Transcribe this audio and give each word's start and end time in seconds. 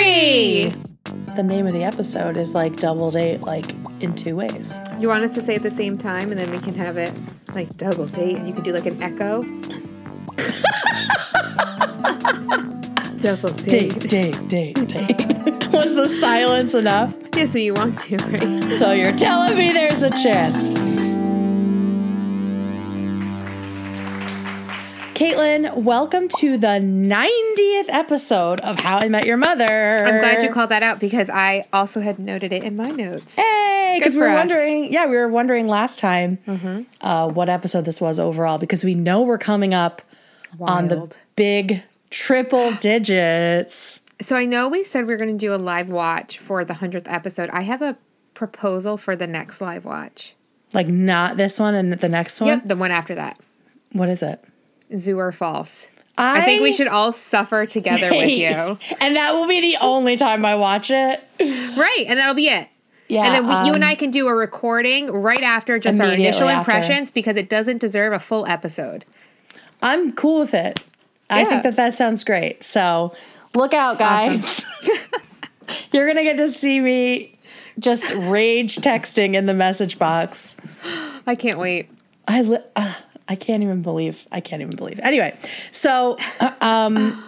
Free! 0.00 0.72
The 1.36 1.42
name 1.42 1.66
of 1.66 1.74
the 1.74 1.84
episode 1.84 2.38
is 2.38 2.54
like 2.54 2.76
double 2.76 3.10
date, 3.10 3.42
like 3.42 3.74
in 4.00 4.14
two 4.14 4.34
ways. 4.34 4.80
You 4.98 5.08
want 5.08 5.24
us 5.24 5.34
to 5.34 5.42
say 5.42 5.52
it 5.52 5.56
at 5.58 5.62
the 5.62 5.70
same 5.70 5.98
time 5.98 6.30
and 6.30 6.38
then 6.40 6.50
we 6.50 6.58
can 6.58 6.72
have 6.72 6.96
it 6.96 7.12
like 7.54 7.76
double 7.76 8.06
date 8.06 8.36
and 8.36 8.48
you 8.48 8.54
can 8.54 8.62
do 8.64 8.72
like 8.72 8.86
an 8.86 9.02
echo? 9.02 9.42
double 13.18 13.50
Date, 13.62 14.00
date. 14.00 14.48
date, 14.48 14.48
date, 14.48 14.88
date. 14.88 15.68
Was 15.72 15.94
the 15.94 16.08
silence 16.08 16.72
enough? 16.72 17.14
Yeah, 17.36 17.44
so 17.44 17.58
you 17.58 17.74
want 17.74 18.00
to, 18.00 18.16
right? 18.16 18.74
So 18.74 18.92
you're 18.92 19.14
telling 19.14 19.54
me 19.58 19.70
there's 19.74 20.02
a 20.02 20.08
chance. 20.10 20.79
Caitlin, 25.20 25.74
welcome 25.74 26.28
to 26.38 26.56
the 26.56 26.80
90th 26.80 27.90
episode 27.90 28.58
of 28.62 28.80
How 28.80 28.96
I 29.00 29.08
Met 29.10 29.26
Your 29.26 29.36
Mother. 29.36 29.66
I'm 29.66 30.18
glad 30.18 30.42
you 30.42 30.48
called 30.48 30.70
that 30.70 30.82
out 30.82 30.98
because 30.98 31.28
I 31.28 31.66
also 31.74 32.00
had 32.00 32.18
noted 32.18 32.54
it 32.54 32.64
in 32.64 32.74
my 32.74 32.88
notes. 32.88 33.36
Hey, 33.36 33.96
because 33.98 34.14
we 34.14 34.22
were 34.22 34.30
us. 34.30 34.36
wondering, 34.36 34.90
yeah, 34.90 35.04
we 35.04 35.16
were 35.16 35.28
wondering 35.28 35.66
last 35.66 35.98
time 35.98 36.38
uh, 37.02 37.28
what 37.28 37.50
episode 37.50 37.84
this 37.84 38.00
was 38.00 38.18
overall 38.18 38.56
because 38.56 38.82
we 38.82 38.94
know 38.94 39.20
we're 39.20 39.36
coming 39.36 39.74
up 39.74 40.00
on 40.58 40.86
the 40.86 41.14
big 41.36 41.82
triple 42.08 42.72
digits. 42.80 44.00
So 44.22 44.36
I 44.36 44.46
know 44.46 44.70
we 44.70 44.84
said 44.84 45.06
we 45.06 45.12
are 45.12 45.18
going 45.18 45.36
to 45.36 45.38
do 45.38 45.54
a 45.54 45.60
live 45.60 45.90
watch 45.90 46.38
for 46.38 46.64
the 46.64 46.72
100th 46.72 47.12
episode. 47.12 47.50
I 47.50 47.60
have 47.60 47.82
a 47.82 47.98
proposal 48.32 48.96
for 48.96 49.16
the 49.16 49.26
next 49.26 49.60
live 49.60 49.84
watch. 49.84 50.34
Like 50.72 50.88
not 50.88 51.36
this 51.36 51.58
one 51.58 51.74
and 51.74 51.92
the 51.92 52.08
next 52.08 52.40
one. 52.40 52.48
Yep, 52.48 52.68
the 52.68 52.76
one 52.76 52.90
after 52.90 53.14
that. 53.16 53.38
What 53.92 54.08
is 54.08 54.22
it? 54.22 54.42
Zoo 54.96 55.18
or 55.18 55.32
false. 55.32 55.86
I 56.18 56.42
think 56.42 56.62
we 56.62 56.72
should 56.72 56.88
all 56.88 57.12
suffer 57.12 57.64
together 57.66 58.10
with 58.10 58.28
you. 58.28 58.46
and 59.00 59.16
that 59.16 59.32
will 59.32 59.46
be 59.46 59.60
the 59.60 59.78
only 59.80 60.16
time 60.16 60.44
I 60.44 60.54
watch 60.54 60.90
it. 60.90 61.24
Right, 61.40 62.04
and 62.06 62.18
that'll 62.18 62.34
be 62.34 62.48
it. 62.48 62.68
Yeah. 63.08 63.24
and 63.24 63.34
then 63.34 63.46
we, 63.46 63.68
you 63.68 63.74
and 63.74 63.82
um, 63.82 63.90
I 63.90 63.94
can 63.96 64.10
do 64.10 64.28
a 64.28 64.34
recording 64.34 65.10
right 65.10 65.42
after 65.42 65.78
just 65.78 66.00
our 66.00 66.12
initial 66.12 66.48
after. 66.48 66.70
impressions 66.70 67.10
because 67.10 67.36
it 67.36 67.48
doesn't 67.48 67.78
deserve 67.78 68.12
a 68.12 68.20
full 68.20 68.46
episode. 68.46 69.04
I'm 69.82 70.12
cool 70.12 70.40
with 70.40 70.54
it. 70.54 70.84
I 71.28 71.44
think 71.44 71.62
that 71.62 71.76
that 71.76 71.96
sounds 71.96 72.22
great. 72.22 72.62
So 72.64 73.14
look 73.54 73.72
out, 73.72 73.98
guys. 73.98 74.64
You're 75.92 76.06
going 76.06 76.16
to 76.16 76.24
get 76.24 76.36
to 76.36 76.48
see 76.48 76.80
me 76.80 77.38
just 77.78 78.12
rage 78.14 78.76
texting 78.76 79.34
in 79.34 79.46
the 79.46 79.54
message 79.54 79.98
box. 79.98 80.56
I 81.26 81.34
can't 81.34 81.58
wait. 81.58 81.88
I 82.28 82.42
li- 82.42 82.58
uh, 82.76 82.94
I 83.30 83.36
can't 83.36 83.62
even 83.62 83.80
believe. 83.80 84.26
I 84.30 84.40
can't 84.40 84.60
even 84.60 84.76
believe. 84.76 84.98
Anyway, 85.00 85.34
so 85.70 86.18
uh, 86.40 86.52
um, 86.60 87.22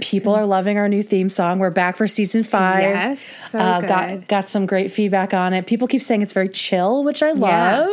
people 0.00 0.32
are 0.34 0.46
loving 0.46 0.78
our 0.78 0.88
new 0.88 1.02
theme 1.02 1.28
song. 1.28 1.58
We're 1.58 1.70
back 1.70 1.96
for 1.96 2.06
season 2.06 2.44
five. 2.44 2.82
Yes, 2.82 3.20
so 3.50 3.58
uh, 3.58 3.80
got 3.80 4.28
got 4.28 4.48
some 4.48 4.64
great 4.64 4.92
feedback 4.92 5.34
on 5.34 5.52
it. 5.52 5.66
People 5.66 5.88
keep 5.88 6.02
saying 6.02 6.22
it's 6.22 6.32
very 6.32 6.48
chill, 6.48 7.02
which 7.04 7.22
I 7.22 7.32
love. 7.32 7.88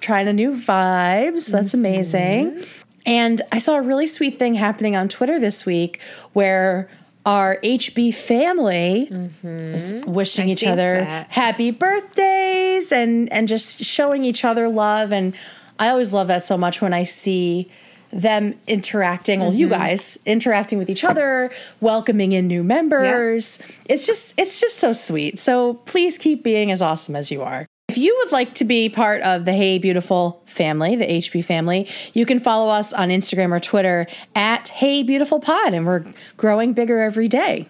Trying 0.00 0.28
a 0.28 0.32
new 0.32 0.52
vibes. 0.52 1.46
That's 1.50 1.72
Mm-hmm. 1.72 1.78
amazing. 1.78 2.64
And 3.06 3.42
I 3.52 3.58
saw 3.58 3.76
a 3.76 3.82
really 3.82 4.06
sweet 4.06 4.38
thing 4.38 4.54
happening 4.54 4.96
on 4.96 5.08
Twitter 5.08 5.38
this 5.38 5.64
week 5.66 6.00
where 6.32 6.90
our 7.26 7.58
HB 7.62 8.14
family 8.14 9.08
was 9.42 9.92
wishing 10.06 10.44
Mm-hmm. 10.46 10.48
I 10.48 10.52
each 10.52 10.64
other 10.64 11.00
that. 11.04 11.26
happy 11.30 11.70
birthdays 11.70 12.92
and 12.92 13.30
and 13.30 13.46
just 13.46 13.80
showing 13.84 14.24
each 14.24 14.42
other 14.44 14.68
love 14.70 15.12
and 15.12 15.34
I 15.80 15.88
always 15.88 16.12
love 16.12 16.28
that 16.28 16.44
so 16.44 16.56
much 16.56 16.80
when 16.80 16.92
I 16.92 17.02
see 17.02 17.70
them 18.12 18.54
interacting 18.66 19.38
well 19.38 19.52
you 19.52 19.68
Mm-hmm. 19.68 19.78
guys 19.80 20.18
interacting 20.26 20.78
with 20.78 20.90
each 20.90 21.04
other 21.04 21.48
welcoming 21.80 22.32
in 22.32 22.48
new 22.48 22.64
members 22.64 23.60
it's 23.88 24.04
just 24.04 24.34
it's 24.36 24.60
just 24.60 24.78
so 24.78 24.92
sweet 24.92 25.38
so 25.38 25.74
please 25.74 26.18
keep 26.18 26.42
being 26.42 26.72
as 26.72 26.82
awesome 26.82 27.14
as 27.14 27.30
you 27.30 27.40
are 27.40 27.66
if 27.88 27.96
you 27.98 28.12
would 28.20 28.32
like 28.32 28.54
to 28.54 28.64
be 28.64 28.88
part 28.88 29.20
of 29.22 29.44
the 29.44 29.52
Hey 29.52 29.78
Beautiful 29.78 30.42
family, 30.46 30.94
the 30.94 31.06
HB 31.06 31.44
family, 31.44 31.88
you 32.14 32.24
can 32.24 32.38
follow 32.38 32.70
us 32.70 32.92
on 32.92 33.08
Instagram 33.08 33.50
or 33.50 33.58
Twitter 33.58 34.06
at 34.36 34.68
Hey 34.68 35.02
Beautiful 35.02 35.40
Pod, 35.40 35.74
and 35.74 35.84
we're 35.84 36.04
growing 36.36 36.72
bigger 36.72 37.00
every 37.00 37.26
day. 37.26 37.66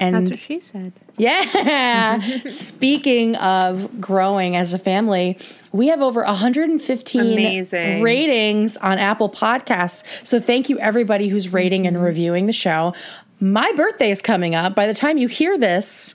And 0.00 0.14
That's 0.14 0.30
what 0.30 0.40
she 0.40 0.60
said. 0.60 0.92
yeah. 1.16 2.20
Speaking 2.48 3.34
of 3.36 4.00
growing 4.00 4.54
as 4.54 4.72
a 4.72 4.78
family, 4.78 5.36
we 5.72 5.88
have 5.88 6.00
over 6.00 6.22
115 6.22 7.20
Amazing. 7.20 8.02
ratings 8.02 8.76
on 8.76 8.98
Apple 8.98 9.28
Podcasts. 9.28 10.26
So 10.26 10.38
thank 10.38 10.68
you 10.68 10.78
everybody 10.78 11.28
who's 11.28 11.46
mm-hmm. 11.46 11.56
rating 11.56 11.86
and 11.86 12.02
reviewing 12.02 12.46
the 12.46 12.52
show. 12.52 12.94
My 13.40 13.70
birthday 13.76 14.10
is 14.10 14.22
coming 14.22 14.54
up. 14.54 14.74
By 14.74 14.86
the 14.86 14.94
time 14.94 15.18
you 15.18 15.28
hear 15.28 15.58
this, 15.58 16.14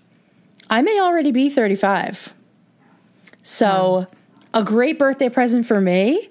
I 0.70 0.82
may 0.82 1.00
already 1.00 1.32
be 1.32 1.50
35. 1.50 2.34
So 3.42 4.08
a 4.54 4.64
great 4.64 4.98
birthday 4.98 5.30
present 5.30 5.66
for 5.66 5.82
me 5.82 6.30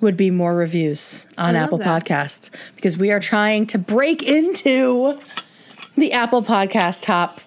would 0.00 0.16
be 0.16 0.30
more 0.30 0.54
reviews 0.54 1.28
on 1.36 1.56
Apple 1.56 1.78
that. 1.78 2.04
Podcasts 2.04 2.50
because 2.76 2.96
we 2.96 3.10
are 3.10 3.20
trying 3.20 3.66
to 3.66 3.78
break 3.78 4.22
into 4.22 5.18
the 5.98 6.12
Apple 6.12 6.42
Podcast 6.42 7.04
top 7.04 7.40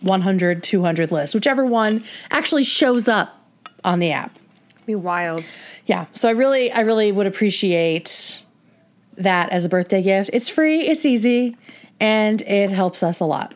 100, 0.00 0.62
200 0.62 1.10
list, 1.10 1.34
whichever 1.34 1.64
one 1.64 2.04
actually 2.30 2.64
shows 2.64 3.08
up 3.08 3.44
on 3.84 3.98
the 3.98 4.10
app. 4.12 4.36
Be 4.86 4.94
wild. 4.94 5.44
Yeah. 5.86 6.06
So 6.12 6.28
I 6.28 6.32
really, 6.32 6.70
I 6.70 6.80
really 6.80 7.12
would 7.12 7.26
appreciate 7.26 8.42
that 9.16 9.50
as 9.50 9.64
a 9.64 9.68
birthday 9.68 10.02
gift. 10.02 10.30
It's 10.32 10.48
free, 10.48 10.82
it's 10.82 11.04
easy, 11.04 11.56
and 11.98 12.42
it 12.42 12.70
helps 12.70 13.02
us 13.02 13.20
a 13.20 13.24
lot. 13.24 13.54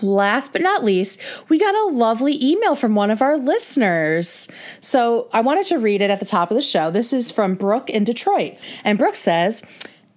Last 0.00 0.52
but 0.52 0.62
not 0.62 0.82
least, 0.82 1.20
we 1.48 1.58
got 1.58 1.74
a 1.74 1.94
lovely 1.94 2.36
email 2.42 2.74
from 2.74 2.94
one 2.94 3.10
of 3.10 3.22
our 3.22 3.36
listeners. 3.36 4.48
So 4.80 5.28
I 5.32 5.42
wanted 5.42 5.66
to 5.66 5.78
read 5.78 6.00
it 6.00 6.10
at 6.10 6.18
the 6.18 6.26
top 6.26 6.50
of 6.50 6.56
the 6.56 6.62
show. 6.62 6.90
This 6.90 7.12
is 7.12 7.30
from 7.30 7.54
Brooke 7.54 7.88
in 7.88 8.02
Detroit. 8.02 8.54
And 8.82 8.98
Brooke 8.98 9.16
says, 9.16 9.62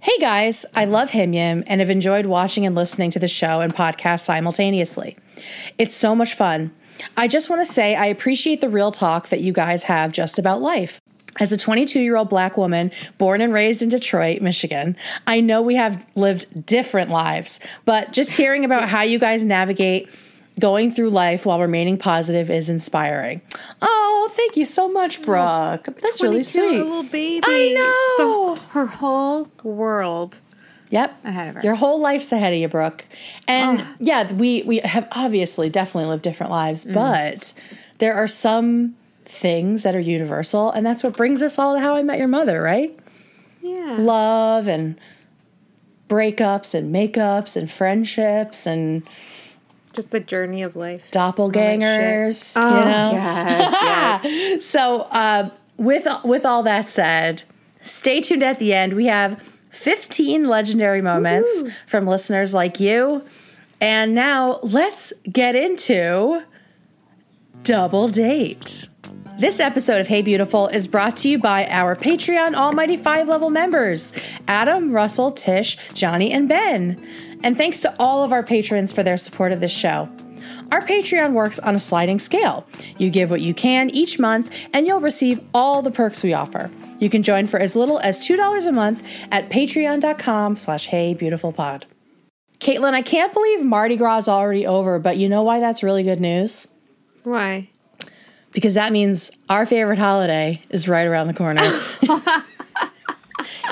Hey 0.06 0.20
guys, 0.20 0.68
I 0.76 0.86
love 0.86 1.10
HIMYM 1.10 1.64
and 1.66 1.82
have 1.82 1.90
enjoyed 1.90 2.28
watching 2.28 2.64
and 2.64 2.76
listening 2.76 3.10
to 3.10 3.18
the 3.18 3.28
show 3.28 3.62
and 3.62 3.74
podcast 3.74 4.20
simultaneously. 4.20 5.18
It's 5.80 5.96
so 5.96 6.14
much 6.14 6.36
fun. 6.36 6.76
I 7.18 7.28
just 7.28 7.50
want 7.50 7.66
to 7.66 7.74
say 7.74 7.96
I 7.96 8.06
appreciate 8.06 8.62
the 8.62 8.70
real 8.70 8.92
talk 8.92 9.30
that 9.30 9.42
you 9.42 9.52
guys 9.52 9.86
have 9.86 10.12
just 10.12 10.38
about 10.38 10.62
life. 10.62 11.02
As 11.40 11.52
a 11.52 11.58
22 11.58 12.00
year 12.00 12.18
old 12.18 12.30
black 12.30 12.56
woman 12.56 12.92
born 13.18 13.42
and 13.42 13.52
raised 13.52 13.82
in 13.82 13.90
Detroit, 13.90 14.44
Michigan, 14.44 14.96
I 15.26 15.42
know 15.42 15.64
we 15.64 15.74
have 15.74 16.06
lived 16.14 16.68
different 16.68 17.10
lives, 17.10 17.60
but 17.84 18.14
just 18.14 18.38
hearing 18.38 18.64
about 18.64 18.90
how 18.90 19.02
you 19.02 19.18
guys 19.18 19.44
navigate 19.44 20.08
going 20.60 20.92
through 20.92 21.10
life 21.10 21.46
while 21.46 21.60
remaining 21.60 21.98
positive 21.98 22.50
is 22.50 22.70
inspiring. 22.70 23.42
Oh, 23.82 24.30
thank 24.34 24.56
you 24.56 24.66
so 24.66 24.90
much, 24.90 25.22
Brooke. 25.22 25.86
That's 26.02 26.22
really 26.22 26.44
sweet. 26.44 26.80
a 26.80 26.84
little 26.84 27.04
baby. 27.04 27.44
I 27.46 27.74
know. 27.74 28.56
The- 28.56 28.62
her 28.70 28.86
whole 28.86 29.50
world. 29.64 30.40
Yep. 30.90 31.26
Ahead 31.26 31.48
of 31.50 31.56
her. 31.56 31.62
Your 31.62 31.76
whole 31.76 32.00
life's 32.00 32.32
ahead 32.32 32.54
of 32.54 32.60
you, 32.60 32.68
Brooke. 32.68 33.06
And 33.48 33.82
oh. 33.82 33.96
yeah, 34.00 34.32
we 34.32 34.64
we 34.64 34.78
have 34.80 35.08
obviously 35.12 35.70
definitely 35.70 36.10
lived 36.10 36.24
different 36.24 36.52
lives, 36.52 36.86
mm. 36.86 36.94
but 36.94 37.54
there 37.98 38.14
are 38.14 38.28
some 38.28 38.96
things 39.26 39.84
that 39.84 39.96
are 39.96 40.00
universal, 40.00 40.72
and 40.72 40.86
that's 40.86 41.04
what 41.04 41.18
brings 41.18 41.42
us 41.42 41.58
all 41.58 41.74
to 41.74 41.82
how 41.82 41.96
I 41.96 42.04
met 42.04 42.20
your 42.20 42.28
mother, 42.28 42.62
right? 42.62 42.98
Yeah. 43.62 43.98
Love 44.00 44.68
and 44.68 44.98
breakups 46.08 46.76
and 46.76 46.94
makeups 46.94 47.58
and 47.58 47.70
friendships 47.70 48.68
and 48.68 49.04
Just 49.96 50.12
the 50.12 50.20
journey 50.20 50.62
of 50.64 50.76
life. 50.76 51.10
doppelgangers, 51.12 52.54
Oh, 52.58 52.80
you 52.80 52.86
know? 52.86 53.12
yes, 53.14 54.24
yes. 54.24 54.66
So, 54.76 55.02
uh, 55.12 55.50
with 55.78 56.08
with 56.24 56.46
all 56.46 56.64
that 56.64 56.90
said, 56.90 57.44
stay 57.82 58.22
tuned 58.22 58.44
at 58.44 58.60
the 58.60 58.74
end. 58.74 58.94
We 58.94 59.06
have 59.08 59.42
15 59.72 60.46
legendary 60.46 61.02
moments 61.02 61.64
from 61.88 62.06
listeners 62.08 62.54
like 62.54 62.80
you. 62.80 63.24
And 63.82 64.16
now 64.16 64.60
let's 64.64 65.12
get 65.32 65.56
into 65.56 66.44
Double 67.64 68.08
Date. 68.08 68.88
This 69.38 69.60
episode 69.60 70.00
of 70.00 70.08
Hey 70.08 70.22
Beautiful 70.22 70.70
is 70.70 70.88
brought 70.88 71.18
to 71.18 71.30
you 71.30 71.38
by 71.38 71.68
our 71.68 71.94
Patreon 71.94 72.56
Almighty 72.56 72.96
Five 72.96 73.28
level 73.28 73.50
members 73.50 74.14
Adam, 74.48 74.92
Russell, 74.94 75.32
Tish, 75.32 75.78
Johnny, 75.94 76.32
and 76.32 76.48
Ben. 76.48 77.06
And 77.46 77.56
thanks 77.56 77.80
to 77.82 77.96
all 78.00 78.24
of 78.24 78.32
our 78.32 78.42
patrons 78.42 78.92
for 78.92 79.04
their 79.04 79.18
support 79.18 79.52
of 79.52 79.60
this 79.60 79.72
show. 79.72 80.10
Our 80.72 80.82
Patreon 80.82 81.34
works 81.34 81.60
on 81.60 81.76
a 81.76 81.80
sliding 81.80 82.18
scale. 82.18 82.66
You 82.98 83.12
give 83.12 83.30
what 83.30 83.40
you 83.40 83.54
can 83.54 83.92
each 83.92 84.18
month, 84.18 84.52
and 84.74 84.88
you'll 84.88 85.00
receive 85.00 85.40
all 85.54 85.84
the 85.84 85.92
perks 85.92 86.24
we 86.24 86.34
offer. 86.34 86.72
You 86.98 87.08
can 87.08 87.22
join 87.22 87.46
for 87.46 87.60
as 87.60 87.76
little 87.76 88.00
as 88.00 88.20
$2 88.20 88.68
a 88.68 88.72
month 88.72 89.08
at 89.32 89.50
patreon.com 89.50 90.56
slash 90.56 90.90
heybeautifulpod. 90.90 91.84
Caitlin, 92.60 92.94
I 92.94 93.04
can't 93.04 93.32
believe 93.32 93.64
Mardi 93.64 93.96
Gras 93.96 94.20
is 94.20 94.28
already 94.28 94.66
over, 94.66 94.98
but 94.98 95.18
you 95.18 95.30
know 95.30 95.44
why 95.44 95.60
that's 95.60 95.84
really 95.84 96.04
good 96.04 96.20
news? 96.20 96.68
Why? 97.24 97.70
Because 98.54 98.74
that 98.74 98.92
means 98.92 99.30
our 99.50 99.68
favorite 99.68 100.00
holiday 100.00 100.64
is 100.72 100.88
right 100.88 101.06
around 101.06 101.28
the 101.28 101.34
corner. 101.36 101.62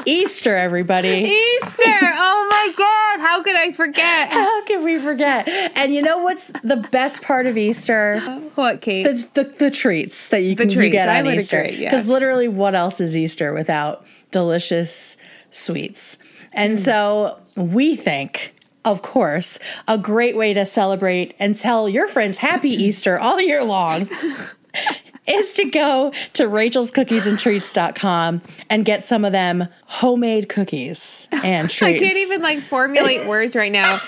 Easter, 0.06 0.56
everybody. 0.56 1.10
Easter. 1.10 1.84
Oh 1.86 2.48
my 2.50 2.74
God. 2.78 3.20
How 3.20 3.44
could 3.44 3.56
I 3.56 3.72
forget? 3.72 4.30
How 4.32 4.64
can 4.66 4.84
we 4.84 5.00
forget? 5.00 5.48
And 5.76 5.94
you 5.94 6.02
know 6.02 6.20
what's 6.20 6.48
the 6.64 6.86
best 6.92 7.22
part 7.22 7.46
of 7.46 7.58
Easter? 7.58 8.20
What, 8.56 8.82
Kate? 8.82 9.04
The, 9.04 9.28
the, 9.34 9.44
the 9.44 9.72
treats 9.72 10.30
that 10.30 10.42
you 10.42 10.56
can 10.56 10.70
you 10.70 10.76
treats, 10.76 10.94
get 10.94 11.10
I 11.10 11.20
on 11.20 11.28
Easter. 11.28 11.64
Because 11.64 11.80
yes. 11.80 12.08
literally, 12.08 12.48
what 12.48 12.76
else 12.76 13.00
is 13.00 13.16
Easter 13.16 13.54
without 13.54 14.06
delicious 14.32 15.18
sweets? 15.52 16.18
And 16.52 16.80
so 16.80 17.40
we 17.56 17.96
think, 17.96 18.54
of 18.86 19.02
course, 19.02 19.58
a 19.88 19.98
great 19.98 20.38
way 20.38 20.54
to 20.54 20.66
celebrate 20.66 21.36
and 21.40 21.56
tell 21.56 21.90
your 21.90 22.08
friends 22.08 22.40
Happy 22.40 22.70
Easter 22.70 23.20
all 23.20 23.42
year 23.42 23.64
long. 23.64 24.10
Is 25.26 25.54
to 25.54 25.66
go 25.70 26.12
to 26.34 26.44
rachelscookiesandtreats.com 26.44 28.42
and 28.70 28.84
get 28.84 29.06
some 29.06 29.24
of 29.24 29.32
them 29.32 29.70
homemade 29.86 30.50
cookies 30.50 31.30
and 31.32 31.70
treats. 31.70 31.82
I 32.02 32.06
can't 32.06 32.18
even 32.18 32.42
like 32.42 32.62
formulate 32.62 33.26
words 33.30 33.56
right 33.56 33.72
now. 33.72 34.02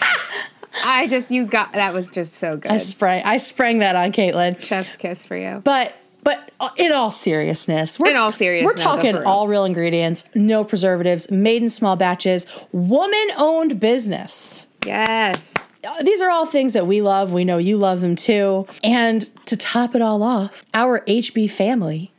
I 0.83 1.07
just, 1.07 1.31
you 1.31 1.45
got, 1.45 1.71
that 1.73 1.93
was 1.93 2.09
just 2.11 2.33
so 2.33 2.57
good. 2.57 2.69
I 2.69 2.77
sprang 2.77 3.23
I 3.23 3.37
sprang 3.37 3.79
that 3.79 3.95
on 3.95 4.11
Caitlin. 4.11 4.59
Chef's 4.59 4.97
kiss 4.97 5.23
for 5.23 5.37
you. 5.37 5.61
But 5.63 5.95
but 6.25 6.51
uh, 6.59 6.69
in 6.75 6.91
all 6.91 7.11
seriousness, 7.11 7.99
we're, 7.99 8.09
In 8.09 8.17
all 8.17 8.31
seriousness, 8.31 8.75
we're 8.75 8.83
talking 8.83 9.15
all 9.15 9.47
real 9.47 9.63
ingredients, 9.63 10.25
no 10.33 10.63
preservatives, 10.63 11.29
made 11.29 11.61
in 11.61 11.69
small 11.69 11.95
batches, 11.95 12.47
woman 12.71 13.27
owned 13.37 13.79
business. 13.79 14.67
Yes. 14.83 15.53
These 16.03 16.21
are 16.21 16.29
all 16.29 16.45
things 16.45 16.73
that 16.73 16.87
we 16.87 17.01
love. 17.01 17.31
We 17.33 17.43
know 17.45 17.57
you 17.57 17.77
love 17.77 18.01
them 18.01 18.15
too. 18.15 18.67
And 18.83 19.21
to 19.45 19.55
top 19.57 19.95
it 19.95 20.01
all 20.01 20.23
off, 20.23 20.63
our 20.73 21.01
HB 21.01 21.49
family 21.51 22.11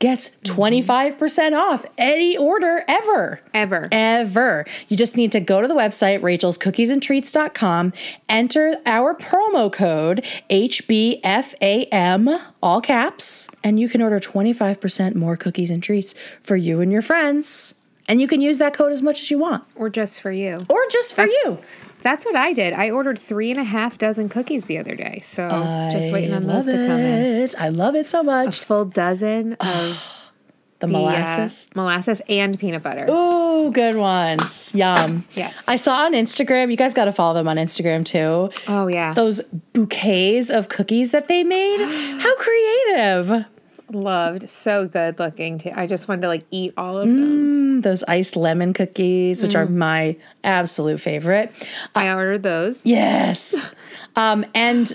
gets 0.00 0.30
25% 0.44 1.58
off 1.58 1.84
any 1.98 2.36
order 2.36 2.84
ever. 2.86 3.40
Ever. 3.52 3.88
Ever. 3.90 4.64
You 4.86 4.96
just 4.96 5.16
need 5.16 5.32
to 5.32 5.40
go 5.40 5.60
to 5.60 5.66
the 5.66 5.74
website, 5.74 6.20
rachelscookiesandtreats.com, 6.20 7.92
enter 8.28 8.76
our 8.86 9.12
promo 9.14 9.72
code 9.72 10.24
HBFAM, 10.50 12.40
all 12.62 12.80
caps, 12.80 13.48
and 13.64 13.80
you 13.80 13.88
can 13.88 14.00
order 14.00 14.20
25% 14.20 15.14
more 15.16 15.36
cookies 15.36 15.70
and 15.70 15.82
treats 15.82 16.14
for 16.40 16.54
you 16.56 16.80
and 16.80 16.92
your 16.92 17.02
friends. 17.02 17.74
And 18.06 18.20
you 18.20 18.28
can 18.28 18.40
use 18.40 18.58
that 18.58 18.72
code 18.74 18.92
as 18.92 19.02
much 19.02 19.20
as 19.20 19.30
you 19.32 19.38
want, 19.38 19.64
Or 19.76 19.90
just 19.90 20.20
for 20.20 20.30
you. 20.32 20.64
or 20.68 20.78
just 20.90 21.12
for 21.14 21.22
That's- 21.26 21.36
you. 21.44 21.58
That's 22.08 22.24
what 22.24 22.36
I 22.36 22.54
did. 22.54 22.72
I 22.72 22.88
ordered 22.90 23.18
three 23.18 23.50
and 23.50 23.60
a 23.60 23.64
half 23.64 23.98
dozen 23.98 24.30
cookies 24.30 24.64
the 24.64 24.78
other 24.78 24.94
day. 24.94 25.18
So 25.22 25.46
just 25.92 26.10
waiting 26.10 26.32
on 26.32 26.44
I 26.48 26.54
those 26.54 26.66
love 26.66 26.74
to 26.76 26.86
come 26.86 27.00
in. 27.00 27.42
it. 27.42 27.54
I 27.60 27.68
love 27.68 27.94
it 27.94 28.06
so 28.06 28.22
much. 28.22 28.60
A 28.60 28.64
full 28.64 28.86
dozen 28.86 29.52
of 29.60 30.14
The 30.80 30.86
the, 30.86 30.94
uh, 30.94 30.98
molasses. 31.00 31.68
molasses 31.74 32.22
and 32.30 32.58
peanut 32.58 32.82
butter. 32.84 33.06
Ooh, 33.10 33.70
good 33.72 33.96
ones. 33.96 34.72
Yum. 34.74 35.24
Yes. 35.34 35.64
I 35.68 35.76
saw 35.76 36.04
on 36.04 36.12
Instagram, 36.14 36.70
you 36.70 36.76
guys 36.78 36.94
got 36.94 37.06
to 37.06 37.12
follow 37.12 37.34
them 37.34 37.48
on 37.48 37.56
Instagram 37.56 38.04
too. 38.06 38.50
Oh, 38.68 38.86
yeah. 38.86 39.12
Those 39.12 39.40
bouquets 39.74 40.48
of 40.50 40.68
cookies 40.68 41.10
that 41.10 41.26
they 41.28 41.42
made. 41.44 41.80
How 42.22 42.34
creative. 42.36 43.44
Loved. 43.90 44.48
So 44.50 44.86
good 44.86 45.18
looking 45.18 45.58
too. 45.58 45.70
I 45.74 45.86
just 45.86 46.08
wanted 46.08 46.22
to 46.22 46.28
like 46.28 46.42
eat 46.50 46.74
all 46.76 46.98
of 46.98 47.08
them. 47.08 47.78
Mm, 47.80 47.82
Those 47.82 48.02
iced 48.04 48.36
lemon 48.36 48.72
cookies, 48.72 49.42
which 49.42 49.54
are 49.54 49.66
Mm. 49.66 49.76
my 49.76 50.16
absolute 50.44 51.00
favorite. 51.00 51.52
I 51.94 52.12
ordered 52.12 52.42
those. 52.42 52.84
Yes. 52.84 53.54
um, 54.16 54.44
and 54.54 54.92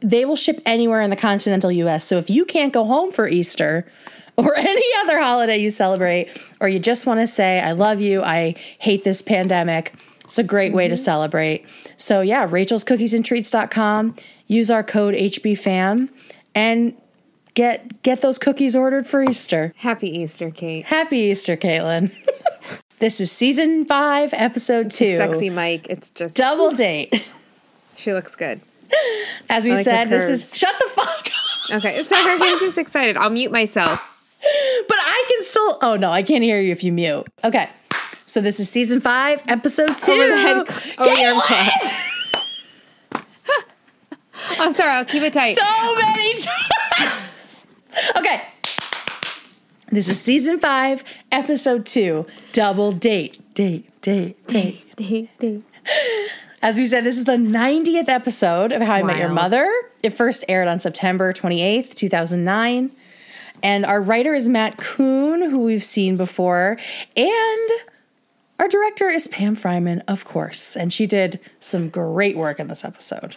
they 0.00 0.24
will 0.24 0.36
ship 0.36 0.60
anywhere 0.64 1.00
in 1.00 1.10
the 1.10 1.16
continental 1.16 1.70
US. 1.72 2.04
So 2.04 2.16
if 2.18 2.30
you 2.30 2.44
can't 2.44 2.72
go 2.72 2.84
home 2.84 3.10
for 3.10 3.28
Easter 3.28 3.86
or 4.36 4.54
any 4.56 4.84
other 5.02 5.20
holiday 5.20 5.58
you 5.58 5.70
celebrate, 5.70 6.28
or 6.60 6.68
you 6.68 6.78
just 6.78 7.06
want 7.06 7.20
to 7.20 7.26
say, 7.26 7.60
I 7.60 7.72
love 7.72 8.00
you, 8.00 8.22
I 8.22 8.54
hate 8.78 9.04
this 9.04 9.20
pandemic, 9.22 9.94
it's 10.24 10.38
a 10.38 10.42
great 10.42 10.72
way 10.72 10.88
to 10.88 10.96
celebrate. 10.96 11.66
So 11.96 12.20
yeah, 12.20 12.46
Rachel's 12.48 12.84
Cookies 12.84 13.14
and 13.14 13.24
Treats.com. 13.24 14.14
Use 14.48 14.70
our 14.70 14.82
code 14.84 15.14
HBFAM 15.14 16.08
and 16.54 16.94
get 17.56 18.02
get 18.02 18.20
those 18.20 18.38
cookies 18.38 18.76
ordered 18.76 19.08
for 19.08 19.20
Easter. 19.24 19.72
Happy 19.78 20.08
Easter, 20.08 20.52
Kate. 20.52 20.84
Happy 20.84 21.18
Easter, 21.18 21.56
Caitlin. 21.56 22.14
this 23.00 23.20
is 23.20 23.32
season 23.32 23.84
five, 23.84 24.32
episode 24.32 24.92
two. 24.92 25.16
Sexy 25.16 25.50
Mike. 25.50 25.88
It's 25.90 26.10
just 26.10 26.36
Double 26.36 26.70
date. 26.76 27.28
she 27.96 28.12
looks 28.12 28.36
good. 28.36 28.60
As 29.50 29.64
we 29.64 29.74
like 29.74 29.84
said, 29.84 30.10
this 30.10 30.28
is 30.28 30.56
shut 30.56 30.72
the 30.78 30.88
fuck 30.90 31.26
up. 31.26 31.78
Okay, 31.78 32.04
so 32.04 32.14
I'm 32.16 32.60
just 32.60 32.78
excited. 32.78 33.16
I'll 33.16 33.30
mute 33.30 33.50
myself. 33.50 34.12
But 34.86 34.98
I 35.00 35.24
can 35.28 35.44
still. 35.44 35.78
Oh 35.82 35.96
no, 35.96 36.10
I 36.10 36.22
can't 36.22 36.44
hear 36.44 36.60
you 36.60 36.70
if 36.70 36.84
you 36.84 36.92
mute. 36.92 37.26
Okay, 37.42 37.68
so 38.26 38.40
this 38.40 38.60
is 38.60 38.68
season 38.68 39.00
five, 39.00 39.42
episode 39.48 39.90
oh, 39.90 39.94
two. 39.94 40.12
Over 40.12 40.26
the 40.28 40.38
head, 40.38 40.56
over 40.56 41.16
the 41.16 41.24
arm 41.24 41.38
Caitlin! 41.40 41.80
clap. 43.10 43.24
I'm 44.60 44.74
sorry. 44.74 44.90
I'll 44.90 45.04
keep 45.04 45.22
it 45.22 45.32
tight. 45.32 45.56
So 45.56 45.94
many 45.96 46.34
times. 46.34 47.25
Okay, 48.16 48.42
this 49.90 50.08
is 50.08 50.20
season 50.20 50.58
five, 50.58 51.02
episode 51.32 51.86
two, 51.86 52.26
double 52.52 52.92
date, 52.92 53.40
date, 53.54 53.88
date, 54.02 54.46
date. 54.48 54.96
Date, 54.96 55.38
ding. 55.38 55.64
As 56.62 56.76
we 56.76 56.86
said, 56.86 57.04
this 57.04 57.16
is 57.16 57.24
the 57.24 57.32
90th 57.32 58.08
episode 58.08 58.72
of 58.72 58.82
How 58.82 58.94
I 58.94 59.02
Met 59.02 59.18
Your 59.18 59.28
Mother. 59.28 59.70
It 60.02 60.10
first 60.10 60.44
aired 60.48 60.68
on 60.68 60.80
September 60.80 61.32
28th, 61.32 61.94
2009. 61.94 62.90
And 63.62 63.86
our 63.86 64.02
writer 64.02 64.34
is 64.34 64.48
Matt 64.48 64.76
Kuhn, 64.76 65.50
who 65.50 65.60
we've 65.60 65.84
seen 65.84 66.16
before. 66.16 66.78
And 67.16 67.70
our 68.58 68.68
director 68.68 69.08
is 69.08 69.28
Pam 69.28 69.54
Fryman, 69.56 70.02
of 70.08 70.24
course. 70.24 70.76
And 70.76 70.92
she 70.92 71.06
did 71.06 71.40
some 71.60 71.88
great 71.88 72.36
work 72.36 72.58
in 72.58 72.68
this 72.68 72.84
episode. 72.84 73.36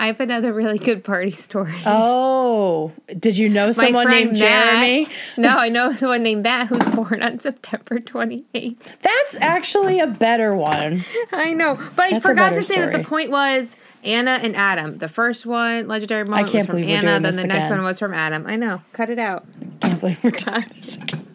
I 0.00 0.06
have 0.06 0.20
another 0.20 0.52
really 0.52 0.78
good 0.78 1.02
party 1.02 1.32
story. 1.32 1.74
Oh, 1.84 2.92
did 3.18 3.36
you 3.36 3.48
know 3.48 3.72
someone 3.72 4.08
named 4.08 4.38
Matt- 4.38 4.38
Jeremy? 4.38 5.08
No, 5.36 5.58
I 5.58 5.68
know 5.68 5.92
someone 5.92 6.22
named 6.22 6.44
Matt 6.44 6.68
who's 6.68 6.84
born 6.94 7.22
on 7.22 7.40
September 7.40 7.98
28th. 7.98 8.76
That's 9.02 9.40
actually 9.40 9.98
a 9.98 10.06
better 10.06 10.54
one. 10.54 11.04
I 11.32 11.52
know, 11.52 11.74
but 11.96 12.06
I 12.06 12.10
That's 12.12 12.24
a 12.24 12.28
forgot 12.28 12.50
to 12.50 12.62
say 12.62 12.76
that 12.80 12.92
the 12.92 13.04
point 13.04 13.30
was 13.30 13.76
Anna 14.04 14.38
and 14.42 14.54
Adam. 14.54 14.98
The 14.98 15.08
first 15.08 15.46
one, 15.46 15.88
legendary 15.88 16.24
moment, 16.24 16.46
can't 16.46 16.54
was 16.54 16.66
from 16.66 16.76
believe 16.76 17.02
we're 17.02 17.08
Anna. 17.08 17.20
Then 17.20 17.36
the 17.36 17.46
next 17.46 17.70
one 17.70 17.82
was 17.82 17.98
from 17.98 18.14
Adam. 18.14 18.46
I 18.46 18.56
know. 18.56 18.82
Cut 18.92 19.10
it 19.10 19.18
out. 19.18 19.46
can't 19.80 20.00
believe 20.00 20.22
we're 20.22 20.30
doing 20.30 20.64
this 20.74 20.96
again. 20.96 21.26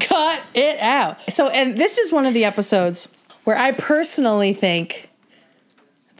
Cut 0.00 0.42
it 0.54 0.78
out. 0.80 1.18
So, 1.30 1.48
and 1.48 1.76
this 1.76 1.98
is 1.98 2.12
one 2.12 2.26
of 2.26 2.34
the 2.34 2.44
episodes 2.44 3.08
where 3.44 3.56
I 3.56 3.72
personally 3.72 4.52
think 4.52 5.09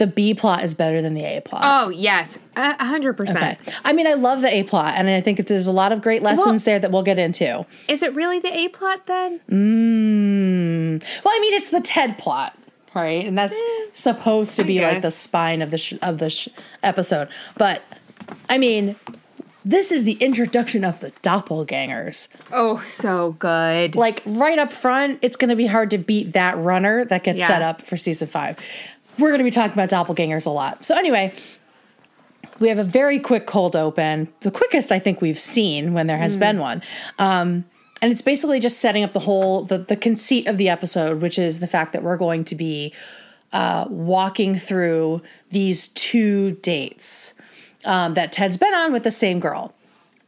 the 0.00 0.06
B 0.08 0.34
plot 0.34 0.64
is 0.64 0.74
better 0.74 1.00
than 1.00 1.14
the 1.14 1.24
A 1.24 1.40
plot. 1.40 1.60
Oh 1.64 1.88
yes, 1.90 2.38
a 2.56 2.84
hundred 2.84 3.14
percent. 3.16 3.58
I 3.84 3.92
mean, 3.92 4.06
I 4.08 4.14
love 4.14 4.40
the 4.40 4.52
A 4.52 4.64
plot, 4.64 4.94
and 4.96 5.08
I 5.08 5.20
think 5.20 5.36
that 5.36 5.46
there's 5.46 5.66
a 5.68 5.72
lot 5.72 5.92
of 5.92 6.00
great 6.02 6.22
lessons 6.22 6.46
Well- 6.46 6.58
there 6.58 6.78
that 6.80 6.90
we'll 6.90 7.02
get 7.04 7.18
into. 7.18 7.64
Is 7.86 8.02
it 8.02 8.14
really 8.14 8.38
the 8.40 8.52
A 8.52 8.68
plot 8.68 9.06
then? 9.06 9.40
Mm. 9.50 11.02
Well, 11.24 11.34
I 11.34 11.38
mean, 11.40 11.54
it's 11.54 11.70
the 11.70 11.80
Ted 11.80 12.18
plot, 12.18 12.56
right? 12.94 13.24
And 13.26 13.36
that's 13.38 13.60
supposed 13.94 14.56
to 14.56 14.62
I 14.62 14.66
be 14.66 14.80
like 14.80 15.02
the 15.02 15.10
spine 15.10 15.62
of 15.62 15.70
the 15.70 15.78
sh- 15.78 15.94
of 16.02 16.18
the 16.18 16.30
sh- 16.30 16.48
episode. 16.82 17.28
But 17.56 17.82
I 18.48 18.58
mean, 18.58 18.96
this 19.64 19.92
is 19.92 20.04
the 20.04 20.14
introduction 20.14 20.84
of 20.84 21.00
the 21.00 21.10
doppelgangers. 21.22 22.28
Oh, 22.52 22.80
so 22.86 23.32
good. 23.38 23.94
like 23.94 24.22
right 24.24 24.58
up 24.58 24.72
front, 24.72 25.18
it's 25.22 25.36
going 25.36 25.50
to 25.50 25.56
be 25.56 25.66
hard 25.66 25.90
to 25.90 25.98
beat 25.98 26.32
that 26.32 26.56
runner 26.56 27.04
that 27.04 27.24
gets 27.24 27.38
Yeah. 27.40 27.46
set 27.48 27.62
up 27.62 27.82
for 27.82 27.96
season 27.98 28.28
five. 28.28 28.58
We're 29.18 29.28
going 29.28 29.38
to 29.38 29.44
be 29.44 29.50
talking 29.50 29.72
about 29.72 29.90
doppelgangers 29.90 30.46
a 30.46 30.50
lot. 30.50 30.84
So, 30.84 30.96
anyway, 30.96 31.34
we 32.58 32.68
have 32.68 32.78
a 32.78 32.84
very 32.84 33.18
quick 33.18 33.46
cold 33.46 33.74
open, 33.74 34.32
the 34.40 34.50
quickest 34.50 34.92
I 34.92 34.98
think 34.98 35.20
we've 35.20 35.38
seen 35.38 35.92
when 35.94 36.06
there 36.06 36.18
has 36.18 36.36
been 36.36 36.58
one. 36.58 36.82
Um, 37.18 37.64
and 38.02 38.12
it's 38.12 38.22
basically 38.22 38.60
just 38.60 38.78
setting 38.78 39.04
up 39.04 39.12
the 39.12 39.20
whole 39.20 39.64
the, 39.64 39.78
the 39.78 39.96
conceit 39.96 40.46
of 40.46 40.58
the 40.58 40.68
episode, 40.68 41.20
which 41.20 41.38
is 41.38 41.60
the 41.60 41.66
fact 41.66 41.92
that 41.92 42.02
we're 42.02 42.16
going 42.16 42.44
to 42.44 42.54
be 42.54 42.94
uh, 43.52 43.86
walking 43.88 44.58
through 44.58 45.22
these 45.50 45.88
two 45.88 46.52
dates 46.52 47.34
um, 47.84 48.14
that 48.14 48.32
Ted's 48.32 48.56
been 48.56 48.74
on 48.74 48.92
with 48.92 49.02
the 49.02 49.10
same 49.10 49.40
girl, 49.40 49.74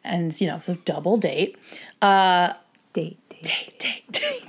and 0.05 0.39
you 0.41 0.47
know, 0.47 0.61
so 0.61 0.75
double 0.85 1.17
date 1.17 1.57
date, 2.01 2.37
date. 2.93 3.19
date, 3.31 3.79
date, 3.79 4.12
date. 4.12 4.49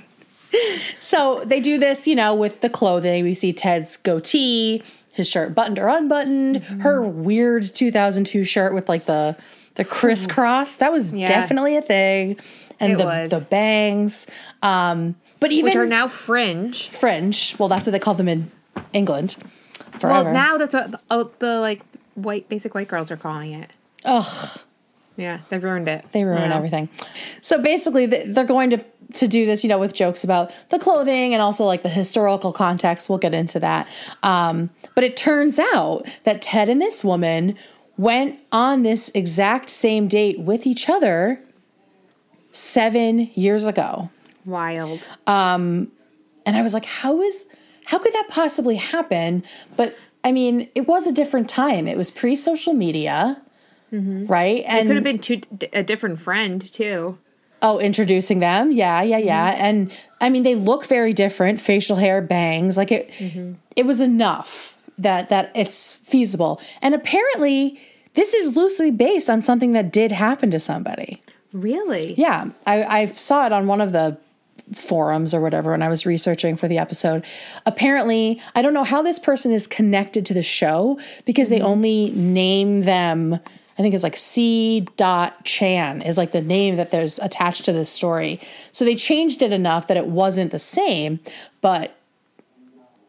so 1.00 1.42
they 1.44 1.60
do 1.60 1.78
this, 1.78 2.06
you 2.06 2.14
know, 2.14 2.34
with 2.34 2.60
the 2.60 2.70
clothing. 2.70 3.24
We 3.24 3.34
see 3.34 3.52
Ted's 3.52 3.96
goatee, 3.96 4.82
his 5.12 5.28
shirt 5.28 5.54
buttoned 5.54 5.78
or 5.78 5.88
unbuttoned, 5.88 6.62
Mm-hmm. 6.62 6.80
her 6.80 7.02
weird 7.02 7.74
2002 7.74 8.44
shirt 8.44 8.74
with 8.74 8.88
like 8.88 9.06
the 9.06 9.36
the 9.76 9.84
crisscross. 9.84 10.76
That 10.76 10.92
was 10.92 11.12
Yeah. 11.12 11.26
definitely 11.26 11.76
a 11.76 11.82
thing. 11.82 12.36
And 12.80 12.92
It 12.92 12.98
the 12.98 13.04
was. 13.04 13.30
the 13.30 13.40
bangs. 13.40 14.26
Um, 14.62 15.16
but 15.40 15.50
even 15.52 15.64
Which 15.70 15.76
are 15.76 15.86
now 15.86 16.06
fringe. 16.08 16.88
fringe. 16.88 17.54
Well, 17.58 17.68
that's 17.68 17.86
what 17.86 17.90
they 17.92 17.98
call 17.98 18.14
them 18.14 18.28
in 18.28 18.50
England 18.92 19.36
forever. 19.92 20.24
Well, 20.24 20.32
now 20.32 20.58
that's 20.58 20.74
what 20.74 20.90
the, 20.92 21.00
oh, 21.10 21.30
the 21.40 21.58
like 21.60 21.80
white 22.14 22.48
basic 22.48 22.74
white 22.74 22.88
girls 22.88 23.10
are 23.10 23.16
calling 23.16 23.52
it. 23.52 23.70
Ugh. 24.04 24.58
Yeah, 25.16 25.40
they've 25.48 25.62
ruined 25.62 25.86
it. 25.88 26.04
They 26.12 26.24
ruin 26.24 26.50
Yeah. 26.50 26.56
everything. 26.56 26.88
So 27.40 27.60
basically, 27.62 28.06
they're 28.06 28.44
going 28.44 28.70
to 28.70 28.84
to 29.16 29.28
do 29.28 29.46
this, 29.46 29.64
you 29.64 29.68
know, 29.68 29.78
with 29.78 29.94
jokes 29.94 30.24
about 30.24 30.52
the 30.70 30.78
clothing 30.78 31.32
and 31.32 31.42
also 31.42 31.64
like 31.64 31.82
the 31.82 31.88
historical 31.88 32.52
context. 32.52 33.08
We'll 33.08 33.18
get 33.18 33.34
into 33.34 33.60
that. 33.60 33.88
Um, 34.22 34.70
but 34.94 35.04
it 35.04 35.16
turns 35.16 35.58
out 35.58 36.06
that 36.24 36.42
Ted 36.42 36.68
and 36.68 36.80
this 36.80 37.02
woman 37.02 37.56
went 37.96 38.40
on 38.50 38.82
this 38.82 39.10
exact 39.14 39.70
same 39.70 40.08
date 40.08 40.40
with 40.40 40.66
each 40.66 40.88
other 40.88 41.40
seven 42.52 43.30
years 43.34 43.66
ago. 43.66 44.10
Wild. 44.44 45.00
And 46.46 46.56
I 46.56 46.62
was 46.62 46.74
like, 46.74 46.84
how 46.84 47.20
is 47.22 47.46
how 47.86 47.98
could 47.98 48.12
that 48.12 48.28
possibly 48.30 48.76
happen? 48.76 49.44
But 49.76 49.96
I 50.22 50.32
mean, 50.32 50.68
it 50.74 50.86
was 50.86 51.06
a 51.06 51.12
different 51.12 51.48
time. 51.48 51.86
It 51.86 51.96
was 51.96 52.10
pre 52.10 52.34
social 52.36 52.72
media, 52.74 53.40
right? 54.26 54.64
And 54.66 54.78
it 54.78 54.86
Could 54.86 54.96
have 54.96 55.04
been 55.04 55.18
two, 55.18 55.40
a 55.72 55.82
different 55.82 56.18
friend 56.18 56.60
too. 56.72 57.18
Oh, 57.64 57.78
introducing 57.80 58.38
them, 58.38 58.70
yeah, 58.70 59.02
yeah, 59.02 59.18
yeah. 59.18 59.52
Mm-hmm. 59.52 59.64
And 59.64 59.92
I 60.20 60.28
mean, 60.28 60.44
they 60.44 60.54
look 60.54 60.86
very 60.86 61.12
different. 61.12 61.60
Facial 61.60 61.96
hair, 61.96 62.20
bangs, 62.22 62.76
like 62.76 62.92
it. 62.92 63.10
Mm-hmm. 63.18 63.54
It 63.74 63.86
was 63.86 64.00
enough 64.00 64.78
that 64.98 65.28
that 65.30 65.50
it's 65.54 65.92
feasible. 65.92 66.60
And 66.80 66.94
apparently, 66.94 67.80
this 68.14 68.34
is 68.34 68.54
loosely 68.54 68.90
based 68.90 69.28
on 69.28 69.42
something 69.42 69.72
that 69.72 69.92
did 69.92 70.12
happen 70.12 70.50
to 70.52 70.60
somebody. 70.60 71.22
Really? 71.52 72.14
Yeah, 72.16 72.50
I, 72.66 72.84
I 72.84 73.06
saw 73.06 73.46
it 73.46 73.52
on 73.52 73.66
one 73.66 73.80
of 73.80 73.92
the 73.92 74.18
forums 74.72 75.34
or 75.34 75.40
whatever 75.40 75.72
when 75.72 75.82
I 75.82 75.88
was 75.88 76.06
researching 76.06 76.56
for 76.56 76.68
the 76.68 76.78
episode. 76.78 77.24
Apparently, 77.66 78.40
I 78.54 78.62
don't 78.62 78.74
know 78.74 78.84
how 78.84 79.02
this 79.02 79.18
person 79.18 79.52
is 79.52 79.66
connected 79.66 80.24
to 80.26 80.34
the 80.34 80.42
show 80.42 80.98
because 81.24 81.48
they 81.48 81.58
mm-hmm. 81.58 81.66
only 81.66 82.10
name 82.12 82.80
them. 82.82 83.38
I 83.76 83.82
think 83.82 83.94
it's 83.94 84.04
like 84.04 84.16
C. 84.16 84.86
Dot 84.96 85.44
Chan 85.44 86.02
is 86.02 86.16
like 86.16 86.32
the 86.32 86.40
name 86.42 86.76
that 86.76 86.90
there's 86.90 87.18
attached 87.18 87.64
to 87.64 87.72
this 87.72 87.90
story. 87.90 88.40
So 88.70 88.84
they 88.84 88.94
changed 88.94 89.42
it 89.42 89.52
enough 89.52 89.88
that 89.88 89.96
it 89.96 90.06
wasn't 90.06 90.52
the 90.52 90.58
same, 90.58 91.20
but 91.60 91.98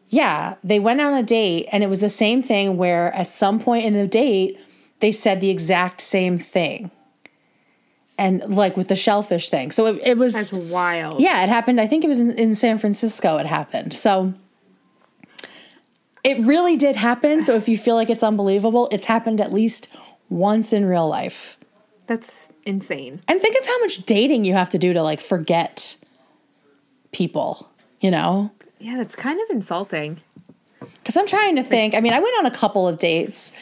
yeah, 0.08 0.56
they 0.64 0.78
went 0.78 1.00
on 1.00 1.14
a 1.14 1.22
date 1.22 1.68
and 1.72 1.82
it 1.82 1.88
was 1.88 2.00
the 2.00 2.08
same 2.08 2.42
thing 2.42 2.76
where 2.76 3.14
at 3.14 3.28
some 3.28 3.60
point 3.60 3.84
in 3.84 3.94
the 3.94 4.06
date 4.06 4.58
they 5.00 5.12
said 5.12 5.40
the 5.40 5.50
exact 5.50 6.00
same 6.00 6.38
thing. 6.38 6.90
And 8.18 8.40
like 8.48 8.78
with 8.78 8.88
the 8.88 8.96
shellfish 8.96 9.50
thing. 9.50 9.70
So 9.70 9.86
it, 9.86 10.00
it 10.02 10.16
was 10.16 10.32
That's 10.32 10.52
wild. 10.52 11.20
yeah, 11.20 11.42
it 11.42 11.50
happened. 11.50 11.80
I 11.80 11.86
think 11.86 12.02
it 12.02 12.08
was 12.08 12.18
in, 12.18 12.32
in 12.38 12.54
San 12.54 12.78
Francisco. 12.78 13.36
It 13.36 13.44
happened. 13.44 13.92
So 13.92 14.32
it 16.24 16.38
really 16.40 16.76
did 16.76 16.96
happen. 16.96 17.44
So 17.44 17.54
if 17.54 17.68
you 17.68 17.76
feel 17.76 17.94
like 17.94 18.08
it's 18.08 18.22
unbelievable, 18.22 18.88
it's 18.90 19.04
happened 19.06 19.40
at 19.40 19.52
least 19.52 19.94
once 20.28 20.72
in 20.72 20.84
real 20.84 21.08
life. 21.08 21.56
That's 22.06 22.48
insane. 22.64 23.20
And 23.28 23.40
think 23.40 23.58
of 23.58 23.66
how 23.66 23.78
much 23.80 24.06
dating 24.06 24.44
you 24.44 24.54
have 24.54 24.70
to 24.70 24.78
do 24.78 24.92
to 24.92 25.02
like 25.02 25.20
forget 25.20 25.96
people, 27.12 27.68
you 28.00 28.10
know? 28.10 28.50
Yeah, 28.78 28.96
that's 28.96 29.16
kind 29.16 29.40
of 29.40 29.54
insulting. 29.54 30.20
Because 30.78 31.16
I'm 31.16 31.26
trying 31.26 31.56
to 31.56 31.62
think. 31.62 31.94
I 31.94 32.00
mean, 32.00 32.12
I 32.12 32.20
went 32.20 32.34
on 32.38 32.46
a 32.46 32.50
couple 32.50 32.86
of 32.86 32.98
dates, 32.98 33.52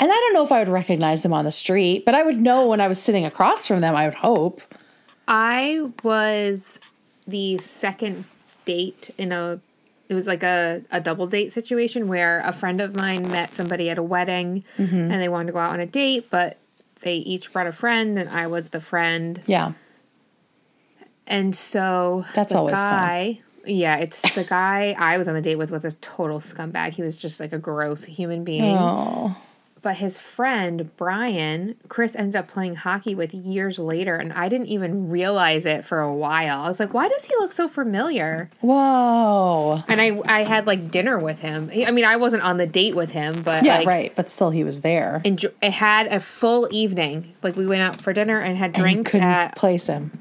and 0.00 0.10
I 0.10 0.14
don't 0.14 0.32
know 0.32 0.44
if 0.44 0.52
I 0.52 0.60
would 0.60 0.68
recognize 0.68 1.22
them 1.22 1.32
on 1.32 1.44
the 1.44 1.50
street, 1.50 2.04
but 2.04 2.14
I 2.14 2.22
would 2.22 2.40
know 2.40 2.68
when 2.68 2.80
I 2.80 2.88
was 2.88 3.00
sitting 3.00 3.24
across 3.24 3.66
from 3.66 3.80
them, 3.80 3.94
I 3.94 4.06
would 4.06 4.14
hope. 4.14 4.62
I 5.26 5.90
was 6.02 6.80
the 7.26 7.58
second 7.58 8.24
date 8.64 9.10
in 9.18 9.32
a 9.32 9.60
it 10.08 10.14
was 10.14 10.26
like 10.26 10.42
a, 10.42 10.82
a 10.90 11.00
double 11.00 11.26
date 11.26 11.52
situation 11.52 12.08
where 12.08 12.40
a 12.40 12.52
friend 12.52 12.80
of 12.80 12.96
mine 12.96 13.30
met 13.30 13.52
somebody 13.52 13.90
at 13.90 13.98
a 13.98 14.02
wedding 14.02 14.64
mm-hmm. 14.78 14.96
and 14.96 15.12
they 15.12 15.28
wanted 15.28 15.46
to 15.48 15.52
go 15.52 15.58
out 15.58 15.72
on 15.72 15.80
a 15.80 15.86
date, 15.86 16.30
but 16.30 16.58
they 17.02 17.16
each 17.16 17.52
brought 17.52 17.66
a 17.66 17.72
friend 17.72 18.18
and 18.18 18.28
I 18.28 18.46
was 18.46 18.70
the 18.70 18.80
friend. 18.80 19.42
Yeah. 19.46 19.72
And 21.26 21.54
so 21.54 22.24
That's 22.34 22.54
the 22.54 22.58
always 22.58 22.76
fun. 22.76 22.90
guy, 22.90 23.40
Yeah, 23.66 23.96
it's 23.98 24.22
the 24.34 24.44
guy 24.44 24.96
I 24.98 25.18
was 25.18 25.28
on 25.28 25.34
the 25.34 25.42
date 25.42 25.56
with 25.56 25.70
was 25.70 25.84
a 25.84 25.92
total 25.92 26.40
scumbag. 26.40 26.92
He 26.94 27.02
was 27.02 27.18
just 27.18 27.38
like 27.38 27.52
a 27.52 27.58
gross 27.58 28.04
human 28.04 28.44
being. 28.44 28.76
Oh. 28.78 29.36
But 29.80 29.96
his 29.98 30.18
friend, 30.18 30.90
Brian, 30.96 31.76
Chris 31.88 32.16
ended 32.16 32.34
up 32.36 32.48
playing 32.48 32.74
hockey 32.76 33.14
with 33.14 33.32
years 33.32 33.78
later, 33.78 34.16
and 34.16 34.32
I 34.32 34.48
didn't 34.48 34.66
even 34.66 35.08
realize 35.08 35.66
it 35.66 35.84
for 35.84 36.00
a 36.00 36.12
while. 36.12 36.62
I 36.62 36.68
was 36.68 36.80
like, 36.80 36.92
why 36.92 37.08
does 37.08 37.24
he 37.26 37.34
look 37.36 37.52
so 37.52 37.68
familiar? 37.68 38.50
Whoa. 38.60 39.82
And 39.86 40.00
I, 40.00 40.20
I 40.26 40.42
had 40.42 40.66
like 40.66 40.90
dinner 40.90 41.18
with 41.18 41.40
him. 41.40 41.70
I 41.86 41.90
mean, 41.92 42.04
I 42.04 42.16
wasn't 42.16 42.42
on 42.42 42.56
the 42.56 42.66
date 42.66 42.96
with 42.96 43.12
him, 43.12 43.42
but 43.42 43.64
Yeah, 43.64 43.78
like, 43.78 43.86
right. 43.86 44.16
But 44.16 44.28
still, 44.28 44.50
he 44.50 44.64
was 44.64 44.80
there. 44.80 45.22
enjo- 45.24 45.52
it 45.62 45.72
had 45.72 46.08
a 46.08 46.18
full 46.20 46.68
evening. 46.72 47.34
Like 47.42 47.54
we 47.56 47.66
went 47.66 47.82
out 47.82 48.00
for 48.00 48.12
dinner 48.12 48.40
and 48.40 48.56
had 48.56 48.70
And 48.74 48.82
drinks 48.82 49.10
couldn't 49.12 49.26
at. 49.28 49.54
place 49.56 49.86
him. 49.86 50.18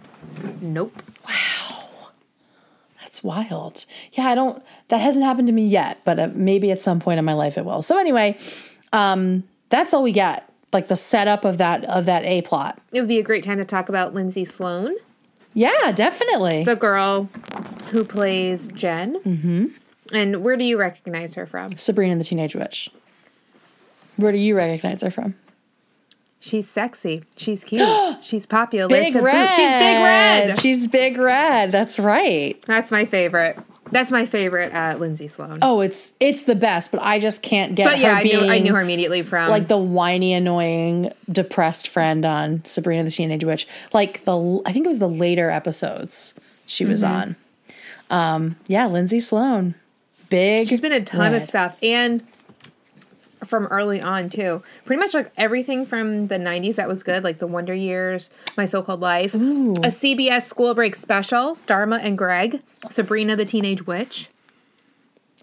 Nope. 0.61 1.01
Wow. 1.27 2.09
That's 3.01 3.23
wild. 3.23 3.85
Yeah, 4.13 4.27
I 4.27 4.35
don't. 4.35 4.61
That 4.89 4.99
hasn't 5.01 5.25
happened 5.25 5.47
to 5.47 5.53
me 5.53 5.67
yet, 5.67 5.99
but 6.03 6.19
uh, 6.19 6.29
maybe 6.33 6.69
at 6.71 6.79
some 6.79 6.99
point 6.99 7.17
in 7.19 7.25
my 7.25 7.33
life 7.33 7.57
it 7.57 7.65
will. 7.65 7.81
So 7.81 7.97
anyway, 7.97 8.37
um, 8.93 9.43
that's 9.69 9.93
all 9.93 10.03
we 10.03 10.11
got. 10.11 10.43
Like 10.73 10.87
the 10.89 10.95
setup 10.97 11.45
of 11.45 11.57
that 11.59 11.85
of 11.85 12.05
that 12.05 12.25
a 12.25 12.41
plot. 12.41 12.79
It 12.91 12.99
would 12.99 13.07
be 13.07 13.19
a 13.19 13.23
great 13.23 13.43
time 13.43 13.57
to 13.57 13.65
talk 13.65 13.87
about 13.89 14.13
Lindsay 14.13 14.43
Sloan, 14.45 14.95
Yeah, 15.53 15.91
definitely. 15.93 16.63
the 16.65 16.75
girl 16.75 17.29
who 17.91 18.03
plays 18.03 18.67
Jen. 18.69 19.15
Mm-hmm. 19.23 19.65
And 20.13 20.43
where 20.43 20.57
do 20.57 20.63
you 20.65 20.77
recognize 20.77 21.33
her 21.35 21.45
from? 21.45 21.77
Sabrina 21.77 22.15
the 22.17 22.23
Teenage 22.23 22.55
Witch. 22.55 22.89
Where 24.17 24.31
do 24.31 24.37
you 24.37 24.55
recognize 24.57 25.01
her 25.03 25.11
from? 25.11 25.35
She's 26.39 26.67
sexy. 26.69 27.23
She's 27.35 27.63
cute. 27.63 27.87
She's 28.21 28.45
popular. 28.45 28.87
Big 28.89 29.13
to 29.13 29.19
boot. 29.19 29.25
red. 29.25 29.47
She's 29.55 29.67
big 29.67 30.03
red. 30.03 30.59
She's 30.59 30.87
big 30.87 31.17
red. 31.17 31.71
That's 31.71 31.97
right. 31.97 32.61
That's 32.63 32.91
my 32.91 33.05
favorite. 33.05 33.57
That's 33.91 34.11
my 34.11 34.25
favorite 34.25 34.73
uh, 34.73 34.95
Lindsay 34.99 35.27
Sloan. 35.27 35.59
Oh, 35.61 35.81
it's 35.81 36.11
it's 36.19 36.43
the 36.43 36.55
best, 36.55 36.91
but 36.91 37.01
I 37.01 37.19
just 37.19 37.41
can't 37.41 37.75
get 37.75 37.85
but 37.85 37.99
yeah, 37.99 38.13
I 38.13 38.23
knew 38.23 38.39
I 38.41 38.59
knew 38.59 38.73
her 38.75 38.81
immediately 38.81 39.21
from 39.23 39.49
like 39.49 39.67
the 39.67 39.77
whiny, 39.77 40.33
annoying, 40.33 41.11
depressed 41.31 41.87
friend 41.87 42.25
on 42.25 42.63
Sabrina 42.65 43.03
the 43.03 43.11
Teenage 43.11 43.43
Witch. 43.43 43.67
Like 43.93 44.23
the 44.25 44.61
I 44.65 44.71
think 44.71 44.85
it 44.85 44.89
was 44.89 44.99
the 44.99 45.09
later 45.09 45.49
episodes 45.49 46.33
she 46.65 46.85
was 46.85 47.01
Mm-hmm. 47.03 47.13
on. 47.13 47.35
Um, 48.09 48.55
yeah, 48.67 48.85
Lindsay 48.87 49.19
Sloan, 49.19 49.75
big. 50.29 50.67
She's 50.67 50.79
been 50.79 50.93
a 50.93 51.01
ton 51.03 51.31
red. 51.31 51.41
of 51.41 51.43
stuff 51.43 51.75
and 51.83 52.21
from 53.47 53.65
early 53.67 54.01
on 54.01 54.29
too. 54.29 54.61
Pretty 54.85 54.99
much 54.99 55.13
like 55.13 55.31
everything 55.37 55.85
from 55.85 56.27
the 56.27 56.37
90s 56.37 56.75
that 56.75 56.87
was 56.87 57.03
good, 57.03 57.23
like 57.23 57.39
The 57.39 57.47
Wonder 57.47 57.73
Years, 57.73 58.29
My 58.57 58.65
So-Called 58.65 58.99
Life, 59.01 59.33
a 59.33 59.37
CBS 59.37 60.43
school 60.43 60.73
break 60.73 60.95
special, 60.95 61.57
Dharma 61.65 61.97
and 61.97 62.17
Greg, 62.17 62.61
Sabrina 62.89 63.35
the 63.35 63.45
Teenage 63.45 63.85
Witch. 63.87 64.29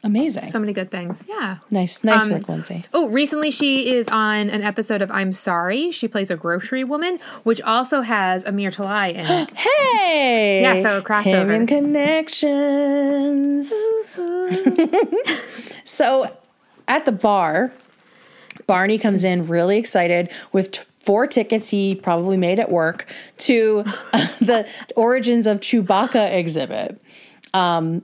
Amazing. 0.02 0.48
So 0.48 0.58
many 0.58 0.74
good 0.74 0.90
things. 0.90 1.24
Yeah. 1.26 1.58
nice, 1.70 2.04
nice 2.04 2.26
Um, 2.26 2.32
work, 2.32 2.46
Lindsay. 2.46 2.84
Oh, 2.92 3.08
recently 3.08 3.50
she 3.50 3.90
is 3.94 4.06
on 4.08 4.50
an 4.50 4.62
episode 4.62 5.00
of 5.00 5.10
I'm 5.10 5.32
Sorry. 5.32 5.90
She 5.92 6.08
plays 6.08 6.30
a 6.30 6.36
grocery 6.36 6.84
woman, 6.84 7.18
which 7.42 7.58
also 7.62 8.02
has 8.02 8.44
Amir 8.44 8.70
Talai 8.70 9.14
in 9.14 9.26
it. 9.26 9.50
Hey, 9.56 10.60
Yeah, 10.62 10.82
so 10.82 10.98
a 10.98 11.02
crossover. 11.02 11.24
Him 11.24 11.50
and 11.50 11.66
connections. 11.66 13.72
so, 15.84 16.30
at 16.86 17.06
the 17.06 17.12
bar, 17.12 17.72
Barney 18.66 18.98
comes 18.98 19.24
in 19.24 19.46
really 19.46 19.78
excited 19.78 20.30
with 20.52 20.72
t- 20.72 20.82
four 20.96 21.26
tickets 21.26 21.70
he 21.70 21.94
probably 21.94 22.36
made 22.36 22.58
at 22.58 22.70
work 22.70 23.06
to 23.38 23.82
the 24.40 24.66
Origins 24.96 25.46
of 25.46 25.60
Chewbacca 25.60 26.34
exhibit. 26.34 27.00
Um, 27.52 28.02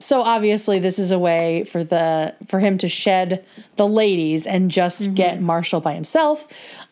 so 0.00 0.22
obviously 0.22 0.78
this 0.78 0.98
is 0.98 1.10
a 1.10 1.18
way 1.18 1.64
for 1.64 1.84
the 1.84 2.34
for 2.48 2.58
him 2.58 2.76
to 2.78 2.88
shed 2.88 3.44
the 3.76 3.86
ladies 3.86 4.46
and 4.46 4.70
just 4.70 5.14
get 5.14 5.40
Marshall 5.40 5.80
by 5.80 5.94
himself. 5.94 6.48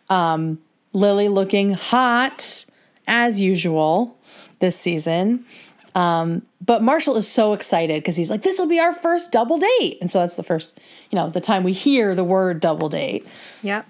Um, 0.08 0.60
Lily 0.92 1.28
looking 1.28 1.74
hot 1.74 2.64
as 3.06 3.40
usual 3.40 4.16
this 4.60 4.76
season. 4.76 5.44
Um, 5.94 6.42
but 6.64 6.82
Marshall 6.82 7.16
is 7.16 7.28
so 7.28 7.52
excited 7.52 8.02
because 8.02 8.16
he's 8.16 8.30
like, 8.30 8.42
this 8.42 8.58
will 8.58 8.68
be 8.68 8.78
our 8.78 8.92
first 8.92 9.32
double 9.32 9.58
date. 9.58 9.98
And 10.00 10.10
so 10.10 10.20
that's 10.20 10.36
the 10.36 10.42
first, 10.42 10.78
you 11.10 11.16
know, 11.16 11.28
the 11.28 11.40
time 11.40 11.64
we 11.64 11.72
hear 11.72 12.14
the 12.14 12.24
word 12.24 12.60
double 12.60 12.88
date. 12.88 13.26
Yep. 13.62 13.86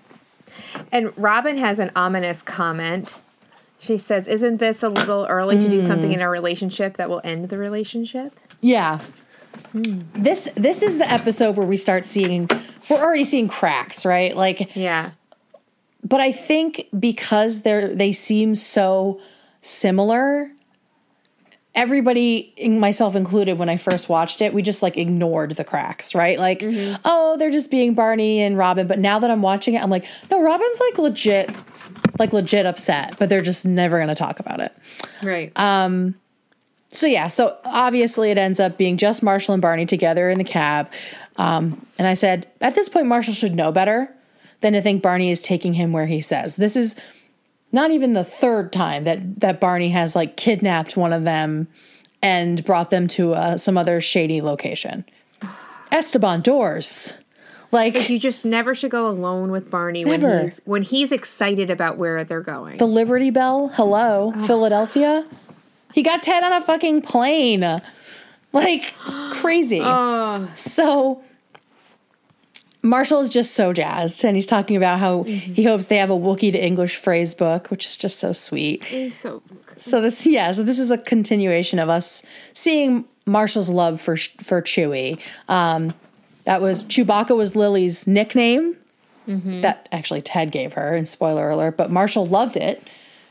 And 0.90 1.12
Robin 1.16 1.56
has 1.58 1.78
an 1.78 1.90
ominous 1.94 2.42
comment. 2.42 3.14
She 3.78 3.96
says, 3.98 4.26
Isn't 4.26 4.58
this 4.58 4.82
a 4.82 4.88
little 4.88 5.26
early 5.28 5.58
to 5.58 5.68
do 5.68 5.80
something 5.80 6.12
in 6.12 6.20
a 6.20 6.28
relationship 6.28 6.96
that 6.96 7.08
will 7.08 7.20
end 7.24 7.48
the 7.48 7.58
relationship? 7.58 8.38
Yeah. 8.60 9.00
This 9.72 10.48
this 10.54 10.82
is 10.82 10.98
the 10.98 11.10
episode 11.10 11.56
where 11.56 11.66
we 11.66 11.76
start 11.76 12.04
seeing 12.04 12.48
we're 12.88 12.98
already 12.98 13.24
seeing 13.24 13.48
cracks, 13.48 14.04
right? 14.04 14.36
Like 14.36 14.74
Yeah. 14.76 15.10
but 16.04 16.20
I 16.20 16.30
think 16.32 16.86
because 16.98 17.62
they're 17.62 17.88
they 17.94 18.12
seem 18.12 18.54
so 18.54 19.20
similar, 19.60 20.50
everybody, 21.80 22.52
myself 22.68 23.16
included, 23.16 23.58
when 23.58 23.70
I 23.70 23.78
first 23.78 24.10
watched 24.10 24.42
it, 24.42 24.52
we 24.52 24.60
just 24.60 24.82
like 24.82 24.98
ignored 24.98 25.52
the 25.52 25.64
cracks, 25.64 26.14
right? 26.14 26.38
Like, 26.38 26.60
oh, 26.62 27.36
they're 27.38 27.50
just 27.50 27.70
being 27.70 27.94
Barney 27.94 28.40
and 28.40 28.58
Robin. 28.58 28.86
But 28.86 28.98
now 28.98 29.18
that 29.18 29.30
I'm 29.30 29.40
watching 29.40 29.74
it, 29.74 29.82
I'm 29.82 29.88
like, 29.88 30.04
no, 30.30 30.42
Robin's 30.42 30.78
like 30.78 30.98
legit, 30.98 31.50
like 32.18 32.34
legit 32.34 32.66
upset, 32.66 33.16
but 33.18 33.30
they're 33.30 33.40
just 33.40 33.64
never 33.64 33.98
gonna 33.98 34.14
talk 34.14 34.38
about 34.40 34.60
it. 34.60 34.76
Right. 35.22 35.58
Um, 35.58 36.16
so 36.92 37.06
yeah, 37.06 37.28
so 37.28 37.56
obviously 37.64 38.30
it 38.30 38.36
ends 38.36 38.60
up 38.60 38.76
being 38.76 38.98
just 38.98 39.22
Marshall 39.22 39.54
and 39.54 39.62
Barney 39.62 39.86
together 39.86 40.28
in 40.28 40.36
the 40.36 40.44
cab. 40.44 40.90
Um, 41.36 41.86
and 41.98 42.06
I 42.06 42.12
said, 42.12 42.46
at 42.60 42.74
this 42.74 42.90
point, 42.90 43.06
Marshall 43.06 43.32
should 43.32 43.54
know 43.54 43.72
better 43.72 44.14
than 44.60 44.74
to 44.74 44.82
think 44.82 45.02
Barney 45.02 45.30
is 45.30 45.40
taking 45.40 45.74
him 45.74 45.94
where 45.94 46.06
he 46.06 46.20
says. 46.20 46.56
This 46.56 46.76
is 46.76 46.94
not 47.72 47.90
even 47.90 48.12
the 48.12 48.24
third 48.24 48.72
time 48.72 49.04
that 49.04 49.40
that 49.40 49.60
Barney 49.60 49.90
has 49.90 50.16
like 50.16 50.36
kidnapped 50.36 50.96
one 50.96 51.12
of 51.12 51.24
them 51.24 51.68
and 52.22 52.64
brought 52.64 52.90
them 52.90 53.06
to 53.08 53.34
uh, 53.34 53.56
some 53.56 53.78
other 53.78 54.00
shady 54.00 54.40
location. 54.40 55.04
Esteban 55.92 56.40
doors. 56.40 57.14
Like 57.72 58.08
You 58.08 58.18
just 58.18 58.44
never 58.44 58.74
should 58.74 58.90
go 58.90 59.08
alone 59.08 59.52
with 59.52 59.70
Barney 59.70 60.04
Never. 60.04 60.28
when 60.28 60.42
he's 60.42 60.60
when 60.64 60.82
he's 60.82 61.12
excited 61.12 61.70
about 61.70 61.98
where 61.98 62.24
they're 62.24 62.40
going. 62.40 62.78
the 62.78 62.86
Liberty 62.86 63.30
Bell, 63.30 63.68
hello, 63.74 64.32
Philadelphia. 64.46 65.24
He 65.94 66.02
got 66.02 66.22
Ted 66.22 66.42
on 66.42 66.52
a 66.52 66.60
fucking 66.60 67.02
plane. 67.02 67.78
Like 68.52 68.94
crazy. 69.32 69.80
So 70.56 71.22
Marshall 72.82 73.20
is 73.20 73.28
just 73.28 73.54
so 73.54 73.72
jazzed 73.72 74.24
and 74.24 74.36
he's 74.36 74.46
talking 74.46 74.76
about 74.76 74.98
how 74.98 75.22
he 75.24 75.64
hopes 75.64 75.86
they 75.86 75.96
have 75.98 76.10
a 76.10 76.14
Wookiee 76.16 76.52
to 76.52 76.58
English 76.58 76.96
phrase 76.96 77.34
book, 77.34 77.68
which 77.68 77.86
is 77.86 77.98
just 77.98 78.18
so 78.18 78.32
sweet. 78.32 78.84
So 79.10 79.42
So 79.76 80.00
this 80.00 80.26
yeah, 80.26 80.52
so 80.52 80.62
this 80.62 80.78
is 80.78 80.90
a 80.90 80.98
continuation 80.98 81.78
of 81.78 81.88
us 81.88 82.22
seeing 82.54 83.04
Marshall's 83.26 83.70
love 83.70 84.00
for 84.00 84.16
for 84.16 84.62
Chewie. 84.62 85.18
Um 85.48 85.92
that 86.44 86.62
was 86.62 86.84
Chewbacca 86.84 87.36
was 87.36 87.54
Lily's 87.54 88.06
nickname. 88.06 88.76
That 89.60 89.88
actually 89.92 90.22
Ted 90.22 90.50
gave 90.50 90.72
her, 90.72 90.92
and 90.94 91.06
spoiler 91.06 91.50
alert, 91.50 91.76
but 91.76 91.90
Marshall 91.90 92.26
loved 92.26 92.56
it 92.56 92.82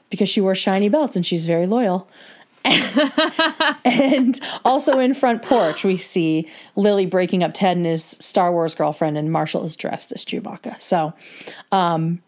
because 0.10 0.29
she 0.29 0.39
wore 0.39 0.56
shiny 0.56 0.88
belts 0.89 1.15
and 1.18 1.25
she's 1.25 1.46
very 1.46 1.65
loyal. 1.68 2.08
and 3.86 4.39
also 4.66 5.00
in 5.00 5.13
front 5.13 5.42
porch, 5.42 5.84
we 5.84 5.96
see 5.96 6.48
Lily 6.75 7.06
breaking 7.06 7.44
up 7.44 7.51
Ted 7.54 7.78
and 7.78 7.86
his 7.86 8.04
Star 8.04 8.51
Wars 8.51 8.75
girlfriend, 8.75 9.18
and 9.18 9.32
Marshall 9.32 9.63
is 9.63 9.75
dressed 9.75 10.12
as 10.12 10.25
Chewbacca. 10.25 10.80
So, 10.80 11.13
um, 11.72 12.22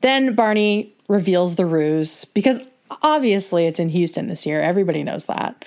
then 0.00 0.34
Barney 0.34 0.92
reveals 1.08 1.56
the 1.56 1.66
ruse 1.66 2.24
because 2.24 2.60
obviously 3.02 3.66
it's 3.66 3.78
in 3.78 3.88
Houston 3.90 4.26
this 4.26 4.46
year. 4.46 4.60
Everybody 4.60 5.02
knows 5.02 5.26
that. 5.26 5.64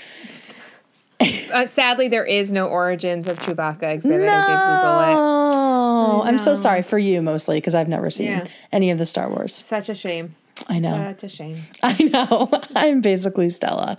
uh, 1.54 1.68
sadly 1.68 2.08
there 2.08 2.26
is 2.26 2.54
no 2.54 2.68
origins 2.68 3.28
of 3.28 3.40
Chewbacca 3.40 3.84
exhibit. 3.92 4.30
I 4.30 4.40
did 4.40 4.48
Google 4.48 5.00
it. 5.02 5.16
Oh, 5.18 6.22
I'm 6.24 6.40
so 6.40 6.56
sorry 6.56 6.82
for 6.82 6.98
you 6.98 7.22
mostly 7.22 7.58
because 7.58 7.76
I've 7.76 7.90
never 7.90 8.10
seen 8.10 8.28
Yeah. 8.28 8.48
any 8.72 8.90
of 8.92 8.98
the 8.98 9.06
Star 9.06 9.30
Wars. 9.30 9.54
Such 9.54 9.90
a 9.90 9.96
shame. 9.96 10.36
I 10.70 10.80
know. 10.80 10.96
Such 11.14 11.24
a 11.24 11.30
shame. 11.30 11.58
I 11.84 12.04
know. 12.04 12.50
I'm 12.76 13.02
basically 13.02 13.50
Stella. 13.50 13.98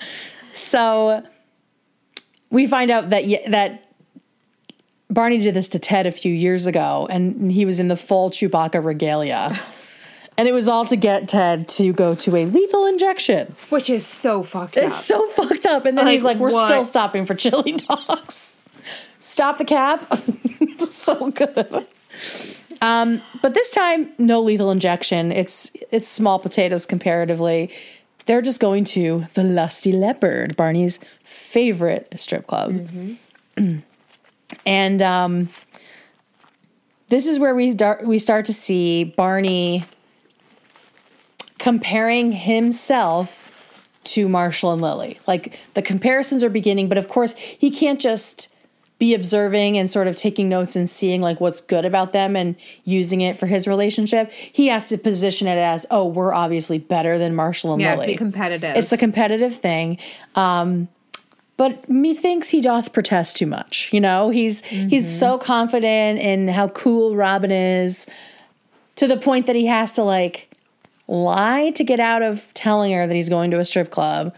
So 0.54 1.22
we 2.50 2.66
find 2.66 2.90
out 2.90 3.10
that 3.10 3.24
that 3.48 3.86
Barney 5.08 5.38
did 5.38 5.54
this 5.54 5.68
to 5.68 5.78
Ted 5.78 6.06
a 6.06 6.12
few 6.12 6.32
years 6.32 6.66
ago, 6.66 7.06
and 7.10 7.50
he 7.50 7.64
was 7.64 7.80
in 7.80 7.88
the 7.88 7.96
full 7.96 8.30
Chewbacca 8.30 8.84
regalia. 8.84 9.58
And 10.38 10.48
it 10.48 10.52
was 10.52 10.68
all 10.70 10.86
to 10.86 10.96
get 10.96 11.28
Ted 11.28 11.68
to 11.68 11.92
go 11.92 12.14
to 12.14 12.34
a 12.34 12.46
lethal 12.46 12.86
injection. 12.86 13.54
Which 13.68 13.90
is 13.90 14.06
so 14.06 14.42
fucked 14.42 14.78
up. 14.78 14.84
It's 14.84 15.04
so 15.04 15.26
fucked 15.26 15.66
up. 15.66 15.84
And 15.84 15.98
then 15.98 16.06
he's 16.06 16.22
Like, 16.24 16.36
like, 16.36 16.40
"We're 16.40 16.50
what? 16.52 16.66
still 16.66 16.84
stopping 16.86 17.26
for 17.26 17.34
chili 17.34 17.72
dogs. 17.72 18.56
Stop 19.18 19.58
the 19.58 19.66
cab." 19.66 20.00
so 20.78 21.30
good. 21.30 21.86
Um, 22.82 23.20
but 23.42 23.54
this 23.54 23.70
time, 23.70 24.12
no 24.18 24.40
lethal 24.40 24.70
injection. 24.70 25.32
It's 25.32 25.70
it's 25.90 26.08
small 26.08 26.38
potatoes 26.38 26.86
comparatively. 26.86 27.70
They're 28.26 28.42
just 28.42 28.60
going 28.60 28.84
to 28.84 29.26
the 29.34 29.44
Lusty 29.44 29.92
Leopard, 29.92 30.56
Barney's 30.56 30.98
favorite 31.24 32.12
strip 32.16 32.46
club, 32.46 32.88
and 34.66 35.02
um, 35.02 35.48
this 37.08 37.26
is 37.26 37.38
where 37.38 37.54
we 37.54 37.72
start 37.72 38.06
we 38.06 38.18
start 38.18 38.46
to 38.46 38.52
see 38.52 39.04
Barney 39.04 39.84
comparing 41.58 42.32
himself 42.32 43.90
to 44.04 44.28
Marshall 44.28 44.72
and 44.72 44.80
Lily. 44.80 45.20
Like 45.26 45.58
the 45.74 45.82
comparisons 45.82 46.42
are 46.42 46.48
beginning, 46.48 46.88
but 46.88 46.96
of 46.96 47.08
course 47.08 47.34
he 47.36 47.70
can't 47.70 48.00
just 48.00 48.54
be 49.00 49.14
observing 49.14 49.78
and 49.78 49.90
sort 49.90 50.06
of 50.06 50.14
taking 50.14 50.48
notes 50.48 50.76
and 50.76 50.88
seeing 50.88 51.22
like 51.22 51.40
what's 51.40 51.62
good 51.62 51.86
about 51.86 52.12
them 52.12 52.36
and 52.36 52.54
using 52.84 53.22
it 53.22 53.34
for 53.34 53.46
his 53.46 53.66
relationship. 53.66 54.30
He 54.30 54.66
has 54.68 54.90
to 54.90 54.98
position 54.98 55.48
it 55.48 55.56
as, 55.56 55.86
oh, 55.90 56.06
we're 56.06 56.34
obviously 56.34 56.78
better 56.78 57.16
than 57.16 57.34
Marshall 57.34 57.72
and 57.72 57.80
Yeah, 57.80 57.94
Lily. 57.94 58.08
be 58.08 58.14
competitive. 58.16 58.76
It's 58.76 58.92
a 58.92 58.98
competitive 58.98 59.54
thing. 59.54 59.96
Um, 60.34 60.88
but 61.56 61.88
methinks 61.88 62.50
he 62.50 62.60
doth 62.60 62.92
protest 62.92 63.38
too 63.38 63.46
much. 63.46 63.88
You 63.90 64.00
know, 64.00 64.28
he's 64.30 64.62
he's 64.64 65.18
so 65.18 65.36
confident 65.38 66.20
in 66.20 66.48
how 66.48 66.68
cool 66.68 67.16
Robin 67.16 67.50
is 67.50 68.06
to 68.96 69.06
the 69.06 69.16
point 69.16 69.46
that 69.46 69.56
he 69.56 69.66
has 69.66 69.92
to 69.92 70.02
like 70.02 70.50
lie 71.08 71.70
to 71.70 71.84
get 71.84 72.00
out 72.00 72.22
of 72.22 72.52
telling 72.54 72.92
her 72.92 73.06
that 73.06 73.14
he's 73.14 73.28
going 73.30 73.50
to 73.50 73.58
a 73.58 73.64
strip 73.64 73.90
club. 73.90 74.34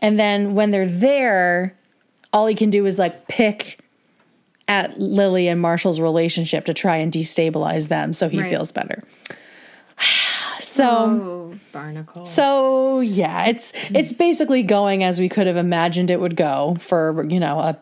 And 0.00 0.18
then 0.20 0.54
when 0.54 0.70
they're 0.70 0.86
there, 0.88 1.74
all 2.32 2.46
he 2.46 2.54
can 2.54 2.68
do 2.70 2.84
is 2.86 2.98
like 2.98 3.28
pick 3.28 3.78
at 4.68 4.98
Lily 4.98 5.48
and 5.48 5.60
Marshall's 5.60 6.00
relationship 6.00 6.64
to 6.66 6.74
try 6.74 6.96
and 6.96 7.12
destabilize 7.12 7.88
them 7.88 8.14
so 8.14 8.28
he 8.28 8.40
Right. 8.40 8.50
feels 8.50 8.72
better. 8.72 9.02
so 10.60 10.84
oh, 10.88 11.54
Barnacle. 11.72 12.26
so 12.26 13.00
yeah, 13.00 13.46
it's 13.46 13.72
it's 13.94 14.12
basically 14.12 14.62
going 14.62 15.04
as 15.04 15.20
we 15.20 15.28
could 15.28 15.46
have 15.46 15.56
imagined 15.56 16.10
it 16.10 16.20
would 16.20 16.36
go 16.36 16.76
for, 16.80 17.24
you 17.28 17.38
know, 17.40 17.58
a 17.58 17.78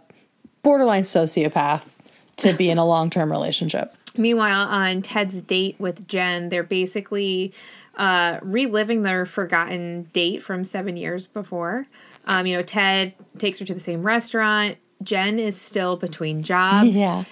borderline 0.62 1.02
sociopath 1.04 1.88
to 2.36 2.52
be 2.54 2.70
in 2.70 2.78
a 2.78 2.86
long-term 2.86 3.30
relationship. 3.30 3.94
Meanwhile, 4.16 4.68
on 4.68 5.02
Ted's 5.02 5.40
date 5.42 5.76
with 5.78 6.06
Jen, 6.06 6.48
they're 6.50 6.62
basically 6.62 7.52
uh, 7.96 8.38
reliving 8.42 9.02
their 9.02 9.24
forgotten 9.26 10.04
date 10.12 10.42
from 10.42 10.64
seven 10.64 10.96
years 10.96 11.26
before. 11.26 11.86
Um, 12.26 12.46
you 12.46 12.56
know, 12.56 12.62
Ted 12.62 13.14
takes 13.38 13.58
her 13.58 13.64
to 13.64 13.74
the 13.74 13.80
same 13.80 14.02
restaurant. 14.02 14.76
Jen 15.04 15.38
is 15.38 15.60
still 15.60 15.96
between 15.96 16.42
jobs. 16.42 16.90
Yeah. 16.90 17.24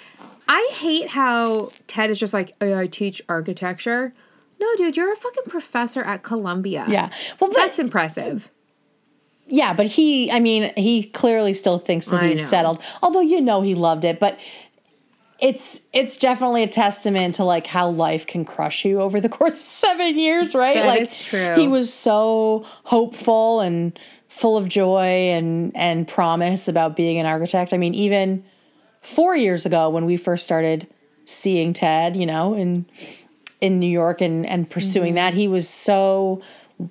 I 0.49 0.71
hate 0.75 1.09
how 1.09 1.71
Ted 1.87 2.11
is 2.11 2.19
just 2.19 2.35
like, 2.35 2.55
oh, 2.61 2.77
I 2.77 2.87
teach 2.87 3.23
architecture. 3.29 4.13
No, 4.61 4.67
dude, 4.77 4.97
you're 4.97 5.13
a 5.13 5.17
fucking 5.17 5.45
professor 5.49 6.03
at 6.03 6.23
Columbia. 6.23 6.85
Yeah. 6.89 7.11
Well, 7.39 7.51
but 7.51 7.57
That's 7.57 7.79
impressive. 7.79 8.51
Yeah, 9.47 9.73
but 9.73 9.87
he, 9.87 10.31
I 10.31 10.39
mean, 10.39 10.73
he 10.77 11.05
clearly 11.05 11.53
still 11.53 11.79
thinks 11.79 12.07
that 12.07 12.23
I 12.23 12.29
he's 12.29 12.43
know. 12.43 12.49
settled. 12.49 12.83
Although 13.03 13.21
you 13.21 13.41
know 13.41 13.63
he 13.63 13.75
loved 13.75 14.05
it, 14.05 14.21
but 14.21 14.39
it's 15.41 15.81
it's 15.93 16.17
definitely 16.17 16.63
a 16.63 16.69
testament 16.69 17.35
to 17.37 17.45
like 17.45 17.67
how 17.67 17.89
life 17.89 18.27
can 18.27 18.45
crush 18.45 18.85
you 18.85 19.01
over 19.01 19.21
the 19.21 19.29
course 19.29 19.63
of 19.63 19.69
seven 19.69 20.19
years, 20.19 20.55
right? 20.55 20.77
That 20.77 20.87
like 20.87 21.11
true. 21.13 21.55
he 21.57 21.67
was 21.67 21.93
so 21.93 22.67
hopeful 22.85 23.61
and 23.61 23.99
full 24.31 24.57
of 24.57 24.67
joy 24.69 25.29
and 25.37 25.71
and 25.77 26.09
promise 26.09 26.67
about 26.69 26.97
being 26.97 27.19
an 27.19 27.27
architect. 27.27 27.75
I 27.75 27.77
mean, 27.77 27.95
even 27.95 28.43
four 29.03 29.37
years 29.37 29.67
ago 29.67 29.91
when 29.91 30.07
we 30.07 30.17
first 30.17 30.45
started 30.45 30.87
seeing 31.27 31.73
Ted, 31.75 32.17
you 32.17 32.25
know, 32.27 32.55
in 32.55 32.87
in 33.61 33.79
New 33.79 33.91
York 33.91 34.21
and 34.23 34.47
and 34.47 34.63
Mm-hmm. 34.65 34.73
pursuing 34.73 35.15
that, 35.17 35.35
he 35.35 35.47
was 35.49 35.69
so 35.69 36.41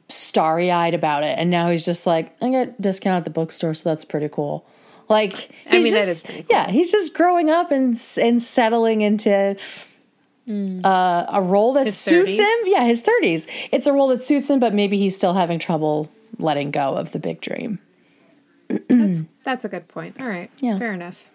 starry 0.10 0.70
eyed 0.70 0.94
about 0.94 1.24
it, 1.24 1.40
and 1.40 1.50
now 1.50 1.72
he's 1.72 1.84
just 1.84 2.06
like, 2.06 2.36
I 2.44 2.52
got 2.52 2.80
discount 2.80 3.18
at 3.18 3.24
the 3.24 3.32
bookstore, 3.32 3.74
so 3.74 3.90
that's 3.90 4.06
pretty 4.06 4.30
cool. 4.30 4.64
Like, 5.08 5.50
I 5.68 5.80
mean, 5.82 5.94
that 5.94 6.06
just- 6.06 6.28
cool. 6.28 6.44
yeah, 6.48 6.70
he's 6.70 6.92
just 6.92 7.16
growing 7.16 7.50
up 7.50 7.72
and 7.72 8.00
and 8.22 8.40
settling 8.42 9.02
into 9.02 9.56
uh, 10.48 11.26
a 11.32 11.42
role 11.42 11.74
that 11.74 11.86
His 11.86 11.98
suits 11.98 12.32
30s? 12.32 12.38
him. 12.40 12.60
Yeah, 12.68 12.84
his 12.86 13.02
thirties. 13.02 13.48
It's 13.72 13.88
a 13.88 13.94
role 13.94 14.08
that 14.10 14.22
suits 14.24 14.50
him, 14.50 14.60
but 14.60 14.74
maybe 14.74 14.98
he's 14.98 15.16
still 15.16 15.34
having 15.34 15.60
trouble 15.60 16.12
letting 16.40 16.72
go 16.72 16.96
of 16.96 17.12
the 17.12 17.20
big 17.20 17.42
dream. 17.42 17.80
That's 19.44 19.66
a 19.66 19.70
good 19.70 19.88
point. 19.88 20.18
All 20.20 20.28
right. 20.28 20.52
Yeah. 20.60 20.78
Fair 20.78 20.94
enough. 20.94 21.26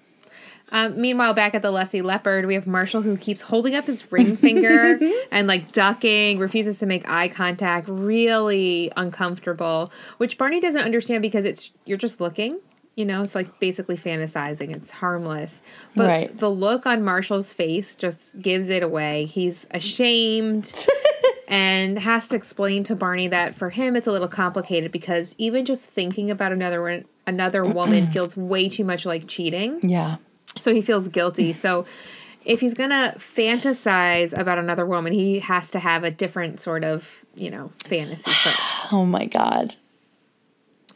Um, 0.70 1.00
meanwhile, 1.00 1.34
back 1.34 1.54
at 1.54 1.62
the 1.62 1.70
Lusty 1.70 2.00
Leopard, 2.00 2.46
we 2.46 2.54
have 2.54 2.66
Marshall 2.66 3.02
who 3.02 3.16
keeps 3.16 3.42
holding 3.42 3.74
up 3.74 3.86
his 3.86 4.10
ring 4.10 4.36
finger 4.38 4.98
and 5.30 5.46
like 5.46 5.72
ducking, 5.72 6.38
refuses 6.38 6.78
to 6.78 6.86
make 6.86 7.08
eye 7.08 7.28
contact, 7.28 7.86
really 7.88 8.90
uncomfortable, 8.96 9.92
which 10.16 10.38
Barney 10.38 10.60
doesn't 10.60 10.80
understand 10.80 11.22
because 11.22 11.44
it's 11.44 11.70
you're 11.84 11.98
just 11.98 12.20
looking. 12.20 12.58
You 12.96 13.04
know, 13.04 13.22
it's 13.22 13.34
like 13.34 13.58
basically 13.58 13.96
fantasizing. 13.96 14.74
It's 14.74 14.88
harmless. 14.90 15.60
But 15.96 16.06
Right. 16.08 16.38
the 16.38 16.48
look 16.50 16.86
on 16.86 17.02
Marshall's 17.02 17.52
face 17.52 17.94
just 17.96 18.40
gives 18.40 18.68
it 18.70 18.82
away. 18.84 19.24
He's 19.26 19.66
ashamed 19.72 20.72
and 21.48 21.98
has 21.98 22.28
to 22.28 22.36
explain 22.36 22.84
to 22.84 22.96
Barney 22.96 23.28
that 23.28 23.54
for 23.54 23.70
him 23.70 23.96
it's 23.96 24.06
a 24.06 24.12
little 24.12 24.28
complicated 24.28 24.92
because 24.92 25.34
even 25.38 25.64
just 25.64 25.88
thinking 25.88 26.30
about 26.30 26.52
another 26.52 27.04
another 27.26 27.64
woman 27.78 28.06
feels 28.08 28.36
way 28.36 28.68
too 28.68 28.84
much 28.84 29.06
like 29.06 29.26
cheating. 29.28 29.80
Yeah. 29.82 30.16
So 30.56 30.72
he 30.72 30.80
feels 30.80 31.08
guilty. 31.08 31.52
So 31.52 31.84
if 32.44 32.60
he's 32.60 32.74
gonna 32.74 33.14
fantasize 33.18 34.36
about 34.36 34.58
another 34.58 34.86
woman, 34.86 35.12
he 35.12 35.40
has 35.40 35.70
to 35.72 35.78
have 35.78 36.04
a 36.04 36.10
different 36.10 36.60
sort 36.60 36.84
of, 36.84 37.24
you 37.34 37.50
know, 37.50 37.72
fantasy 37.84 38.30
first. 38.30 38.60
Oh 38.92 39.06
my 39.06 39.24
god. 39.24 39.74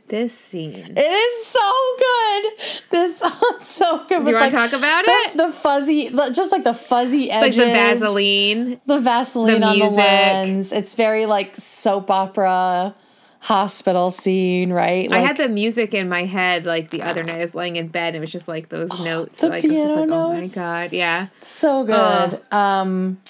This 0.09 0.33
scene. 0.37 0.95
It 0.97 0.99
is 1.01 1.47
so 1.47 1.61
good. 1.99 2.53
This 2.91 3.19
so 3.69 4.05
good. 4.09 4.25
Do 4.25 4.31
you 4.31 4.37
want 4.39 4.51
to 4.51 4.57
talk 4.57 4.73
about 4.73 5.05
the, 5.05 5.11
it? 5.13 5.37
The 5.37 5.53
fuzzy, 5.53 6.11
just 6.33 6.51
like 6.53 6.65
the 6.65 6.75
fuzzy 6.75 7.31
edges, 7.31 7.59
like 7.59 7.67
the 7.67 7.73
Vaseline. 7.73 8.81
the 8.87 8.99
Vaseline 8.99 9.61
the 9.61 9.67
on 9.67 9.79
the 9.79 9.85
music. 9.85 9.99
lens. 9.99 10.73
It's 10.73 10.95
very 10.95 11.27
like 11.27 11.57
soap 11.57 12.11
opera 12.11 12.95
hospital 13.41 14.11
scene, 14.11 14.73
right? 14.73 15.13
I 15.13 15.19
had 15.21 15.37
the 15.37 15.49
music 15.49 15.95
in 15.95 16.09
my 16.09 16.25
head 16.25 16.67
like 16.67 16.91
the 16.91 17.03
other 17.03 17.23
night. 17.23 17.37
I 17.37 17.43
was 17.43 17.55
laying 17.55 17.77
in 17.77 17.89
bed. 17.89 18.09
And 18.09 18.17
it 18.17 18.21
was 18.21 18.33
just 18.33 18.49
like 18.49 18.69
those 18.71 18.89
notes. 19.01 19.41
the 19.41 19.49
like 19.49 19.65
it 19.65 19.71
was 19.71 19.79
just 19.81 19.95
like, 19.97 20.09
piano 20.09 20.25
oh 20.25 20.33
my 20.33 20.47
god, 20.49 20.93
yeah. 20.93 21.29
so 21.43 21.85
good. 21.85 22.41
um, 22.53 23.21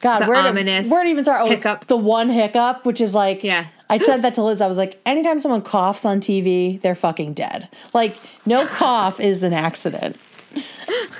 God, 0.00 0.20
The 0.20 0.26
where 0.28 0.36
ominous 0.36 0.84
did, 0.84 0.90
where 0.92 1.04
did 1.04 1.10
even 1.10 1.24
start? 1.24 1.42
Oh, 1.42 1.46
hiccup. 1.48 1.86
the 1.86 1.96
one 1.96 2.28
hiccup, 2.28 2.84
which 2.84 3.00
is 3.00 3.14
like, 3.14 3.42
Yeah. 3.42 3.66
I 3.92 3.98
said 3.98 4.22
that 4.22 4.34
to 4.34 4.42
Liz. 4.42 4.60
I 4.60 4.66
was 4.66 4.78
like, 4.78 5.00
anytime 5.06 5.38
someone 5.38 5.62
coughs 5.62 6.04
on 6.04 6.20
TV, 6.20 6.80
they're 6.80 6.94
fucking 6.94 7.34
dead. 7.34 7.68
Like, 7.92 8.16
no 8.46 8.66
cough 8.66 9.20
is 9.20 9.42
an 9.42 9.52
accident. 9.52 10.16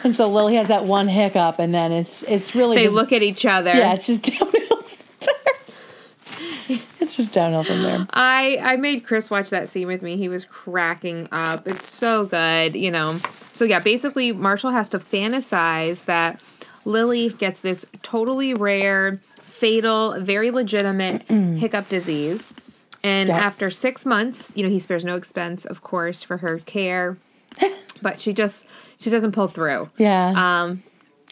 And 0.05 0.15
so 0.17 0.29
Lily 0.29 0.57
has 0.57 0.69
that 0.69 0.85
one 0.85 1.09
hiccup, 1.09 1.59
and 1.59 1.75
then 1.75 1.93
it's 1.93 2.23
it's 2.25 2.55
really 2.55 2.77
They 2.77 2.83
just, 2.85 2.95
look 2.95 3.13
at 3.13 3.23
each 3.23 3.47
other. 3.47 3.73
yeah, 3.73 3.95
it's 3.95 4.07
just 4.07 4.25
downhill. 4.39 4.83
From 4.83 5.35
there. 6.69 6.79
It's 7.01 7.17
just 7.17 7.33
downhill 7.33 7.65
from 7.65 7.83
there. 7.83 8.07
I 8.13 8.59
I 8.61 8.77
made 8.77 9.05
Chris 9.07 9.31
watch 9.31 9.51
that 9.51 9.69
scene 9.69 9.87
with 9.87 10.03
me. 10.03 10.17
He 10.17 10.29
was 10.29 10.45
cracking 10.45 11.29
up. 11.33 11.67
It's 11.67 11.89
so 11.89 12.27
good, 12.27 12.75
you 12.77 12.91
know. 12.91 13.19
So 13.53 13.65
yeah, 13.65 13.79
basically 13.79 14.33
Marshall 14.33 14.71
has 14.71 14.89
to 14.91 14.99
fantasize 14.99 16.05
that 16.07 16.41
Lily 16.85 17.31
gets 17.31 17.61
this 17.61 17.87
totally 18.03 18.55
rare, 18.55 19.21
fatal, 19.43 20.19
very 20.21 20.51
legitimate 20.51 21.23
hiccup 21.29 21.89
disease. 21.89 22.53
And 23.05 23.31
after 23.31 23.71
6 23.71 24.07
months, 24.07 24.53
you 24.55 24.63
know, 24.63 24.69
he 24.69 24.79
spares 24.79 25.05
no 25.05 25.17
expense 25.17 25.65
of 25.65 25.83
course 25.83 26.23
for 26.23 26.37
her 26.39 26.59
care. 26.61 27.19
but 28.03 28.21
she 28.21 28.33
just 28.33 28.65
she 28.99 29.11
doesn't 29.11 29.33
pull 29.33 29.49
through. 29.49 29.91
Yeah. 29.99 30.33
Um, 30.35 30.83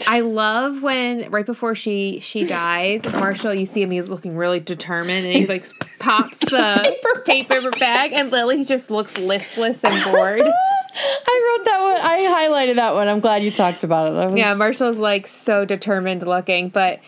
I 0.07 0.21
love 0.21 0.83
when 0.83 1.31
right 1.31 1.47
before 1.47 1.75
she 1.75 2.21
she 2.21 2.45
dies, 2.45 3.05
Marshall, 3.05 3.55
you 3.55 3.67
see 3.67 3.83
him, 3.83 3.91
he's 3.91 4.09
looking 4.09 4.37
really 4.37 4.61
determined, 4.61 5.27
and 5.27 5.35
he 5.35 5.47
like 5.47 5.65
pops 5.99 6.39
the 6.39 6.97
Paper 7.27 7.51
paper 7.61 7.71
bag, 7.73 8.13
and 8.13 8.31
Lily 8.31 8.65
just 8.65 8.91
looks 8.91 9.19
listless 9.19 9.85
and 9.85 10.05
bored. 10.05 10.41
I 10.93 11.57
wrote 11.59 11.65
that 11.67 11.83
one. 11.83 12.01
I 12.01 12.49
highlighted 12.49 12.77
that 12.77 12.95
one. 12.95 13.09
I'm 13.09 13.21
glad 13.21 13.45
you 13.45 13.51
talked 13.51 13.85
about 13.85 14.09
it. 14.09 14.15
That 14.15 14.31
was, 14.31 14.41
yeah, 14.41 14.55
Marshall's 14.55 14.99
like 14.99 15.27
so 15.27 15.65
determined 15.65 16.27
looking, 16.27 16.69
but 16.69 17.01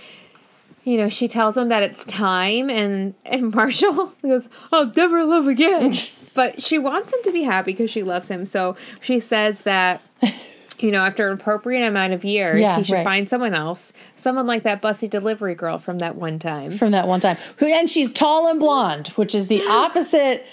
you 0.84 0.96
know 0.96 1.08
she 1.08 1.28
tells 1.28 1.56
him 1.56 1.68
that 1.68 1.82
it's 1.82 2.04
time, 2.04 2.70
and 2.70 3.14
and 3.24 3.54
Marshall 3.54 4.12
goes, 4.22 4.48
"I'll 4.72 4.92
never 4.96 5.24
love 5.24 5.46
again." 5.48 5.94
but 6.34 6.62
she 6.62 6.78
wants 6.78 7.12
him 7.12 7.20
to 7.24 7.32
be 7.32 7.42
happy 7.42 7.72
because 7.72 7.90
she 7.90 8.02
loves 8.02 8.28
him, 8.28 8.44
so 8.44 8.76
she 9.00 9.20
says 9.20 9.62
that. 9.62 10.02
You 10.78 10.90
know, 10.90 11.04
after 11.04 11.28
an 11.28 11.34
appropriate 11.34 11.86
amount 11.86 12.12
of 12.12 12.24
years, 12.24 12.60
Yeah, 12.60 12.78
he 12.78 12.82
should 12.82 12.94
right. 12.94 13.04
find 13.04 13.28
someone 13.28 13.54
else, 13.54 13.92
someone 14.16 14.48
like 14.48 14.64
that 14.64 14.80
bussy 14.80 15.06
delivery 15.06 15.54
girl 15.54 15.78
from 15.78 16.00
that 16.00 16.16
one 16.16 16.40
time. 16.40 16.72
from 16.72 16.90
that 16.90 17.06
one 17.06 17.20
time. 17.20 17.36
Who 17.58 17.66
and 17.66 17.88
she's 17.88 18.10
tall 18.10 18.48
and 18.48 18.58
blonde, 18.58 19.08
which 19.10 19.32
is 19.32 19.46
the 19.46 19.62
opposite 19.70 20.44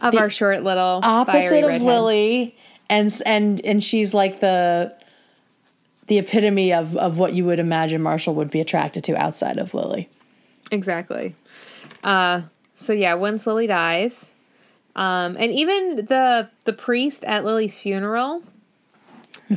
of 0.00 0.16
our 0.16 0.28
short 0.28 0.64
little 0.64 0.98
opposite 1.04 1.62
of 1.62 1.68
redhead. 1.68 1.82
Lily, 1.82 2.56
and 2.88 3.16
and 3.24 3.64
and 3.64 3.84
she's 3.84 4.12
like 4.12 4.40
the 4.40 4.92
the 6.10 6.18
epitome 6.18 6.72
of 6.72 6.96
of 6.96 7.18
what 7.18 7.34
you 7.34 7.44
would 7.44 7.60
imagine 7.60 8.02
Marshall 8.02 8.34
would 8.34 8.50
be 8.50 8.60
attracted 8.60 9.04
to 9.04 9.16
outside 9.16 9.58
of 9.58 9.74
Lily. 9.74 10.08
Exactly. 10.72 11.36
Uh, 12.02 12.42
so 12.76 12.92
yeah, 12.92 13.14
once 13.14 13.46
Lily 13.46 13.68
dies, 13.68 14.26
um, 14.96 15.36
and 15.38 15.52
even 15.52 16.06
the 16.06 16.50
the 16.64 16.72
priest 16.72 17.22
at 17.24 17.44
Lily's 17.44 17.78
funeral, 17.78 18.42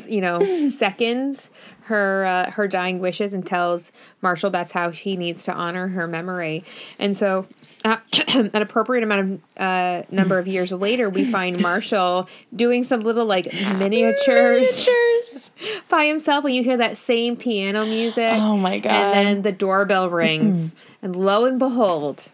you 0.07 0.21
know, 0.21 0.69
seconds 0.69 1.49
her 1.85 2.25
uh, 2.25 2.51
her 2.51 2.67
dying 2.67 2.99
wishes 2.99 3.33
and 3.33 3.45
tells 3.45 3.91
Marshall 4.21 4.49
that's 4.49 4.71
how 4.71 4.89
he 4.89 5.17
needs 5.17 5.43
to 5.45 5.53
honor 5.53 5.89
her 5.89 6.07
memory. 6.07 6.63
And 6.97 7.15
so, 7.15 7.45
uh, 7.83 7.97
an 8.29 8.49
appropriate 8.53 9.03
amount 9.03 9.21
of 9.21 9.61
uh, 9.61 10.03
number 10.09 10.37
of 10.37 10.47
years 10.47 10.71
later, 10.71 11.09
we 11.09 11.29
find 11.29 11.61
Marshall 11.61 12.29
doing 12.55 12.83
some 12.83 13.01
little 13.01 13.25
like 13.25 13.51
miniatures 13.77 14.87
Miniatures. 14.87 15.51
by 15.89 16.05
himself 16.05 16.45
and 16.45 16.55
you 16.55 16.63
hear 16.63 16.77
that 16.77 16.97
same 16.97 17.35
piano 17.35 17.85
music. 17.85 18.33
Oh 18.33 18.57
my 18.57 18.79
God. 18.79 18.91
And 18.91 19.27
then 19.27 19.41
the 19.41 19.51
doorbell 19.51 20.09
rings, 20.09 20.73
and 21.01 21.15
lo 21.15 21.45
and 21.45 21.59
behold, 21.59 22.31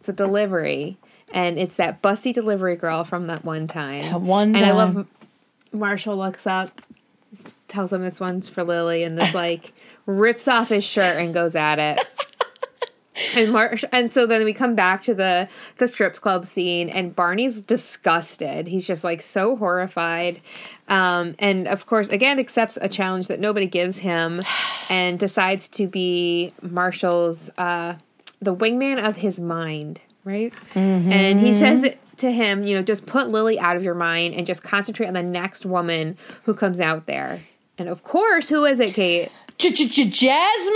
it's 0.00 0.08
a 0.08 0.12
delivery, 0.12 0.96
and 1.32 1.58
it's 1.58 1.76
that 1.76 2.02
busty 2.02 2.34
delivery 2.34 2.76
girl 2.76 3.04
from 3.04 3.28
that 3.28 3.44
one 3.44 3.68
time. 3.68 4.02
That 4.02 4.20
one 4.20 4.56
And 4.56 4.64
I 4.64 4.72
love 4.72 5.06
Marshall 5.74 6.16
looks 6.16 6.46
up, 6.46 6.80
tells 7.68 7.92
him 7.92 8.02
this 8.02 8.20
one's 8.20 8.48
for 8.48 8.62
Lily, 8.62 9.02
and 9.02 9.18
this 9.18 9.34
like 9.34 9.72
rips 10.06 10.48
off 10.48 10.68
his 10.68 10.84
shirt 10.84 11.20
and 11.20 11.34
goes 11.34 11.54
at 11.54 11.78
it. 11.78 12.00
And 13.36 13.52
Marsh, 13.52 13.84
and 13.92 14.12
so 14.12 14.26
then 14.26 14.44
we 14.44 14.52
come 14.52 14.74
back 14.74 15.02
to 15.02 15.14
the 15.14 15.48
the 15.78 15.86
strips 15.86 16.18
club 16.18 16.44
scene, 16.44 16.88
and 16.88 17.14
Barney's 17.14 17.60
disgusted. 17.62 18.66
He's 18.66 18.84
just 18.84 19.04
like 19.04 19.20
so 19.20 19.54
horrified, 19.54 20.40
um, 20.88 21.36
and 21.38 21.68
of 21.68 21.86
course, 21.86 22.08
again, 22.08 22.40
accepts 22.40 22.76
a 22.80 22.88
challenge 22.88 23.28
that 23.28 23.38
nobody 23.38 23.66
gives 23.66 23.98
him, 23.98 24.42
and 24.90 25.16
decides 25.16 25.68
to 25.68 25.86
be 25.86 26.52
Marshall's 26.60 27.50
uh, 27.56 27.94
the 28.40 28.54
wingman 28.54 29.00
of 29.06 29.14
his 29.16 29.38
mind, 29.38 30.00
right? 30.24 30.52
And 31.12 31.38
he 31.38 31.56
says 31.56 31.84
it 31.84 32.00
to 32.18 32.30
him, 32.30 32.64
you 32.64 32.74
know, 32.74 32.82
just 32.82 33.06
put 33.06 33.28
Lily 33.28 33.58
out 33.58 33.76
of 33.76 33.82
your 33.82 33.94
mind 33.94 34.34
and 34.34 34.46
just 34.46 34.62
concentrate 34.62 35.06
on 35.06 35.14
the 35.14 35.22
next 35.22 35.64
woman 35.66 36.16
who 36.44 36.54
comes 36.54 36.80
out 36.80 37.06
there. 37.06 37.40
And 37.78 37.88
of 37.88 38.02
course, 38.02 38.48
who 38.48 38.64
is 38.64 38.80
it, 38.80 38.94
Kate? 38.94 39.30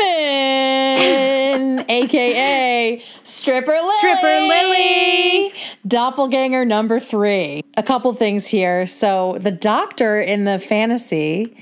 Jasmine, 0.08 1.84
aka 1.88 3.02
Stripper 3.24 3.72
Lily. 3.72 3.94
Stripper 3.98 4.40
Lily. 4.40 5.52
Doppelganger 5.86 6.64
number 6.64 7.00
three. 7.00 7.62
A 7.76 7.82
couple 7.82 8.12
things 8.12 8.46
here. 8.48 8.86
So 8.86 9.36
the 9.40 9.50
doctor 9.50 10.20
in 10.20 10.44
the 10.44 10.58
fantasy 10.58 11.56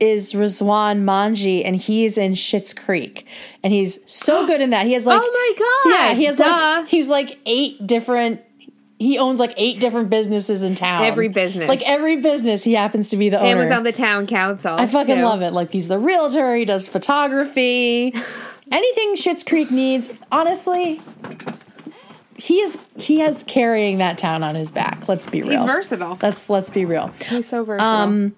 is 0.00 0.32
Rizwan 0.32 1.04
Manji, 1.04 1.62
and 1.64 1.76
he's 1.76 2.18
in 2.18 2.32
Schitt's 2.32 2.74
Creek, 2.74 3.24
and 3.62 3.72
he's 3.72 3.98
so 4.10 4.46
good 4.46 4.60
in 4.60 4.70
that. 4.70 4.86
He 4.86 4.94
has 4.94 5.06
like, 5.06 5.20
Oh 5.22 5.30
my 5.32 5.54
God, 5.58 5.90
yeah, 5.94 6.14
he 6.14 6.24
has 6.24 6.36
duh. 6.36 6.44
like, 6.44 6.88
he's 6.88 7.08
like 7.08 7.38
eight 7.46 7.86
different. 7.86 8.40
He 9.02 9.18
owns 9.18 9.40
like 9.40 9.52
eight 9.56 9.80
different 9.80 10.10
businesses 10.10 10.62
in 10.62 10.76
town. 10.76 11.02
Every 11.02 11.26
business. 11.28 11.68
like 11.68 11.82
every 11.82 12.16
business, 12.20 12.62
he 12.62 12.74
happens 12.74 13.10
to 13.10 13.16
be 13.16 13.28
the 13.30 13.38
owner. 13.38 13.48
And 13.48 13.58
was 13.58 13.70
on 13.70 13.82
the 13.82 13.90
town 13.92 14.28
council. 14.28 14.76
I 14.78 14.86
fucking 14.86 15.16
too. 15.16 15.22
love 15.24 15.42
it. 15.42 15.52
Like 15.52 15.72
he's 15.72 15.88
the 15.88 15.98
realtor, 15.98 16.54
he 16.54 16.64
does 16.64 16.88
photography. 16.88 18.14
Anything 18.72 19.16
Schitt's 19.16 19.42
Creek 19.42 19.70
needs, 19.72 20.10
honestly, 20.30 21.02
he 22.36 22.60
is 22.60 22.78
he 22.96 23.18
has 23.18 23.42
carrying 23.42 23.98
that 23.98 24.18
town 24.18 24.42
on 24.44 24.54
his 24.54 24.70
back. 24.70 25.08
Let's 25.08 25.28
be 25.28 25.42
real. 25.42 25.58
He's 25.58 25.64
versatile. 25.64 26.18
Let's 26.22 26.48
let's 26.48 26.70
be 26.70 26.84
real. 26.84 27.12
He's 27.28 27.48
so 27.48 27.64
versatile. 27.64 27.86
Um, 27.86 28.36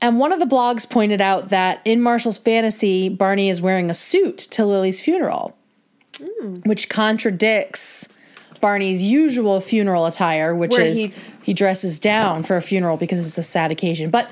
And 0.00 0.20
one 0.20 0.30
of 0.30 0.38
the 0.38 0.46
blogs 0.46 0.88
pointed 0.88 1.20
out 1.20 1.48
that 1.48 1.80
in 1.84 2.00
Marshall's 2.00 2.38
fantasy, 2.38 3.08
Barney 3.08 3.48
is 3.48 3.60
wearing 3.60 3.90
a 3.90 3.94
suit 3.94 4.38
to 4.38 4.64
Lily's 4.64 5.00
funeral, 5.00 5.56
which 6.64 6.88
contradicts 6.88 8.08
Barney's 8.60 9.02
usual 9.02 9.60
funeral 9.60 10.06
attire, 10.06 10.54
which 10.54 10.72
Where 10.72 10.86
is 10.86 10.96
he- 10.98 11.12
he 11.42 11.54
dresses 11.54 11.98
down 11.98 12.42
for 12.42 12.56
a 12.56 12.62
funeral 12.62 12.96
because 12.96 13.26
it's 13.26 13.38
a 13.38 13.42
sad 13.42 13.70
occasion. 13.72 14.10
But 14.10 14.30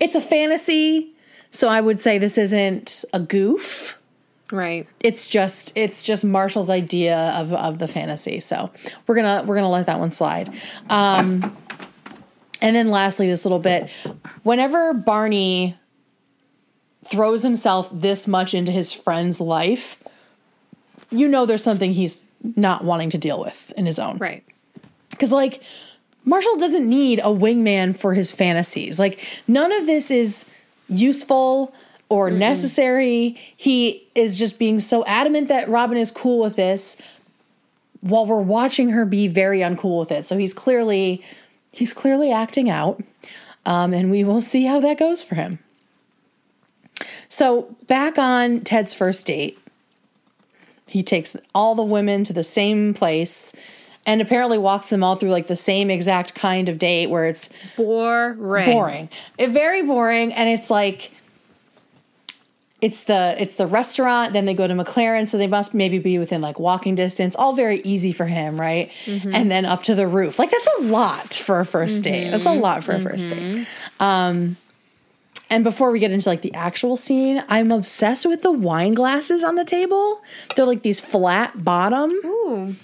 it's 0.00 0.14
a 0.14 0.20
fantasy, 0.20 1.08
so 1.50 1.68
I 1.68 1.80
would 1.80 1.98
say 2.00 2.18
this 2.18 2.38
isn't 2.38 3.04
a 3.12 3.20
goof. 3.20 3.98
right. 4.50 4.86
It's 5.00 5.28
just 5.28 5.72
it's 5.76 6.02
just 6.02 6.24
Marshall's 6.24 6.70
idea 6.70 7.32
of 7.36 7.52
of 7.52 7.78
the 7.78 7.88
fantasy. 7.88 8.40
So 8.40 8.70
we're 9.06 9.14
gonna 9.16 9.42
we're 9.46 9.56
gonna 9.56 9.68
let 9.70 9.86
that 9.86 9.98
one 9.98 10.10
slide. 10.12 10.52
Um, 10.88 11.54
and 12.62 12.74
then 12.74 12.90
lastly, 12.90 13.28
this 13.28 13.44
little 13.44 13.58
bit, 13.58 13.88
whenever 14.42 14.92
Barney 14.94 15.76
throws 17.04 17.42
himself 17.42 17.88
this 17.92 18.26
much 18.26 18.54
into 18.54 18.72
his 18.72 18.92
friend's 18.92 19.40
life, 19.40 20.02
you 21.10 21.28
know 21.28 21.46
there's 21.46 21.62
something 21.62 21.94
he's 21.94 22.24
not 22.56 22.84
wanting 22.84 23.10
to 23.10 23.18
deal 23.18 23.40
with 23.40 23.72
in 23.76 23.86
his 23.86 23.98
own. 23.98 24.18
Right. 24.18 24.44
Because, 25.10 25.32
like, 25.32 25.62
Marshall 26.24 26.56
doesn't 26.58 26.88
need 26.88 27.18
a 27.20 27.24
wingman 27.24 27.96
for 27.96 28.14
his 28.14 28.30
fantasies. 28.30 28.98
Like, 28.98 29.18
none 29.46 29.72
of 29.72 29.86
this 29.86 30.10
is 30.10 30.44
useful 30.88 31.74
or 32.08 32.30
necessary. 32.30 33.38
He 33.56 34.06
is 34.14 34.38
just 34.38 34.58
being 34.58 34.78
so 34.78 35.04
adamant 35.04 35.48
that 35.48 35.68
Robin 35.68 35.96
is 35.98 36.10
cool 36.10 36.40
with 36.40 36.56
this 36.56 36.96
while 38.00 38.26
we're 38.26 38.40
watching 38.40 38.90
her 38.90 39.04
be 39.04 39.28
very 39.28 39.58
uncool 39.58 39.98
with 39.98 40.12
it. 40.12 40.24
So 40.24 40.38
he's 40.38 40.54
clearly 40.54 41.22
he's 41.72 41.92
clearly 41.92 42.30
acting 42.30 42.70
out. 42.70 43.02
Um, 43.66 43.92
and 43.92 44.10
we 44.10 44.24
will 44.24 44.40
see 44.40 44.64
how 44.64 44.80
that 44.80 44.98
goes 44.98 45.22
for 45.22 45.34
him. 45.34 45.58
So 47.28 47.76
back 47.86 48.18
on 48.18 48.60
Ted's 48.60 48.94
first 48.94 49.26
date, 49.26 49.58
he 50.88 51.02
takes 51.02 51.36
all 51.54 51.74
the 51.74 51.82
women 51.82 52.24
to 52.24 52.32
the 52.32 52.42
same 52.42 52.94
place 52.94 53.54
and 54.06 54.22
apparently 54.22 54.56
walks 54.56 54.88
them 54.88 55.04
all 55.04 55.16
through 55.16 55.30
like 55.30 55.48
the 55.48 55.56
same 55.56 55.90
exact 55.90 56.34
kind 56.34 56.68
of 56.68 56.78
date 56.78 57.08
where 57.08 57.26
it's 57.26 57.50
Boring. 57.76 58.72
boring. 58.72 59.08
It 59.36 59.50
very 59.50 59.82
boring, 59.82 60.32
and 60.32 60.48
it's 60.48 60.70
like 60.70 61.12
it's 62.80 63.04
the 63.04 63.36
it's 63.38 63.54
the 63.54 63.66
restaurant. 63.66 64.32
Then 64.32 64.44
they 64.44 64.54
go 64.54 64.66
to 64.66 64.74
McLaren, 64.74 65.28
so 65.28 65.36
they 65.36 65.46
must 65.46 65.74
maybe 65.74 65.98
be 65.98 66.18
within 66.18 66.40
like 66.40 66.58
walking 66.58 66.94
distance. 66.94 67.34
All 67.36 67.52
very 67.52 67.82
easy 67.82 68.12
for 68.12 68.26
him, 68.26 68.58
right? 68.58 68.90
Mm-hmm. 69.04 69.34
And 69.34 69.50
then 69.50 69.66
up 69.66 69.82
to 69.84 69.94
the 69.94 70.06
roof. 70.06 70.38
Like 70.38 70.50
that's 70.50 70.68
a 70.78 70.82
lot 70.84 71.34
for 71.34 71.60
a 71.60 71.64
1st 71.64 72.02
date. 72.02 72.30
That's 72.30 72.46
a 72.46 72.50
mm-hmm. 72.50 72.60
lot 72.60 72.84
for 72.84 72.92
a 72.92 73.00
first 73.00 73.30
date. 73.30 73.42
Mm-hmm. 73.42 74.02
Um, 74.02 74.56
and 75.50 75.64
before 75.64 75.90
we 75.90 75.98
get 75.98 76.10
into 76.10 76.28
like 76.28 76.42
the 76.42 76.54
actual 76.54 76.96
scene, 76.96 77.42
I'm 77.48 77.70
obsessed 77.72 78.26
with 78.26 78.42
the 78.42 78.52
wine 78.52 78.92
glasses 78.92 79.42
on 79.42 79.54
the 79.56 79.64
table. 79.64 80.20
They're 80.56 80.66
like 80.66 80.82
these 80.82 81.00
flat 81.00 81.64
bottom. 81.64 82.10
Ooh. 82.24 82.76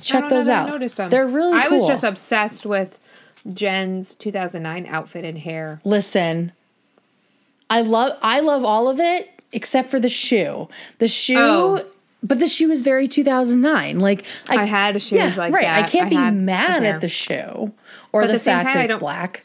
Check 0.00 0.24
I 0.24 0.28
those 0.30 0.48
I 0.48 0.54
out. 0.54 1.10
They're 1.10 1.26
really 1.26 1.58
I 1.58 1.68
cool. 1.68 1.78
was 1.78 1.86
just 1.88 2.04
obsessed 2.04 2.64
with 2.66 2.98
Jen's 3.52 4.14
2009 4.14 4.86
outfit 4.86 5.24
and 5.24 5.38
hair. 5.38 5.80
Listen, 5.84 6.52
I 7.68 7.82
love 7.82 8.18
I 8.22 8.40
love 8.40 8.64
all 8.64 8.88
of 8.88 8.98
it 9.00 9.30
except 9.52 9.90
for 9.90 10.00
the 10.00 10.08
shoe. 10.08 10.68
The 10.98 11.08
shoe, 11.08 11.36
Oh. 11.38 11.84
but 12.22 12.38
the 12.38 12.46
shoe 12.48 12.70
is 12.70 12.82
very 12.82 13.08
2009. 13.08 13.98
Like 14.00 14.24
I 14.48 14.64
had 14.64 15.00
shoes 15.02 15.12
yeah, 15.18 15.34
like 15.36 15.52
right. 15.52 15.62
that. 15.64 15.84
I 15.84 15.88
can't 15.88 16.06
I 16.06 16.30
be 16.30 16.36
mad 16.36 16.84
at 16.84 17.00
the 17.00 17.08
shoe 17.08 17.72
or 18.12 18.22
But 18.22 18.32
the 18.32 18.38
fact 18.38 18.64
time, 18.66 18.74
that 18.74 18.80
I 18.80 18.84
it's 18.84 18.94
black. 18.94 19.44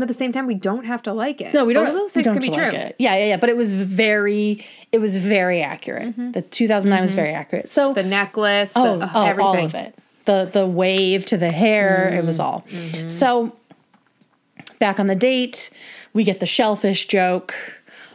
But 0.00 0.04
at 0.04 0.08
the 0.08 0.14
same 0.14 0.32
time, 0.32 0.46
we 0.46 0.54
don't 0.54 0.84
have 0.84 1.02
to 1.04 1.12
like 1.12 1.40
it. 1.40 1.52
No, 1.54 1.64
we 1.64 1.72
don't. 1.72 1.86
Of 1.86 1.94
those 1.94 2.12
things 2.12 2.24
don't 2.24 2.34
can 2.34 2.42
be 2.42 2.48
have 2.48 2.56
true. 2.56 2.64
like 2.64 2.74
it. 2.74 2.96
Yeah, 2.98 3.16
yeah, 3.16 3.26
yeah. 3.26 3.36
But 3.36 3.50
it 3.50 3.56
was 3.56 3.72
very, 3.72 4.66
it 4.92 4.98
was 4.98 5.16
very 5.16 5.62
accurate. 5.62 6.16
The 6.32 6.42
2009 6.42 7.02
was 7.02 7.12
very 7.12 7.32
accurate. 7.32 7.68
So 7.68 7.90
Mm-hmm. 7.90 7.94
The 7.94 8.02
necklace, 8.08 8.72
oh, 8.76 8.98
the, 8.98 9.04
uh, 9.04 9.10
oh, 9.14 9.26
everything. 9.26 9.46
all 9.46 9.64
of 9.64 9.74
it. 9.74 9.94
The 10.26 10.50
the 10.52 10.66
wave 10.66 11.24
to 11.26 11.36
the 11.36 11.50
hair, 11.50 12.08
it 12.14 12.24
was 12.24 12.38
all. 12.38 12.64
Mm-hmm. 12.70 13.08
So 13.08 13.56
back 14.78 15.00
on 15.00 15.06
the 15.06 15.14
date, 15.14 15.70
we 16.12 16.24
get 16.24 16.40
the 16.40 16.46
shellfish 16.46 17.06
joke. 17.06 17.54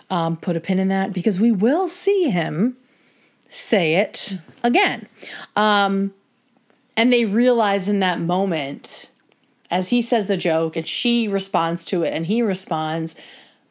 Um, 0.09 0.37
put 0.37 0.55
a 0.55 0.59
pin 0.59 0.77
in 0.79 0.87
that 0.89 1.13
because 1.13 1.39
we 1.39 1.51
will 1.51 1.87
see 1.87 2.29
him 2.29 2.77
say 3.49 3.95
it 3.95 4.37
again. 4.63 5.07
Um, 5.55 6.13
and 6.95 7.11
they 7.11 7.25
realize 7.25 7.89
in 7.89 7.99
that 7.99 8.19
moment, 8.19 9.09
as 9.75 9.89
he 9.89 10.01
says 10.01 10.27
the 10.27 10.37
joke 10.37 10.77
and 10.77 10.87
she 10.87 11.27
responds 11.27 11.83
to 11.83 12.03
it 12.03 12.13
and 12.13 12.27
he 12.27 12.41
responds, 12.41 13.13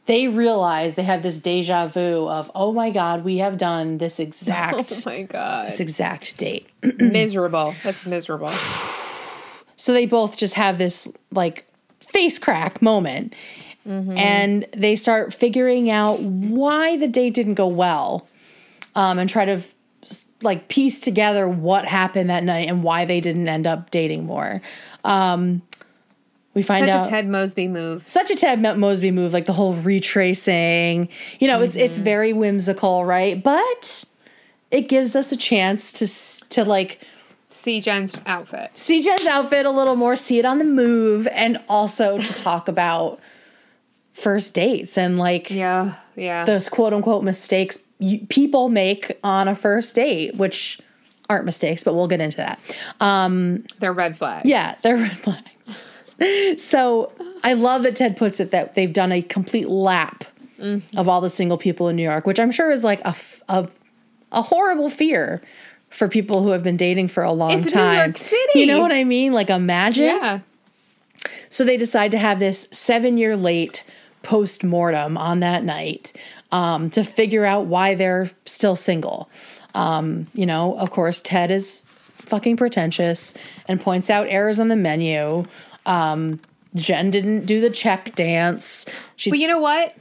they 0.05 0.29
realize 0.29 0.97
they 0.97 1.03
have 1.03 1.23
this 1.23 1.38
deja 1.38 1.87
vu 1.87 2.29
of, 2.29 2.51
oh 2.55 2.75
my 2.75 2.90
God, 2.90 3.25
we 3.25 3.38
have 3.38 3.57
done 3.57 3.97
this 3.97 4.21
exact 4.21 4.93
Oh 5.07 5.11
my 5.11 5.23
god, 5.23 5.67
this 5.67 5.81
exact 5.81 6.37
date. 6.37 6.69
miserable. 6.99 7.75
That's 7.83 8.05
miserable. 8.05 8.51
So 9.77 9.95
they 9.95 10.05
both 10.05 10.37
just 10.37 10.55
have 10.55 10.77
this 10.77 11.09
like 11.31 11.67
face 12.01 12.38
crack 12.38 12.83
moment. 12.83 13.35
And 13.87 14.67
they 14.73 14.97
start 14.97 15.35
figuring 15.35 15.90
out 15.90 16.21
why 16.21 16.97
the 16.97 17.09
date 17.09 17.35
didn't 17.35 17.55
go 17.55 17.67
well. 17.67 18.27
Um, 18.95 19.19
and 19.19 19.29
try 19.29 19.45
to 19.45 19.61
like 20.43 20.69
piece 20.69 21.01
together 21.01 21.49
what 21.49 21.87
happened 21.87 22.31
that 22.31 22.45
night 22.45 22.69
and 22.69 22.83
why 22.83 23.05
they 23.05 23.21
didn't 23.21 23.49
end 23.49 23.67
up 23.67 23.90
dating 23.90 24.27
more. 24.27 24.61
Um, 25.05 25.62
we 26.55 26.62
find 26.62 26.88
Such 26.88 26.97
out 26.97 27.07
a 27.07 27.11
Ted 27.11 27.29
Mosby 27.29 27.69
move. 27.69 28.07
such 28.07 28.31
a 28.31 28.37
Ted 28.37 28.62
Mosby 28.79 29.11
move, 29.11 29.33
like 29.33 29.47
the 29.47 29.53
whole 29.53 29.75
retracing. 29.75 31.09
You 31.40 31.49
know, 31.49 31.62
it's 31.62 31.77
it's 31.77 31.97
mm-hmm. 31.97 32.05
very 32.05 32.33
whimsical, 32.33 33.05
right? 33.05 33.43
But 33.43 34.05
it 34.71 34.88
gives 34.88 35.17
us 35.17 35.33
a 35.33 35.37
chance 35.37 35.93
to 35.95 36.49
to 36.51 36.64
like 36.64 37.01
See 37.49 37.81
Jen's 37.81 38.21
outfit. 38.27 38.71
see 38.75 39.03
Jen's 39.03 39.27
outfit 39.27 39.67
a 39.67 39.71
little 39.71 39.97
more, 39.97 40.17
see 40.17 40.38
it 40.38 40.45
on 40.45 40.59
the 40.59 40.64
move, 40.64 41.29
and 41.29 41.59
also 41.69 42.19
to 42.19 42.35
talk 42.35 42.69
about 42.69 43.21
first 44.12 44.55
dates 44.55 44.97
and 44.97 45.19
like 45.19 45.51
Yeah, 45.51 45.95
yeah. 46.17 46.45
those 46.45 46.69
quote 46.69 46.93
unquote 46.93 47.25
mistakes 47.25 47.79
you, 47.99 48.27
people 48.29 48.69
make 48.69 49.19
on 49.23 49.49
a 49.49 49.55
first 49.55 49.95
date, 49.95 50.37
which 50.37 50.81
aren't 51.31 51.45
mistakes, 51.45 51.83
but 51.85 51.95
we'll 51.95 52.09
get 52.09 52.21
into 52.21 52.37
that. 52.38 52.61
Um, 53.01 53.64
they're 53.79 53.93
red 53.93 54.19
flags. 54.19 54.49
Yeah, 54.49 54.75
they're 54.83 54.97
red 55.09 55.19
flags. 55.19 55.49
So 56.59 57.12
I 57.42 57.53
love 57.55 57.83
that 57.83 57.96
Ted 57.96 58.16
puts 58.16 58.40
it 58.40 58.50
that 58.50 58.74
they've 58.74 58.92
done 58.92 59.12
a 59.12 59.22
complete 59.22 59.68
lap 59.68 60.24
of 60.96 61.09
all 61.09 61.20
the 61.20 61.29
single 61.29 61.59
people 61.59 61.88
in 61.88 61.96
New 61.96 62.03
York, 62.03 62.27
which 62.27 62.40
I'm 62.40 62.50
sure 62.50 62.70
is 62.70 62.83
like 62.85 63.00
a 63.05 63.14
a 64.33 64.42
horrible 64.42 64.90
fear 64.90 65.42
for 65.90 66.09
people 66.09 66.42
who 66.42 66.50
have 66.50 66.62
been 66.62 66.77
dating 66.77 67.09
for 67.09 67.22
a 67.22 67.33
long 67.33 67.53
It's 67.53 67.66
New 67.66 67.70
time. 67.72 67.96
York 67.96 68.16
City. 68.16 68.61
You 68.61 68.66
know 68.66 68.81
what 68.81 68.90
I 68.92 69.05
mean? 69.05 69.33
Like 69.33 69.50
imagine. 69.50 70.07
Yeah. 70.07 70.40
So 71.48 71.64
they 71.64 71.77
decide 71.77 72.11
to 72.12 72.18
have 72.18 72.38
this 72.38 72.66
seven 72.72 73.16
year 73.16 73.37
late 73.37 73.85
post 74.22 74.64
mortem 74.64 75.16
on 75.16 75.40
that 75.40 75.62
night 75.64 76.12
um, 76.50 76.90
to 76.90 77.05
figure 77.05 77.44
out 77.44 77.66
why 77.66 77.94
they're 77.94 78.31
still 78.44 78.74
single. 78.77 79.31
Um, 79.74 80.27
you 80.35 80.46
know, 80.46 80.79
of 80.79 80.90
course, 80.90 81.20
Ted 81.20 81.50
is 81.50 81.85
fucking 82.12 82.57
pretentious 82.57 83.35
and 83.68 83.81
points 83.81 84.09
out 84.11 84.27
errors 84.29 84.59
on 84.59 84.68
the 84.68 84.77
menu. 84.77 85.44
Um, 85.87 86.40
Jen 86.75 87.09
didn't 87.11 87.47
do 87.47 87.61
the 87.61 87.70
check 87.70 88.16
dance. 88.16 88.85
She 89.14 89.31
But 89.31 89.38
you 89.38 89.47
know 89.47 89.61
what? 89.61 89.94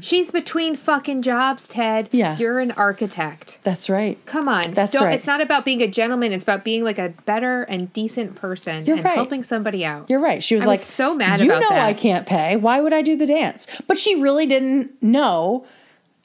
She's 0.00 0.30
between 0.32 0.74
fucking 0.76 1.22
jobs, 1.22 1.66
Ted. 1.68 2.08
Hmm. 2.08 2.16
Yeah. 2.16 2.36
You're 2.38 2.58
an 2.60 2.70
architect. 2.72 3.58
that's 3.64 3.88
right. 3.90 4.18
Come 4.26 4.48
on. 4.48 4.74
That's 4.74 4.92
Don't- 4.94 5.04
right. 5.04 5.14
It's 5.14 5.26
not 5.26 5.40
about 5.40 5.64
being 5.64 5.82
a 5.82 5.86
gentleman. 5.88 6.32
It's 6.32 6.42
about 6.44 6.64
being 6.64 6.82
like 6.84 6.98
a 6.98 7.10
better 7.26 7.62
and 7.62 7.92
decent 7.92 8.34
person 8.36 8.84
You're 8.86 8.96
and 8.96 9.04
right. 9.04 9.14
helping 9.14 9.42
somebody 9.44 9.84
out. 9.84 10.08
You're 10.08 10.20
right. 10.20 10.42
She 10.42 10.54
was 10.56 10.64
I 10.64 10.66
was 10.68 10.80
like, 10.80 10.86
so 10.86 11.14
mad 11.14 11.40
You 11.40 11.46
know, 11.46 11.58
that." 11.60 11.72
I 11.72 11.94
can't 11.94 12.26
pay. 12.26 12.56
Why 12.56 12.80
would 12.80 12.92
I 12.92 13.02
do 13.02 13.16
the 13.16 13.26
dance? 13.26 13.66
But 13.86 13.98
she 13.98 14.20
really 14.20 14.46
didn't 14.46 15.00
know. 15.02 15.64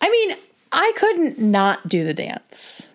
I 0.02 0.10
mean, 0.10 0.38
I 0.72 0.94
couldn't 0.96 1.38
not 1.40 1.88
do 1.88 2.04
the 2.04 2.14
dance. 2.14 2.92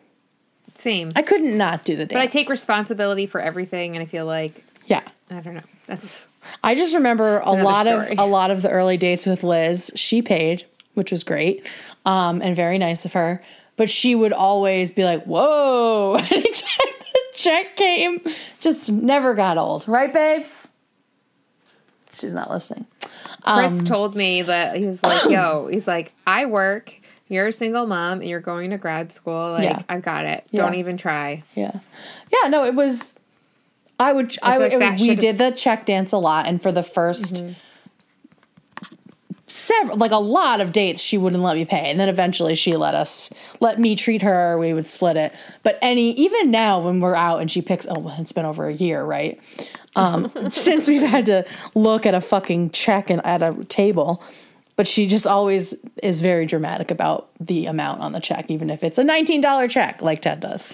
Same. 0.74 1.12
I 1.16 1.22
couldn't 1.22 1.56
not 1.56 1.84
do 1.84 1.94
the 1.96 2.04
dance. 2.06 2.12
but 2.12 2.22
I 2.22 2.26
take 2.26 2.48
responsibility 2.48 3.26
for 3.26 3.40
everything, 3.40 3.96
and 3.96 4.02
I 4.02 4.06
feel 4.06 4.26
like 4.26 4.64
Yeah. 4.86 5.02
I 5.30 5.40
don't 5.40 5.54
know. 5.54 5.60
That's 5.86 6.24
I 6.62 6.74
just 6.74 6.94
remember 6.94 7.38
a 7.40 7.52
lot 7.52 7.86
of 7.86 8.18
a 8.18 8.26
lot 8.26 8.50
of 8.50 8.62
the 8.62 8.70
early 8.70 8.96
dates 8.96 9.26
with 9.26 9.42
Liz. 9.42 9.90
She 9.94 10.22
paid, 10.22 10.64
which 10.94 11.10
was 11.10 11.24
great, 11.24 11.66
um, 12.04 12.40
and 12.42 12.54
very 12.54 12.78
nice 12.78 13.04
of 13.04 13.12
her. 13.14 13.42
But 13.76 13.90
she 13.90 14.14
would 14.14 14.32
always 14.32 14.92
be 14.92 15.04
like, 15.04 15.24
"Whoa!" 15.24 16.14
Anytime 16.30 16.42
the 16.42 17.20
check 17.34 17.76
came, 17.76 18.20
just 18.60 18.90
never 18.90 19.34
got 19.34 19.58
old, 19.58 19.86
right, 19.88 20.12
babes? 20.12 20.70
She's 22.14 22.32
not 22.32 22.50
listening. 22.50 22.86
Chris 23.44 23.80
Um, 23.80 23.84
told 23.86 24.16
me 24.16 24.42
that 24.42 24.76
he 24.76 24.86
was 24.86 25.02
like, 25.02 25.24
"Yo," 25.30 25.68
he's 25.70 25.86
like, 25.86 26.14
"I 26.26 26.46
work. 26.46 26.92
You're 27.28 27.48
a 27.48 27.52
single 27.52 27.86
mom, 27.86 28.20
and 28.20 28.28
you're 28.30 28.40
going 28.40 28.70
to 28.70 28.78
grad 28.78 29.10
school. 29.12 29.52
Like, 29.52 29.64
Yeah. 29.64 29.82
I've 29.88 30.02
got 30.02 30.24
it. 30.24 30.44
Don't 30.54 30.74
even 30.76 30.96
try." 30.96 31.42
Yeah, 31.54 31.80
yeah. 32.32 32.48
No, 32.48 32.64
it 32.64 32.74
was. 32.74 33.14
I 33.98 34.12
would. 34.12 34.36
I, 34.42 34.58
feel 34.58 34.78
would. 34.78 34.80
like 34.80 35.00
we 35.00 35.14
did 35.14 35.38
the 35.38 35.50
check 35.50 35.86
dance 35.86 36.12
a 36.12 36.18
lot, 36.18 36.46
and 36.46 36.60
for 36.60 36.70
the 36.70 36.82
1st 36.82 37.56
several, 39.46 39.96
like 39.96 40.10
a 40.10 40.18
lot 40.18 40.60
of 40.60 40.72
dates, 40.72 41.00
she 41.00 41.16
wouldn't 41.16 41.42
let 41.42 41.56
me 41.56 41.64
pay, 41.64 41.90
and 41.90 41.98
then 41.98 42.08
eventually 42.08 42.54
she 42.54 42.76
let 42.76 42.94
us 42.94 43.30
let 43.60 43.78
me 43.78 43.94
treat 43.94 44.22
her. 44.22 44.58
We 44.58 44.72
would 44.72 44.88
split 44.88 45.16
it. 45.16 45.32
But 45.62 45.78
any 45.80 46.12
even 46.12 46.50
now 46.50 46.80
when 46.80 47.00
we're 47.00 47.14
out 47.14 47.40
and 47.40 47.50
she 47.50 47.62
picks, 47.62 47.86
oh, 47.88 48.14
it's 48.18 48.32
been 48.32 48.44
over 48.44 48.66
a 48.66 48.74
year, 48.74 49.04
right? 49.04 49.40
Um, 49.94 50.30
since 50.50 50.88
we've 50.88 51.02
had 51.02 51.26
to 51.26 51.44
look 51.74 52.06
at 52.06 52.14
a 52.14 52.20
fucking 52.20 52.70
check 52.70 53.10
and 53.10 53.24
at 53.24 53.42
a 53.42 53.64
table. 53.64 54.22
But 54.74 54.86
she 54.86 55.06
just 55.06 55.26
always 55.26 55.74
is 56.02 56.20
very 56.20 56.44
dramatic 56.44 56.90
about 56.90 57.30
the 57.40 57.64
amount 57.64 58.02
on 58.02 58.12
the 58.12 58.20
check, 58.20 58.50
even 58.50 58.68
if 58.68 58.84
it's 58.84 58.98
a 58.98 59.04
$19 59.04 59.70
check, 59.70 60.02
like 60.02 60.20
Ted 60.20 60.40
does. 60.40 60.70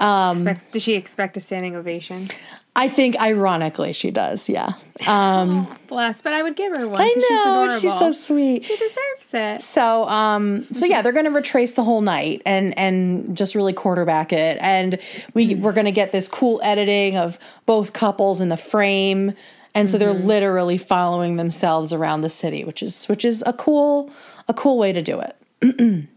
Um, 0.00 0.48
Expect, 0.48 0.72
does 0.72 0.82
she 0.82 0.94
expect 0.94 1.36
a 1.36 1.40
standing 1.40 1.76
ovation? 1.76 2.28
I 2.76 2.88
think 2.88 3.20
ironically 3.20 3.92
she 3.92 4.10
does, 4.10 4.48
yeah. 4.48 4.72
um 5.06 5.68
Bless, 5.88 6.22
but 6.22 6.32
I 6.32 6.42
would 6.42 6.56
give 6.56 6.74
her 6.74 6.86
one. 6.88 7.00
I 7.00 7.12
know, 7.28 7.68
she's, 7.68 7.80
she's, 7.80 7.98
so 7.98 8.12
sweet. 8.12 8.64
She 8.64 8.76
deserves 8.76 9.34
it. 9.34 9.60
So 9.60 10.08
um 10.08 10.62
so 10.72 10.86
yeah, 10.86 11.02
they're 11.02 11.12
gonna 11.12 11.32
retrace 11.32 11.74
the 11.74 11.82
whole 11.82 12.00
night 12.00 12.42
and 12.46 12.76
and 12.78 13.36
just 13.36 13.54
really 13.54 13.72
quarterback 13.72 14.32
it. 14.32 14.56
And 14.60 14.98
we 15.34 15.56
we're 15.56 15.72
gonna 15.72 15.92
get 15.92 16.12
this 16.12 16.28
cool 16.28 16.60
editing 16.62 17.16
of 17.16 17.38
both 17.66 17.92
couples 17.92 18.40
in 18.40 18.48
the 18.48 18.56
frame. 18.56 19.34
And 19.74 19.88
so 19.88 19.98
they're 19.98 20.12
literally 20.12 20.78
following 20.78 21.36
themselves 21.36 21.92
around 21.92 22.22
the 22.22 22.28
city, 22.28 22.64
which 22.64 22.82
is 22.82 23.06
which 23.06 23.24
is 23.24 23.42
a 23.46 23.52
cool 23.52 24.10
a 24.48 24.54
cool 24.54 24.78
way 24.78 24.92
to 24.92 25.02
do 25.02 25.20
it. 25.20 25.36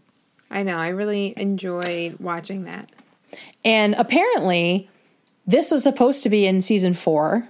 I 0.50 0.62
know. 0.62 0.76
I 0.76 0.88
really 0.88 1.34
enjoyed 1.36 2.18
watching 2.20 2.64
that. 2.64 2.90
And 3.64 3.94
apparently, 3.94 4.88
this 5.46 5.70
was 5.70 5.82
supposed 5.82 6.22
to 6.22 6.28
be 6.28 6.46
in 6.46 6.60
season 6.62 6.94
four, 6.94 7.48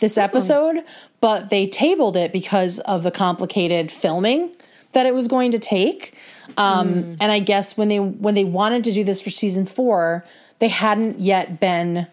this 0.00 0.16
episode, 0.18 0.84
but 1.20 1.50
they 1.50 1.66
tabled 1.66 2.16
it 2.16 2.32
because 2.32 2.78
of 2.80 3.02
the 3.02 3.10
complicated 3.10 3.90
filming 3.90 4.54
that 4.92 5.06
it 5.06 5.14
was 5.14 5.28
going 5.28 5.50
to 5.52 5.58
take. 5.58 6.14
Um, 6.56 7.16
And 7.20 7.30
I 7.32 7.40
guess 7.40 7.76
when 7.76 7.88
they 7.88 7.98
when 7.98 8.34
they 8.34 8.44
wanted 8.44 8.84
to 8.84 8.92
do 8.92 9.04
this 9.04 9.20
for 9.20 9.30
season 9.30 9.66
four, 9.66 10.24
they 10.60 10.68
hadn't 10.68 11.20
yet 11.20 11.60
been 11.60 12.06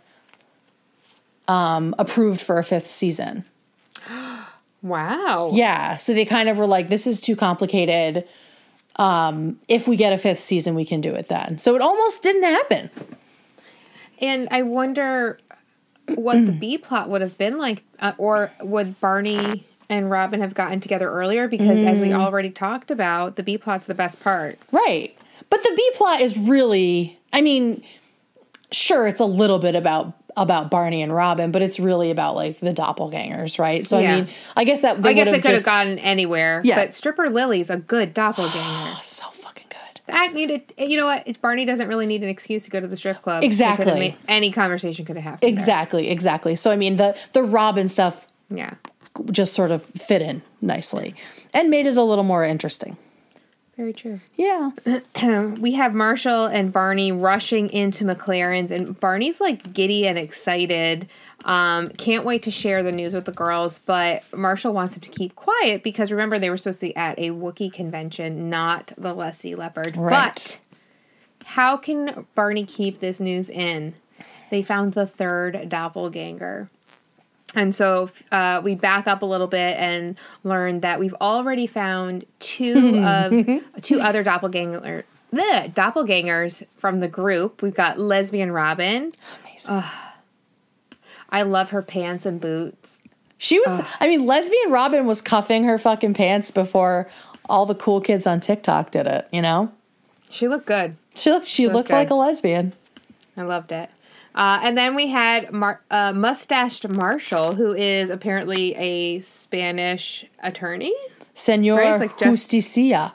um, 1.48 1.96
approved 1.98 2.42
for 2.42 2.58
a 2.58 2.64
fifth 2.64 2.90
season. 2.90 3.46
Wow. 4.82 5.50
Yeah, 5.52 5.98
so 5.98 6.14
they 6.14 6.26
kind 6.26 6.48
of 6.48 6.60
were 6.60 6.68
like, 6.68 6.90
"This 6.90 7.08
is 7.08 7.20
too 7.20 7.36
complicated. 7.36 8.28
Um, 8.98 9.60
if 9.68 9.88
we 9.88 9.96
get 9.96 10.14
a 10.14 10.18
fifth 10.18 10.40
season, 10.40 10.76
we 10.76 10.86
can 10.86 11.02
do 11.02 11.14
it 11.14 11.28
then." 11.28 11.58
So 11.58 11.76
it 11.76 11.82
almost 11.82 12.24
didn't 12.24 12.44
happen. 12.44 12.90
And 14.22 14.48
I 14.52 14.62
wonder 14.62 15.38
what 16.08 16.46
the 16.46 16.52
B 16.52 16.78
plot 16.78 17.10
would 17.10 17.22
have 17.22 17.38
been 17.38 17.58
like, 17.58 17.84
uh, 18.00 18.14
or 18.18 18.52
would 18.62 19.00
Barney 19.02 19.66
and 19.90 20.10
Robin 20.10 20.40
have 20.40 20.54
gotten 20.54 20.80
together 20.80 21.10
earlier? 21.10 21.48
Because 21.48 21.80
as 21.80 22.00
we 22.00 22.14
already 22.14 22.50
talked 22.50 22.92
about, 22.92 23.36
the 23.36 23.44
B 23.44 23.58
plot's 23.58 23.88
the 23.88 23.94
best 23.94 24.22
part. 24.22 24.60
Right. 24.72 25.18
But 25.50 25.64
the 25.64 25.74
B 25.76 25.92
plot 25.96 26.22
is 26.22 26.38
really 26.38 27.20
I 27.36 27.42
mean, 27.42 27.84
sure 28.72 29.08
it's 29.08 29.20
a 29.20 29.26
little 29.26 29.60
bit 29.60 29.76
about 29.76 30.14
about 30.38 30.70
Barney 30.70 31.02
and 31.02 31.14
Robin, 31.14 31.52
but 31.52 31.62
it's 31.62 31.80
really 31.80 32.12
about 32.12 32.36
like 32.36 32.60
the 32.60 32.74
doppelgangers, 32.74 33.58
right? 33.60 33.86
So 33.86 34.00
Yeah. 34.00 34.12
I 34.12 34.16
mean, 34.22 34.30
I 34.56 34.64
guess 34.64 34.82
that 34.82 35.04
I 35.06 35.14
guess 35.14 35.26
they 35.26 35.32
have 35.32 35.42
could 35.42 35.50
have 35.52 35.56
just 35.56 35.66
gotten 35.66 36.00
anywhere. 36.00 36.62
Yeah. 36.64 36.76
But 36.76 36.94
Stripper 36.94 37.30
Lily's 37.30 37.70
a 37.70 37.78
good 37.78 38.14
doppelganger. 38.14 38.96
so 39.04 39.28
fucking 39.30 39.68
good. 39.70 40.02
I 40.14 40.32
mean, 40.34 40.50
it, 40.50 40.74
you 40.78 40.98
know 40.98 41.06
what? 41.06 41.24
It's 41.26 41.38
Barney 41.38 41.66
doesn't 41.66 41.88
really 41.88 42.06
need 42.06 42.22
an 42.24 42.30
excuse 42.30 42.66
to 42.66 42.70
go 42.72 42.80
to 42.80 42.88
the 42.88 42.98
strip 42.98 43.22
club. 43.22 43.44
Exactly. 43.44 43.94
made- 44.00 44.16
any 44.28 44.52
conversation 44.52 45.06
could 45.06 45.16
have 45.16 45.24
happened. 45.24 45.42
there. 45.44 45.50
Exactly, 45.50 46.10
exactly. 46.10 46.56
So 46.56 46.72
I 46.72 46.76
mean, 46.76 46.98
the 46.98 47.16
the 47.34 47.44
Robin 47.44 47.88
stuff 47.88 48.28
Yeah. 48.54 48.74
just 49.32 49.54
sort 49.54 49.72
of 49.72 49.86
fit 49.86 50.22
in 50.22 50.42
nicely 50.62 51.16
and 51.54 51.70
made 51.70 51.86
it 51.86 51.96
a 51.98 52.04
little 52.04 52.26
more 52.26 52.44
interesting. 52.44 52.98
Very 53.78 53.92
true. 53.92 54.22
Yeah. 54.36 54.72
we 55.60 55.74
have 55.74 55.94
Marshall 55.94 56.46
and 56.46 56.72
Barney 56.72 57.12
rushing 57.12 57.70
into 57.70 58.06
McLaren's, 58.06 58.72
and 58.72 58.98
Barney's 59.00 59.42
like 59.42 59.74
giddy 59.74 60.08
and 60.08 60.18
excited. 60.18 61.10
Um, 61.44 61.90
can't 61.90 62.24
wait 62.24 62.44
to 62.44 62.52
share 62.52 62.84
the 62.84 62.92
news 62.92 63.14
with 63.14 63.26
the 63.26 63.34
girls, 63.34 63.80
but 63.80 64.24
Marshall 64.34 64.74
wants 64.74 64.96
him 64.96 65.02
to 65.02 65.10
keep 65.10 65.36
quiet 65.36 65.84
because 65.84 66.12
remember 66.12 66.40
they 66.40 66.50
were 66.50 66.58
supposed 66.58 66.80
to 66.80 66.88
be 66.88 66.96
at 66.96 67.20
a 67.20 67.30
Wookiee 67.32 67.72
convention, 67.72 68.50
not 68.50 68.94
the 68.98 69.14
Lusty 69.14 69.56
Leopard. 69.56 69.98
Right. 69.98 70.34
But 70.34 70.60
how 71.46 71.76
can 71.76 72.26
Barney 72.34 72.66
keep 72.66 73.00
this 73.00 73.20
news 73.20 73.50
in? 73.50 73.94
They 74.50 74.64
found 74.64 74.94
the 74.94 75.06
third 75.06 75.68
doppelganger. 75.70 76.70
And 77.56 77.74
so 77.74 78.10
uh, 78.32 78.62
we 78.64 78.76
back 78.76 79.08
up 79.08 79.22
a 79.22 79.26
little 79.26 79.48
bit 79.48 79.78
and 79.78 80.18
learn 80.44 80.82
that 80.82 81.00
we've 81.00 81.16
already 81.22 81.68
found 81.68 82.26
two 82.40 83.02
of 83.04 83.34
two 83.82 84.02
other 84.02 84.24
doppelganger 84.24 85.06
the 85.36 85.72
doppelgangers 85.74 86.66
from 86.78 87.00
the 87.00 87.08
group. 87.08 87.62
We've 87.62 87.74
got 87.74 88.00
lesbian 88.00 88.52
Robin. 88.52 89.12
Amazing. 89.44 89.84
I 91.30 91.42
love 91.42 91.72
her 91.72 91.82
pants 91.82 92.26
and 92.26 92.40
boots. 92.40 93.00
she 93.38 93.60
was 93.60 93.82
I 94.00 94.08
mean, 94.08 94.26
lesbian 94.26 94.72
Robin 94.72 95.06
was 95.06 95.22
cuffing 95.22 95.66
her 95.66 95.78
fucking 95.78 96.14
pants 96.14 96.52
before 96.52 97.10
all 97.50 97.66
the 97.66 97.76
cool 97.76 98.00
kids 98.02 98.26
on 98.26 98.40
TikTok 98.40 98.92
did 98.92 99.08
it, 99.08 99.28
you 99.32 99.42
know? 99.42 99.72
She 100.30 100.48
looked 100.48 100.66
good. 100.66 100.96
She 101.16 101.32
looked 101.32 101.46
she 101.46 101.68
looked 101.68 101.90
good. 101.90 101.96
like 101.96 102.10
a 102.10 102.16
lesbian. 102.16 102.74
I 103.38 103.44
loved 103.44 103.72
it. 103.72 103.90
Uh, 104.36 104.60
and 104.64 104.78
then 104.78 104.94
we 104.96 105.08
had 105.08 105.52
Mar- 105.54 105.82
uh, 105.90 106.12
mustached 106.14 106.88
Marshall, 106.90 107.56
who 107.56 107.74
is 107.74 108.10
apparently 108.10 108.76
a 108.76 109.22
Spanish 109.22 110.26
attorney, 110.44 110.94
Senor 111.34 111.78
Right, 111.80 112.00
like 112.02 112.18
just- 112.20 112.52
Justicia. 112.52 113.14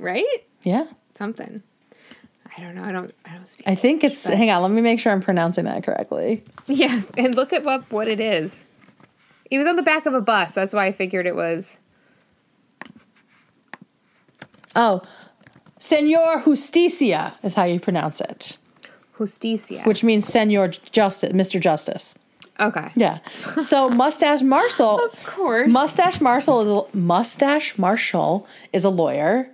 right? 0.00 0.26
Yeah. 0.64 0.86
Something. 1.14 1.62
I 2.56 2.60
don't 2.60 2.74
know. 2.74 2.82
I 2.82 2.90
don't. 2.90 3.14
I 3.24 3.34
don't 3.34 3.46
speak. 3.46 3.68
I 3.68 3.76
think 3.76 4.02
it's 4.02 4.26
but- 4.26 4.36
hang 4.36 4.50
on, 4.50 4.60
let 4.62 4.72
me 4.72 4.80
make 4.82 4.98
sure 4.98 5.12
I'm 5.12 5.20
pronouncing 5.22 5.64
that 5.66 5.84
correctly. 5.84 6.42
Yeah, 6.66 7.00
and 7.16 7.36
look 7.36 7.52
at 7.52 7.62
what 7.64 7.90
what 7.92 8.08
it 8.08 8.18
is. 8.18 8.64
He 9.48 9.56
was 9.56 9.66
on 9.68 9.76
the 9.76 9.82
back 9.82 10.04
of 10.06 10.14
a 10.14 10.20
bus, 10.20 10.54
so 10.54 10.60
that's 10.60 10.74
why 10.74 10.86
I 10.86 10.92
figured 10.92 11.26
it 11.26 11.36
was. 11.36 11.78
Oh. 14.74 15.00
Senor 15.78 16.42
Justicia 16.44 17.34
is 17.44 17.54
how 17.54 17.62
you 17.64 17.78
pronounce 17.78 18.20
it. 18.20 18.58
Justicia. 19.18 19.82
Which 19.84 20.02
means 20.04 20.26
Senor 20.26 20.68
Justice, 20.68 21.32
Mr. 21.32 21.60
Justice. 21.60 22.14
okay. 22.60 22.88
Yeah. 22.96 23.18
So 23.58 23.88
Mustache 24.04 24.42
Marshall 24.42 25.00
Of 25.04 25.26
course. 25.26 25.72
Mustache 25.72 26.20
Marshall 26.20 26.60
is 26.62 26.68
a, 26.94 26.96
Mustache 26.96 27.76
Marshall 27.78 28.46
is 28.72 28.84
a 28.84 28.90
lawyer. 28.90 29.50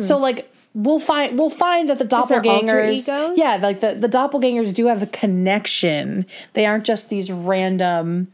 So 0.00 0.16
like 0.18 0.48
we'll 0.72 1.00
find 1.00 1.36
we'll 1.38 1.50
find 1.50 1.88
that 1.90 1.98
the 1.98 2.04
Hmm. 2.04 2.14
doppelgangers? 2.32 3.32
Yeah, 3.36 3.58
like 3.60 3.80
the, 3.80 3.94
the 3.94 4.08
doppelgangers 4.08 4.72
do 4.72 4.86
have 4.86 5.02
a 5.02 5.06
connection. 5.06 6.26
They 6.52 6.64
aren't 6.64 6.84
just 6.84 7.10
these 7.10 7.32
random 7.32 8.28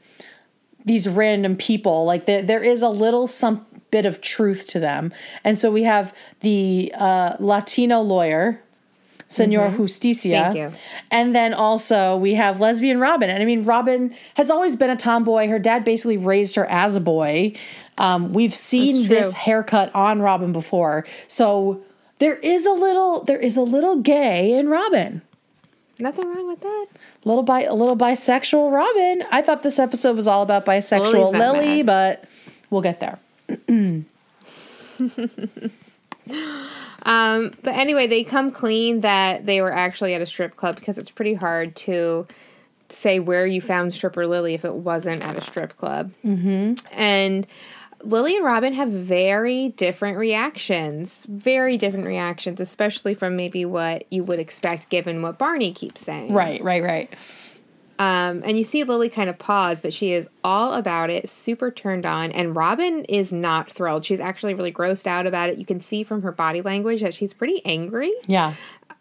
these 0.85 1.09
random 1.09 1.57
people. 1.57 2.05
Like 2.05 2.27
there 2.27 2.43
there 2.43 2.63
is 2.63 2.83
a 2.83 2.89
little 2.91 3.27
some 3.27 3.65
bit 3.91 4.05
of 4.05 4.21
truth 4.21 4.67
to 4.69 4.79
them. 4.81 5.13
And 5.45 5.57
so 5.59 5.71
we 5.71 5.85
have 5.85 6.13
the 6.41 6.93
uh, 6.99 7.37
Latino 7.41 8.03
lawyer, 8.03 8.61
Senor 9.29 9.71
Justicia. 9.71 10.29
Mm-hmm. 10.29 10.53
Thank 10.53 10.57
you. 10.57 10.81
And 11.11 11.35
then 11.35 11.53
also 11.53 12.17
we 12.17 12.35
have 12.35 12.61
lesbian 12.61 13.01
Robin. 13.01 13.29
And 13.29 13.43
I 13.43 13.47
mean, 13.47 13.65
Robin 13.65 14.15
has 14.35 14.51
always 14.51 14.77
been 14.77 14.91
a 14.91 14.97
tomboy. 14.97 15.49
Her 15.49 15.59
dad 15.59 15.85
basically 15.85 16.17
raised 16.17 16.55
her 16.57 16.67
as 16.67 16.97
a 16.97 17.01
boy. 17.01 17.55
Um, 17.99 18.33
we've 18.33 18.55
seen 18.55 19.09
this 19.09 19.33
haircut 19.33 19.93
on 19.95 20.21
Robin 20.21 20.53
before. 20.53 21.05
So 21.27 21.83
there 22.19 22.37
is 22.37 22.67
a 22.67 22.73
little 22.73 23.25
there 23.25 23.39
is 23.39 23.57
a 23.57 23.63
little 23.63 24.01
gay 24.01 24.53
in 24.53 24.69
Robin. 24.69 25.23
Nothing 25.99 26.29
wrong 26.29 26.47
with 26.47 26.61
that. 26.61 26.87
Little 27.25 27.43
bi 27.43 27.63
a 27.63 27.75
little 27.75 27.97
bisexual 27.97 28.71
Robin. 28.71 29.25
I 29.33 29.43
thought 29.43 29.63
this 29.63 29.79
episode 29.79 30.15
was 30.15 30.29
all 30.29 30.43
about 30.43 30.67
bisexual 30.67 31.33
Lily's 31.33 31.41
Lily, 31.41 31.83
but 31.83 32.25
we'll 32.71 32.83
get 32.83 33.01
there. 33.01 33.19
Um, 37.07 37.53
but 37.63 37.75
anyway, 37.75 38.09
they 38.09 38.25
come 38.25 38.51
clean 38.51 39.01
that 39.01 39.47
they 39.47 39.63
were 39.63 39.73
actually 39.73 40.15
at 40.15 40.21
a 40.21 40.27
strip 40.27 40.57
club 40.57 40.75
because 40.75 40.99
it's 40.99 41.11
pretty 41.11 41.35
hard 41.35 41.77
to 41.77 42.27
say 42.89 43.21
where 43.21 43.47
you 43.47 43.61
found 43.61 43.95
stripper 43.95 44.27
Lily 44.27 44.55
if 44.55 44.65
it 44.65 44.75
wasn't 44.75 45.23
at 45.23 45.37
a 45.37 45.41
strip 45.41 45.77
club. 45.77 46.13
Mm-hmm. 46.25 46.75
And 46.93 47.47
Lily 48.03 48.37
and 48.37 48.45
Robin 48.45 48.73
have 48.73 48.91
very 48.91 49.69
different 49.71 50.19
reactions, 50.19 51.25
very 51.29 51.77
different 51.77 52.07
reactions, 52.07 52.61
especially 52.61 53.15
from 53.15 53.37
maybe 53.37 53.65
what 53.65 54.05
you 54.11 54.25
would 54.25 54.41
expect 54.41 54.89
given 54.91 55.23
what 55.23 55.39
Barney 55.39 55.73
keeps 55.73 56.01
saying. 56.01 56.33
Right, 56.33 56.63
right, 56.63 56.83
right. 56.83 57.13
Um, 57.99 58.43
and 58.45 58.59
you 58.59 58.65
see 58.65 58.85
Lily 58.85 59.09
kind 59.09 59.31
of 59.31 59.39
pause, 59.39 59.81
but 59.81 59.93
she 59.93 60.13
is 60.13 60.29
all 60.45 60.75
about 60.75 61.11
it, 61.11 61.29
super 61.29 61.71
turned 61.71 62.05
on. 62.05 62.31
And 62.33 62.55
Robin 62.55 63.05
is 63.05 63.33
not 63.33 63.71
thrilled. 63.71 64.05
She's 64.05 64.21
actually 64.21 64.55
really 64.55 64.73
grossed 64.73 65.07
out 65.07 65.27
about 65.27 65.49
it. 65.49 65.59
You 65.59 65.65
can 65.65 65.81
see 65.81 66.03
from 66.03 66.23
her 66.23 66.33
body 66.33 66.63
language 66.63 67.01
that 67.01 67.15
she's 67.15 67.33
pretty 67.33 67.65
angry. 67.65 68.13
Yeah. 68.27 68.55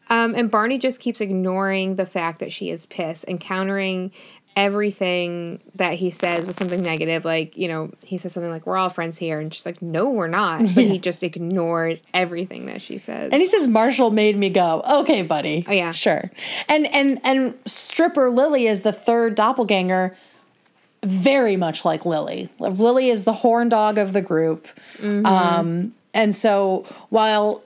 Um, 0.09 0.35
and 0.35 0.51
Barney 0.51 0.77
just 0.77 0.99
keeps 0.99 1.19
ignoring 1.19 1.95
the 1.95 2.05
fact 2.05 2.39
that 2.39 2.51
she 2.51 2.69
is 2.69 2.85
pissed 2.85 3.25
and 3.27 3.39
countering 3.39 4.11
everything 4.55 5.59
that 5.75 5.95
he 5.95 6.09
says 6.09 6.45
with 6.45 6.57
something 6.57 6.81
negative. 6.81 7.25
Like, 7.25 7.57
you 7.57 7.67
know, 7.67 7.91
he 8.03 8.17
says 8.17 8.33
something 8.33 8.51
like, 8.51 8.65
We're 8.65 8.77
all 8.77 8.89
friends 8.89 9.17
here. 9.17 9.39
And 9.39 9.53
she's 9.53 9.65
like, 9.65 9.81
No, 9.81 10.09
we're 10.09 10.27
not. 10.27 10.61
But 10.61 10.85
he 10.85 10.97
just 10.97 11.23
ignores 11.23 12.01
everything 12.13 12.65
that 12.67 12.81
she 12.81 12.97
says. 12.97 13.31
And 13.31 13.41
he 13.41 13.47
says 13.47 13.67
Marshall 13.67 14.11
made 14.11 14.37
me 14.37 14.49
go, 14.49 14.81
okay, 14.87 15.21
buddy. 15.21 15.65
Oh, 15.67 15.71
yeah. 15.71 15.91
Sure. 15.91 16.31
And 16.67 16.87
and 16.87 17.19
and 17.23 17.55
stripper 17.65 18.29
Lily 18.29 18.65
is 18.65 18.81
the 18.81 18.91
third 18.91 19.35
doppelganger, 19.35 20.15
very 21.03 21.57
much 21.57 21.85
like 21.85 22.05
Lily. 22.05 22.49
Lily 22.59 23.09
is 23.09 23.23
the 23.23 23.33
horn 23.33 23.69
dog 23.69 23.97
of 23.97 24.13
the 24.13 24.21
group. 24.21 24.67
Mm-hmm. 24.97 25.25
Um, 25.25 25.95
and 26.13 26.33
so 26.35 26.85
while 27.09 27.61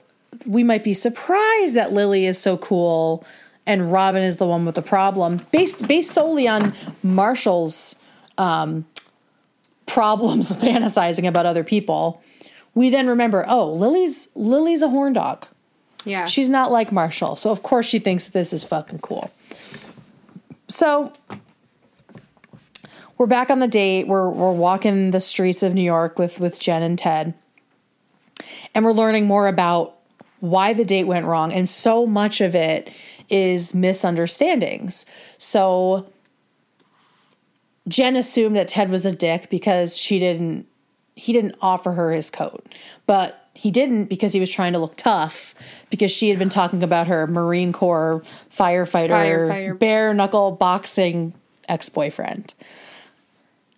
we 0.46 0.62
might 0.62 0.84
be 0.84 0.94
surprised 0.94 1.74
that 1.74 1.92
Lily 1.92 2.26
is 2.26 2.38
so 2.38 2.56
cool 2.56 3.24
and 3.70 3.92
Robin 3.92 4.22
is 4.22 4.36
the 4.38 4.46
one 4.46 4.66
with 4.66 4.74
the 4.74 4.82
problem, 4.82 5.46
based 5.52 5.86
based 5.86 6.10
solely 6.10 6.48
on 6.48 6.74
Marshall's 7.04 7.94
um, 8.36 8.84
problems 9.86 10.52
fantasizing 10.52 11.26
about 11.26 11.46
other 11.46 11.62
people, 11.62 12.20
we 12.74 12.90
then 12.90 13.06
remember, 13.06 13.44
oh, 13.48 13.72
Lily's 13.72 14.28
Lily's 14.34 14.82
a 14.82 14.88
horn 14.88 15.12
dog. 15.12 15.46
yeah. 16.04 16.26
She's 16.26 16.48
not 16.48 16.72
like 16.72 16.90
Marshall, 16.90 17.36
so 17.36 17.50
of 17.50 17.62
course 17.62 17.86
she 17.86 18.00
thinks 18.00 18.24
that 18.24 18.32
this 18.32 18.52
is 18.52 18.64
fucking 18.64 18.98
cool. 18.98 19.30
So 20.68 21.12
we're 23.18 23.26
back 23.26 23.50
on 23.50 23.60
the 23.60 23.68
date. 23.68 24.08
We're 24.08 24.28
we're 24.28 24.52
walking 24.52 25.12
the 25.12 25.20
streets 25.20 25.62
of 25.62 25.74
New 25.74 25.82
York 25.82 26.18
with 26.18 26.40
with 26.40 26.58
Jen 26.58 26.82
and 26.82 26.98
Ted, 26.98 27.34
and 28.74 28.84
we're 28.84 28.92
learning 28.92 29.26
more 29.26 29.46
about 29.46 29.94
why 30.40 30.72
the 30.72 30.84
date 30.84 31.04
went 31.04 31.26
wrong, 31.26 31.52
and 31.52 31.68
so 31.68 32.06
much 32.06 32.40
of 32.40 32.54
it 32.54 32.90
is 33.30 33.74
misunderstandings. 33.74 35.06
So 35.38 36.10
Jen 37.88 38.16
assumed 38.16 38.56
that 38.56 38.68
Ted 38.68 38.90
was 38.90 39.06
a 39.06 39.12
dick 39.12 39.50
because 39.50 39.96
she 39.96 40.18
didn't 40.18 40.66
he 41.16 41.32
didn't 41.32 41.54
offer 41.60 41.92
her 41.92 42.12
his 42.12 42.30
coat, 42.30 42.66
but 43.06 43.48
he 43.54 43.70
didn't 43.70 44.06
because 44.06 44.32
he 44.32 44.40
was 44.40 44.50
trying 44.50 44.72
to 44.72 44.78
look 44.78 44.96
tough 44.96 45.54
because 45.90 46.10
she 46.10 46.30
had 46.30 46.38
been 46.38 46.48
talking 46.48 46.82
about 46.82 47.08
her 47.08 47.26
Marine 47.26 47.72
Corps 47.72 48.22
firefighter, 48.50 49.10
Firefighter. 49.10 49.78
bare 49.78 50.14
knuckle 50.14 50.52
boxing 50.52 51.34
ex 51.68 51.88
boyfriend. 51.88 52.54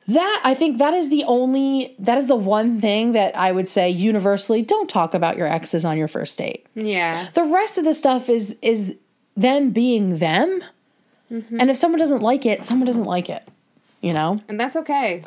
That 0.09 0.42
I 0.44 0.55
think 0.55 0.78
that 0.78 0.94
is 0.94 1.11
the 1.11 1.24
only 1.24 1.94
that 1.98 2.18
is 2.18 2.26
the 2.26 2.36
one 2.36 2.80
thing 2.80 3.12
that 3.12 3.36
I 3.36 3.50
would 3.53 3.68
say 3.68 3.88
universally 3.88 4.62
don't 4.62 4.88
talk 4.88 5.14
about 5.14 5.36
your 5.36 5.46
exes 5.46 5.84
on 5.84 5.96
your 5.96 6.09
first 6.09 6.38
date. 6.38 6.66
Yeah. 6.74 7.28
The 7.34 7.44
rest 7.44 7.78
of 7.78 7.84
the 7.84 7.94
stuff 7.94 8.28
is 8.28 8.57
is 8.62 8.96
them 9.37 9.70
being 9.70 10.18
them. 10.18 10.62
And 11.30 11.70
if 11.70 11.78
someone 11.78 11.99
doesn't 11.99 12.20
like 12.20 12.45
it, 12.45 12.62
someone 12.62 12.87
doesn't 12.87 13.05
like 13.05 13.30
it. 13.30 13.49
You 14.03 14.12
know? 14.12 14.41
And 14.49 14.61
that's 14.61 14.76
okay. 14.76 15.24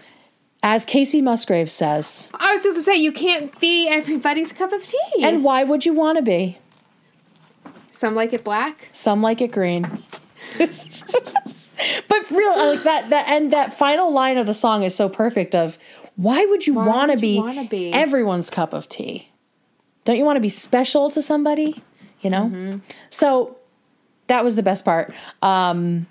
As 0.62 0.86
Kacey 0.86 1.22
Musgraves 1.22 1.72
says, 1.74 2.30
I 2.34 2.53
was 2.53 2.64
just 2.64 2.76
going 2.76 2.84
to 2.86 2.91
say 2.91 2.95
you 2.95 3.12
can't 3.12 3.60
be 3.60 3.88
everybody's 3.88 4.51
cup 4.51 4.72
of 4.72 4.86
tea. 4.86 5.24
and 5.24 5.43
why 5.43 5.64
would 5.64 5.86
you 5.86 5.93
want 5.93 6.18
to 6.18 6.24
be? 6.24 6.60
some 7.93 8.14
like 8.14 8.34
it 8.34 8.43
black. 8.43 8.89
Some 8.91 9.22
like 9.22 9.41
it 9.41 9.51
green. 9.51 9.84
but 10.58 10.70
real 12.32 12.58
like 12.58 12.84
that 12.84 13.10
that 13.10 13.26
and 13.30 13.51
that 13.51 13.74
final 13.74 14.12
line 14.12 14.38
of 14.38 14.45
the 14.45 14.53
song 14.53 14.84
is 14.84 14.93
so 14.93 15.10
perfect 15.10 15.56
of 15.56 15.78
why 16.16 16.45
would 16.45 16.68
you 16.68 16.74
want 16.74 17.12
to 17.12 17.18
be, 17.18 17.39
wanna 17.39 17.66
be? 17.68 17.91
everyone's 17.91 18.49
cup 18.49 18.74
of 18.74 18.88
tea? 18.88 19.30
Don't 20.03 20.18
you 20.18 20.26
want 20.26 20.38
to 20.38 20.41
be 20.41 20.49
special 20.49 21.10
to 21.10 21.22
somebody? 21.22 21.84
You 22.22 22.30
know? 22.30 22.45
Mm-hmm. 22.45 22.80
So 23.10 23.58
that 24.28 24.43
was 24.43 24.55
the 24.55 24.63
best 24.63 24.86
part. 24.86 25.13
Um 25.41 26.07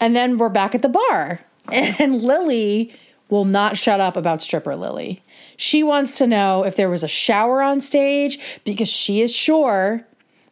and 0.00 0.16
then 0.16 0.38
we're 0.38 0.48
back 0.48 0.74
at 0.74 0.82
the 0.82 0.88
bar. 0.88 1.40
And 1.68 2.22
Lily 2.22 2.92
will 3.28 3.44
not 3.46 3.78
shut 3.78 4.00
up 4.00 4.16
about 4.16 4.42
stripper 4.42 4.76
Lily. 4.76 5.22
She 5.56 5.82
wants 5.82 6.18
to 6.18 6.26
know 6.26 6.64
if 6.64 6.76
there 6.76 6.90
was 6.90 7.02
a 7.02 7.08
shower 7.08 7.62
on 7.62 7.80
stage 7.80 8.38
because 8.64 8.88
she 8.88 9.20
is 9.22 9.34
sure 9.34 10.06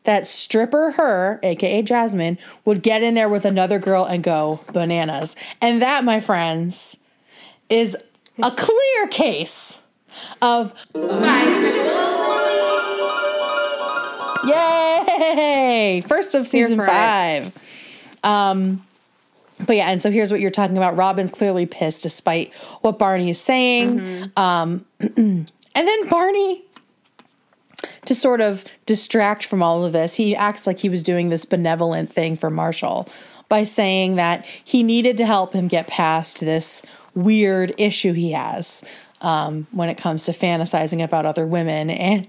that 0.04 0.26
stripper 0.26 0.92
her, 0.92 1.40
aka 1.42 1.82
Jasmine, 1.82 2.38
would 2.64 2.82
get 2.82 3.02
in 3.02 3.14
there 3.14 3.28
with 3.28 3.44
another 3.44 3.78
girl 3.78 4.04
and 4.04 4.22
go 4.22 4.60
bananas. 4.72 5.36
And 5.60 5.82
that, 5.82 6.04
my 6.04 6.20
friends, 6.20 6.96
is 7.68 7.96
a 8.42 8.50
clear 8.50 9.08
case 9.10 9.82
of 10.40 10.72
Yay! 14.50 16.02
First 16.06 16.34
of 16.34 16.46
season 16.46 16.78
five. 16.78 17.52
Um, 18.22 18.84
but 19.66 19.76
yeah, 19.76 19.90
and 19.90 20.00
so 20.00 20.10
here's 20.10 20.30
what 20.30 20.40
you're 20.40 20.50
talking 20.50 20.76
about. 20.76 20.96
Robin's 20.96 21.30
clearly 21.30 21.66
pissed 21.66 22.02
despite 22.02 22.54
what 22.80 22.98
Barney 22.98 23.30
is 23.30 23.40
saying. 23.40 24.32
Um, 24.36 24.86
and 25.00 25.46
then 25.74 26.08
Barney, 26.08 26.64
to 28.06 28.14
sort 28.14 28.40
of 28.40 28.64
distract 28.86 29.44
from 29.44 29.62
all 29.62 29.84
of 29.84 29.92
this, 29.92 30.16
he 30.16 30.34
acts 30.34 30.66
like 30.66 30.78
he 30.78 30.88
was 30.88 31.02
doing 31.02 31.28
this 31.28 31.44
benevolent 31.44 32.10
thing 32.10 32.36
for 32.36 32.50
Marshall 32.50 33.08
by 33.48 33.64
saying 33.64 34.16
that 34.16 34.44
he 34.64 34.82
needed 34.82 35.16
to 35.18 35.26
help 35.26 35.52
him 35.52 35.68
get 35.68 35.86
past 35.86 36.40
this 36.40 36.82
weird 37.14 37.74
issue 37.78 38.12
he 38.12 38.32
has 38.32 38.84
um, 39.20 39.66
when 39.72 39.88
it 39.88 39.96
comes 39.96 40.24
to 40.24 40.32
fantasizing 40.32 41.02
about 41.02 41.26
other 41.26 41.46
women. 41.46 41.90
And 42.00 42.28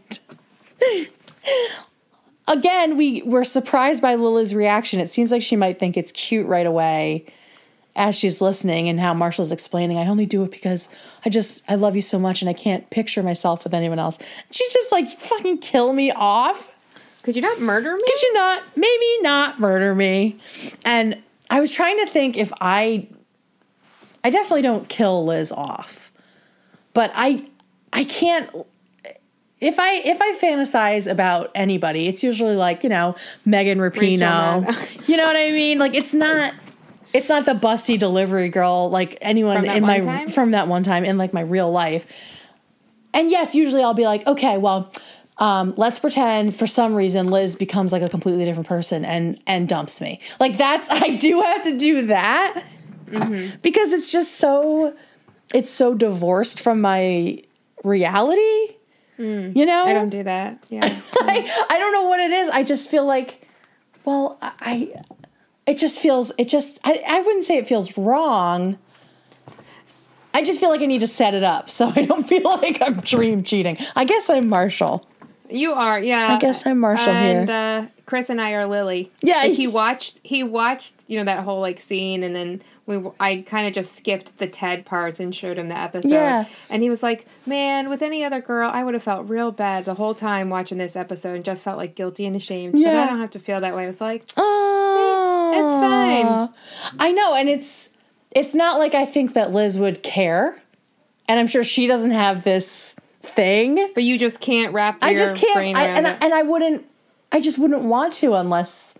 again, 2.48 2.98
we 2.98 3.22
were 3.24 3.44
surprised 3.44 4.02
by 4.02 4.16
Lily's 4.16 4.54
reaction. 4.54 5.00
It 5.00 5.10
seems 5.10 5.32
like 5.32 5.42
she 5.42 5.56
might 5.56 5.80
think 5.80 5.98
it's 5.98 6.12
cute 6.12 6.48
right 6.48 6.66
away 6.66 7.26
as 7.96 8.18
she's 8.18 8.42
listening 8.42 8.88
and 8.88 9.00
how 9.00 9.14
Marshall's 9.14 9.52
explaining, 9.52 9.98
I 9.98 10.08
only 10.08 10.26
do 10.26 10.44
it 10.44 10.52
because 10.52 10.88
I 11.26 11.30
just 11.30 11.64
I 11.68 11.76
love 11.76 11.96
you 11.96 12.02
so 12.02 12.18
much 12.20 12.42
and 12.42 12.50
I 12.50 12.54
can't 12.54 12.90
picture 12.90 13.22
myself 13.22 13.64
with 13.64 13.74
anyone 13.74 14.00
else. 14.00 14.18
She's 14.50 14.72
just 14.72 14.92
like, 14.92 15.20
fucking 15.20 15.58
kill 15.60 15.92
me 15.94 16.12
off. 16.12 16.70
Could 17.24 17.36
you 17.36 17.42
not 17.42 17.60
murder 17.60 17.94
me? 17.94 18.04
Could 18.06 18.22
you 18.22 18.34
not 18.34 18.64
maybe 18.76 19.22
not 19.22 19.60
murder 19.60 19.94
me? 19.94 20.40
And 20.86 21.22
I 21.50 21.60
was 21.60 21.72
trying 21.72 22.04
to 22.06 22.12
think 22.12 22.38
if 22.38 22.52
I 22.62 23.08
I 24.24 24.30
definitely 24.30 24.62
don't 24.62 24.88
kill 24.88 25.26
Liz 25.26 25.52
off. 25.52 26.12
But 26.94 27.12
I 27.14 27.48
I 27.92 28.06
can't 28.06 28.50
if 29.62 29.80
I 29.80 30.02
if 30.04 30.20
I 30.22 30.34
fantasize 30.38 31.10
about 31.10 31.52
anybody, 31.56 32.08
it's 32.08 32.24
usually 32.24 32.56
like, 32.56 32.84
you 32.84 32.90
know, 32.90 33.16
Megan 33.46 33.78
Rapinoe. 33.78 34.76
You 35.08 35.18
know 35.18 35.26
what 35.26 35.36
I 35.38 35.52
mean? 35.52 35.78
Like 35.78 35.94
it's 35.96 36.14
not 36.14 36.54
it's 37.14 37.30
not 37.30 37.46
the 37.46 37.54
busty 37.54 37.98
delivery 38.00 38.50
girl 38.50 38.90
like 38.90 39.18
anyone 39.22 39.58
From 39.58 39.66
that 39.68 39.78
in 39.78 39.84
one 39.84 39.90
my 39.92 40.00
time? 40.00 40.30
from 40.30 40.52
that 40.52 40.68
one 40.68 40.84
time 40.84 41.06
in 41.06 41.18
like 41.18 41.32
my 41.34 41.42
real 41.42 41.72
life. 41.72 42.06
And 43.14 43.30
yes, 43.30 43.54
usually 43.56 43.84
I'll 43.84 43.94
be 43.94 44.06
like, 44.06 44.26
okay, 44.26 44.58
well, 44.58 44.92
um, 45.38 45.74
let's 45.76 46.00
pretend 46.00 46.56
for 46.56 46.66
some 46.66 46.94
reason 46.96 47.28
Liz 47.28 47.56
becomes 47.58 47.92
like 47.92 48.02
a 48.02 48.08
completely 48.10 48.46
different 48.46 48.68
person 48.68 49.04
and 49.04 49.40
and 49.46 49.68
dumps 49.68 50.00
me. 50.02 50.20
Like 50.40 50.58
that's 50.58 50.90
I 50.92 51.18
do 51.18 51.42
have 51.42 51.64
to 51.64 51.78
do 51.78 52.08
that 52.08 52.64
because 53.62 53.92
it's 53.92 54.12
just 54.12 54.38
so 54.38 54.96
it's 55.54 55.70
so 55.72 55.94
divorced 55.94 56.60
from 56.62 56.80
my 56.82 57.44
reality. 57.84 58.71
You 59.22 59.66
know, 59.66 59.84
I 59.84 59.94
don't 59.94 60.10
do 60.10 60.24
that. 60.24 60.64
Yeah. 60.70 60.82
I, 61.14 61.66
I 61.70 61.80
don't 61.80 61.94
know 61.94 62.04
what 62.08 62.20
it 62.20 62.32
is. 62.32 62.50
I 62.50 62.64
just 62.64 62.90
feel 62.90 63.06
like, 63.06 63.48
well, 64.06 64.38
I, 64.42 64.94
it 65.66 65.78
just 65.78 66.00
feels, 66.02 66.32
it 66.38 66.50
just, 66.50 66.80
I, 66.84 67.04
I 67.08 67.22
wouldn't 67.22 67.44
say 67.44 67.58
it 67.58 67.68
feels 67.68 67.98
wrong. 67.98 68.78
I 70.34 70.44
just 70.44 70.60
feel 70.60 70.70
like 70.70 70.82
I 70.82 70.86
need 70.86 71.02
to 71.02 71.08
set 71.08 71.34
it 71.34 71.44
up 71.44 71.70
so 71.70 71.92
I 71.96 72.04
don't 72.04 72.28
feel 72.28 72.44
like 72.44 72.82
I'm 72.82 73.00
dream 73.02 73.44
cheating. 73.44 73.78
I 73.96 74.06
guess 74.06 74.30
I'm 74.30 74.50
Marshall. 74.50 75.08
You 75.50 75.74
are, 75.74 76.00
yeah. 76.00 76.36
I 76.36 76.40
guess 76.40 76.66
I'm 76.66 76.80
Marshall 76.80 77.10
and, 77.10 77.50
here. 77.50 77.58
uh, 77.58 78.02
Chris 78.06 78.30
and 78.30 78.40
I 78.42 78.52
are 78.54 78.66
Lily. 78.66 79.12
Yeah, 79.22 79.40
like 79.40 79.54
he 79.54 79.68
watched. 79.68 80.22
He 80.24 80.44
watched, 80.44 80.94
you 81.08 81.18
know, 81.18 81.26
that 81.26 81.44
whole 81.44 81.60
like 81.60 81.82
scene, 81.82 82.24
and 82.24 82.34
then 82.34 82.62
we. 82.98 83.10
I 83.20 83.44
kind 83.48 83.68
of 83.68 83.74
just 83.74 83.96
skipped 83.96 84.38
the 84.38 84.48
Ted 84.48 84.86
parts 84.86 85.20
and 85.20 85.34
showed 85.34 85.58
him 85.58 85.70
the 85.70 85.78
episode. 85.78 86.10
Yeah. 86.10 86.46
and 86.70 86.84
he 86.84 86.90
was 86.90 87.02
like, 87.04 87.28
"Man, 87.46 87.90
with 87.90 88.02
any 88.02 88.24
other 88.24 88.42
girl, 88.42 88.70
I 88.74 88.84
would 88.84 88.94
have 88.94 89.04
felt 89.04 89.30
real 89.30 89.52
bad 89.52 89.86
the 89.86 89.94
whole 89.96 90.14
time 90.16 90.50
watching 90.50 90.78
this 90.78 90.96
episode, 90.96 91.36
and 91.36 91.46
just 91.46 91.64
felt 91.64 91.78
like 91.78 91.96
guilty 91.96 92.26
and 92.26 92.36
ashamed. 92.36 92.74
But 92.74 92.82
Yeah. 92.82 93.04
I 93.04 93.08
don't 93.08 93.20
have 93.20 93.32
to 93.32 93.40
feel 93.40 93.62
that 93.62 93.76
way. 93.76 93.84
I 93.86 93.88
was 93.88 94.02
like, 94.02 94.26
Oh, 94.38 95.52
it's 95.54 96.92
fine. 96.92 96.98
I 97.00 97.12
know, 97.12 97.36
and 97.36 97.50
it's 97.50 97.90
it's 98.32 98.54
not 98.56 98.80
like 98.80 98.94
I 98.96 99.06
think 99.06 99.34
that 99.34 99.52
Liz 99.52 99.78
would 99.78 100.04
care, 100.04 100.62
and 101.28 101.40
I'm 101.40 101.48
sure 101.48 101.64
she 101.64 101.88
doesn't 101.88 102.12
have 102.12 102.44
this 102.44 102.96
thing. 103.24 103.92
but 103.94 104.04
you 104.04 104.18
just 104.18 104.40
can't 104.40 104.74
wrap. 104.74 104.98
I 105.02 105.16
just 105.16 105.36
can't, 105.36 105.54
brain 105.56 105.76
I, 105.76 105.84
and 105.84 106.08
it. 106.08 106.18
and 106.22 106.34
I 106.34 106.42
wouldn't, 106.44 106.86
I 107.32 107.40
just 107.40 107.58
wouldn't 107.60 107.84
want 107.84 108.14
to 108.14 108.34
unless 108.34 108.96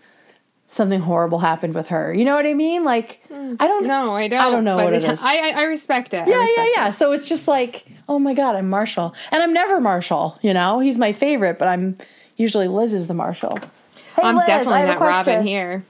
something 0.72 1.00
horrible 1.00 1.40
happened 1.40 1.74
with 1.74 1.88
her. 1.88 2.14
You 2.14 2.24
know 2.24 2.34
what 2.34 2.46
I 2.46 2.54
mean? 2.54 2.84
Like 2.84 3.22
I 3.30 3.66
don't 3.66 3.86
know. 3.86 4.14
I 4.16 4.28
don't. 4.28 4.40
I 4.40 4.50
don't 4.50 4.64
know 4.64 4.76
what 4.76 4.92
it 4.92 5.04
is. 5.04 5.22
I, 5.22 5.50
I, 5.50 5.52
I 5.56 5.62
respect 5.64 6.14
it. 6.14 6.26
Yeah, 6.26 6.40
respect 6.40 6.52
yeah, 6.56 6.64
it. 6.64 6.72
yeah. 6.76 6.90
So 6.90 7.12
it's 7.12 7.28
just 7.28 7.46
like, 7.46 7.84
oh 8.08 8.18
my 8.18 8.34
god, 8.34 8.56
I'm 8.56 8.68
Marshall, 8.70 9.14
and 9.30 9.42
I'm 9.42 9.52
never 9.52 9.80
Marshall. 9.80 10.38
You 10.42 10.54
know, 10.54 10.80
he's 10.80 10.98
my 10.98 11.12
favorite, 11.12 11.58
but 11.58 11.68
I'm 11.68 11.98
usually 12.36 12.68
Liz 12.68 12.94
is 12.94 13.06
the 13.06 13.14
Marshall. 13.14 13.58
Hey, 14.16 14.22
I'm 14.22 14.36
Liz, 14.36 14.46
definitely 14.46 14.86
not 14.86 15.00
Robin 15.00 15.46
here. 15.46 15.84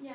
Yeah. 0.00 0.12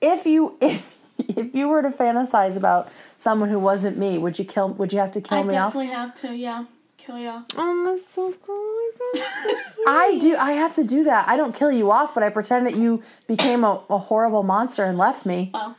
If 0.00 0.26
you 0.26 0.56
if, 0.60 0.84
if 1.18 1.54
you 1.54 1.68
were 1.68 1.82
to 1.82 1.90
fantasize 1.90 2.56
about 2.56 2.90
someone 3.18 3.48
who 3.48 3.58
wasn't 3.58 3.96
me, 3.96 4.18
would 4.18 4.38
you 4.38 4.44
kill? 4.44 4.70
Would 4.70 4.92
you 4.92 4.98
have 4.98 5.12
to 5.12 5.20
kill 5.20 5.38
I 5.38 5.42
me 5.44 5.56
off? 5.56 5.72
definitely 5.72 5.94
have 5.94 6.14
to, 6.22 6.34
yeah. 6.34 6.64
Kill 7.04 7.18
you 7.18 7.28
off. 7.28 7.44
Oh, 7.56 7.82
that's 7.84 8.06
so 8.06 8.32
cool. 8.46 8.54
Oh 8.54 8.92
my 9.14 9.20
God, 9.20 9.28
that's 9.44 9.66
so 9.66 9.72
sweet. 9.74 9.84
I 9.88 10.18
do. 10.18 10.36
I 10.36 10.52
have 10.52 10.74
to 10.76 10.84
do 10.84 11.04
that. 11.04 11.28
I 11.28 11.36
don't 11.36 11.54
kill 11.54 11.72
you 11.72 11.90
off, 11.90 12.14
but 12.14 12.22
I 12.22 12.28
pretend 12.28 12.64
that 12.66 12.76
you 12.76 13.02
became 13.26 13.64
a, 13.64 13.82
a 13.90 13.98
horrible 13.98 14.42
monster 14.44 14.84
and 14.84 14.96
left 14.96 15.26
me. 15.26 15.50
Well, 15.52 15.76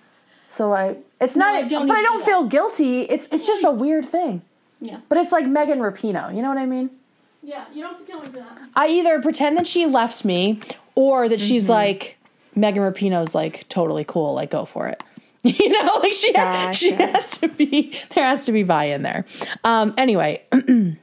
So 0.50 0.74
I, 0.74 0.98
it's 1.22 1.36
No, 1.38 1.46
not, 1.46 1.64
you 1.64 1.70
don't 1.70 1.88
but 1.88 1.96
I 1.96 2.02
don't 2.04 2.20
do 2.20 2.26
feel 2.26 2.44
guilty. 2.46 3.02
It's 3.04 3.28
it's 3.32 3.48
just 3.48 3.64
a 3.64 3.72
weird 3.72 4.06
thing. 4.06 4.42
yeah. 4.82 5.00
But 5.08 5.18
it's 5.20 5.32
like 5.32 5.48
Megan 5.48 5.80
Rapinoe. 5.80 6.36
You 6.36 6.42
know 6.42 6.50
what 6.50 6.58
I 6.58 6.66
mean? 6.66 6.90
Yeah, 7.42 7.66
you 7.74 7.82
don't 7.82 7.92
have 7.98 8.00
to 8.06 8.06
kill 8.12 8.20
me 8.22 8.26
for 8.28 8.38
that. 8.38 8.58
I 8.76 8.88
either 8.88 9.22
pretend 9.22 9.58
that 9.58 9.68
she 9.68 9.86
left 9.86 10.26
me, 10.26 10.60
or 10.96 11.30
that 11.30 11.40
she's 11.40 11.64
Mm-hmm. 11.64 11.72
like 11.72 12.18
Megan 12.56 12.84
Rapinoe's 12.84 13.34
like 13.34 13.68
totally 13.70 14.04
cool. 14.06 14.34
Like 14.34 14.52
go 14.52 14.66
for 14.66 14.88
it. 14.88 15.02
You 15.46 15.70
know, 15.70 16.00
like 16.02 16.14
she 16.14 16.32
she 16.74 16.92
has 16.92 17.38
to 17.40 17.48
be 17.50 17.98
there 18.16 18.26
has 18.26 18.46
to 18.46 18.52
be 18.54 18.64
buy 18.64 18.86
in 18.86 19.04
there. 19.04 19.26
Um. 19.64 19.94
Anyway. 19.98 20.42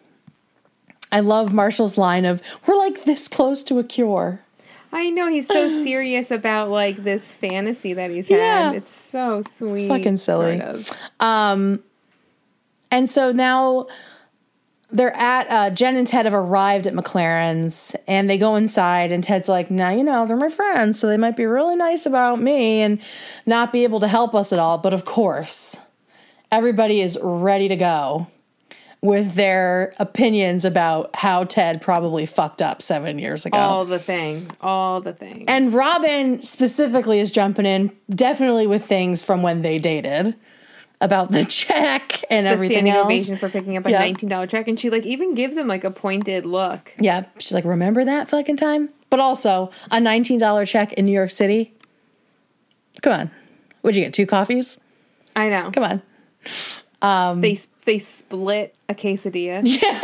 I 1.12 1.20
love 1.20 1.52
Marshall's 1.52 1.98
line 1.98 2.24
of 2.24 2.40
"We're 2.66 2.76
like 2.76 3.04
this 3.04 3.28
close 3.28 3.62
to 3.64 3.78
a 3.78 3.84
cure." 3.84 4.44
I 4.92 5.11
know 5.11 5.28
he's 5.28 5.46
so 5.46 5.68
serious 5.84 6.30
about 6.30 6.68
like 6.68 6.96
this 7.04 7.30
fantasy 7.30 7.92
that 7.94 8.11
he's 8.11 8.28
Yeah. 8.28 8.66
had. 8.68 8.76
It's 8.76 8.92
so 8.94 9.42
sweet. 9.42 9.88
Fucking 9.88 10.16
silly. 10.18 10.58
Sort 10.58 10.74
of. 11.20 11.82
And 12.92 13.08
so 13.08 13.30
now 13.30 13.86
they're 14.90 15.16
at 15.16 15.48
uh, 15.48 15.70
Jen 15.70 15.94
and 15.96 16.06
Ted 16.06 16.24
have 16.26 16.34
arrived 16.34 16.88
at 16.88 16.94
McLaren's 16.94 17.94
and 18.08 18.28
they 18.28 18.36
go 18.36 18.56
inside 18.56 19.12
and 19.12 19.22
Ted's 19.22 19.48
like, 19.48 19.70
now 19.70 19.90
you 19.90 20.02
know 20.02 20.26
they're 20.26 20.36
my 20.36 20.48
friends, 20.48 20.98
so 20.98 21.06
they 21.06 21.16
might 21.16 21.36
be 21.36 21.46
really 21.46 21.76
nice 21.76 22.04
about 22.06 22.40
me 22.40 22.80
and 22.80 23.00
not 23.46 23.72
be 23.72 23.84
able 23.84 24.00
to 24.00 24.08
help 24.08 24.34
us 24.34 24.52
at 24.52 24.58
all. 24.58 24.78
But 24.78 24.92
of 24.92 25.04
course, 25.04 25.78
everybody 26.50 27.00
is 27.00 27.16
ready 27.22 27.68
to 27.68 27.76
go 27.76 28.26
with 29.03 29.34
their 29.34 29.94
opinions 29.98 30.64
about 30.64 31.14
how 31.16 31.44
Ted 31.44 31.80
probably 31.80 32.26
fucked 32.26 32.61
up 32.61 32.82
seven 32.82 33.18
years 33.18 33.46
ago. 33.46 33.57
All 33.57 33.84
the 33.86 33.98
things. 33.98 34.51
All 34.61 35.01
the 35.01 35.12
things. 35.14 35.44
And 35.48 35.72
Robin 35.72 36.42
specifically 36.42 37.18
is 37.18 37.30
jumping 37.30 37.64
in, 37.64 37.96
definitely 38.11 38.66
with 38.66 38.84
things 38.84 39.22
from 39.22 39.42
when 39.42 39.62
they 39.62 39.78
dated 39.78 40.34
about 41.01 41.30
the 41.30 41.44
check 41.48 42.22
and 42.28 42.44
the 42.46 42.51
everything 42.51 42.74
standing 42.76 42.92
else. 42.92 43.07
ovation 43.07 43.36
for 43.38 43.48
picking 43.48 43.78
up 43.78 43.86
a 43.86 43.90
Yeah. 43.90 44.01
nineteen 44.01 44.28
dollar 44.28 44.46
check, 44.46 44.68
and 44.68 44.78
she 44.78 44.90
like 44.90 45.07
even 45.07 45.34
gives 45.34 45.57
him 45.57 45.66
like 45.66 45.82
a 45.82 45.90
pointed 45.90 46.44
look. 46.44 46.92
Yeah, 46.98 47.24
she's 47.38 47.53
like, 47.53 47.64
remember 47.64 48.05
that 48.05 48.28
fucking 48.28 48.59
time? 48.59 48.90
But 49.09 49.18
also, 49.18 49.70
a 49.90 49.96
$19 49.96 50.68
check 50.68 50.92
in 50.92 51.05
New 51.07 51.11
York 51.12 51.30
City? 51.30 51.74
Come 53.03 53.12
on. 53.12 53.30
What'd 53.80 53.96
you 53.96 54.05
get? 54.05 54.12
Two 54.12 54.24
coffees? 54.26 54.78
I 55.34 55.48
know. 55.48 55.70
Come 55.72 55.82
on. 55.82 56.03
Um, 57.03 57.40
They 57.40 57.59
they 57.91 57.99
split 57.99 58.74
a 58.88 58.95
quesadilla. 58.95 59.62
yeah, 59.64 60.01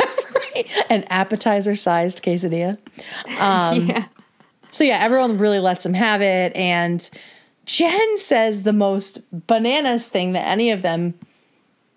An 0.89 1.05
appetizer 1.09 1.73
sized 1.75 2.21
quesadilla. 2.21 2.77
Um, 3.39 3.85
yeah. 3.87 4.07
So, 4.71 4.83
yeah, 4.83 4.99
everyone 5.01 5.37
really 5.37 5.59
lets 5.59 5.85
him 5.85 5.93
have 5.93 6.21
it. 6.21 6.53
And 6.55 7.09
Jen 7.65 8.17
says 8.17 8.63
the 8.63 8.73
most 8.73 9.19
bananas 9.47 10.09
thing 10.09 10.33
that 10.33 10.45
any 10.45 10.69
of 10.71 10.81
them 10.81 11.13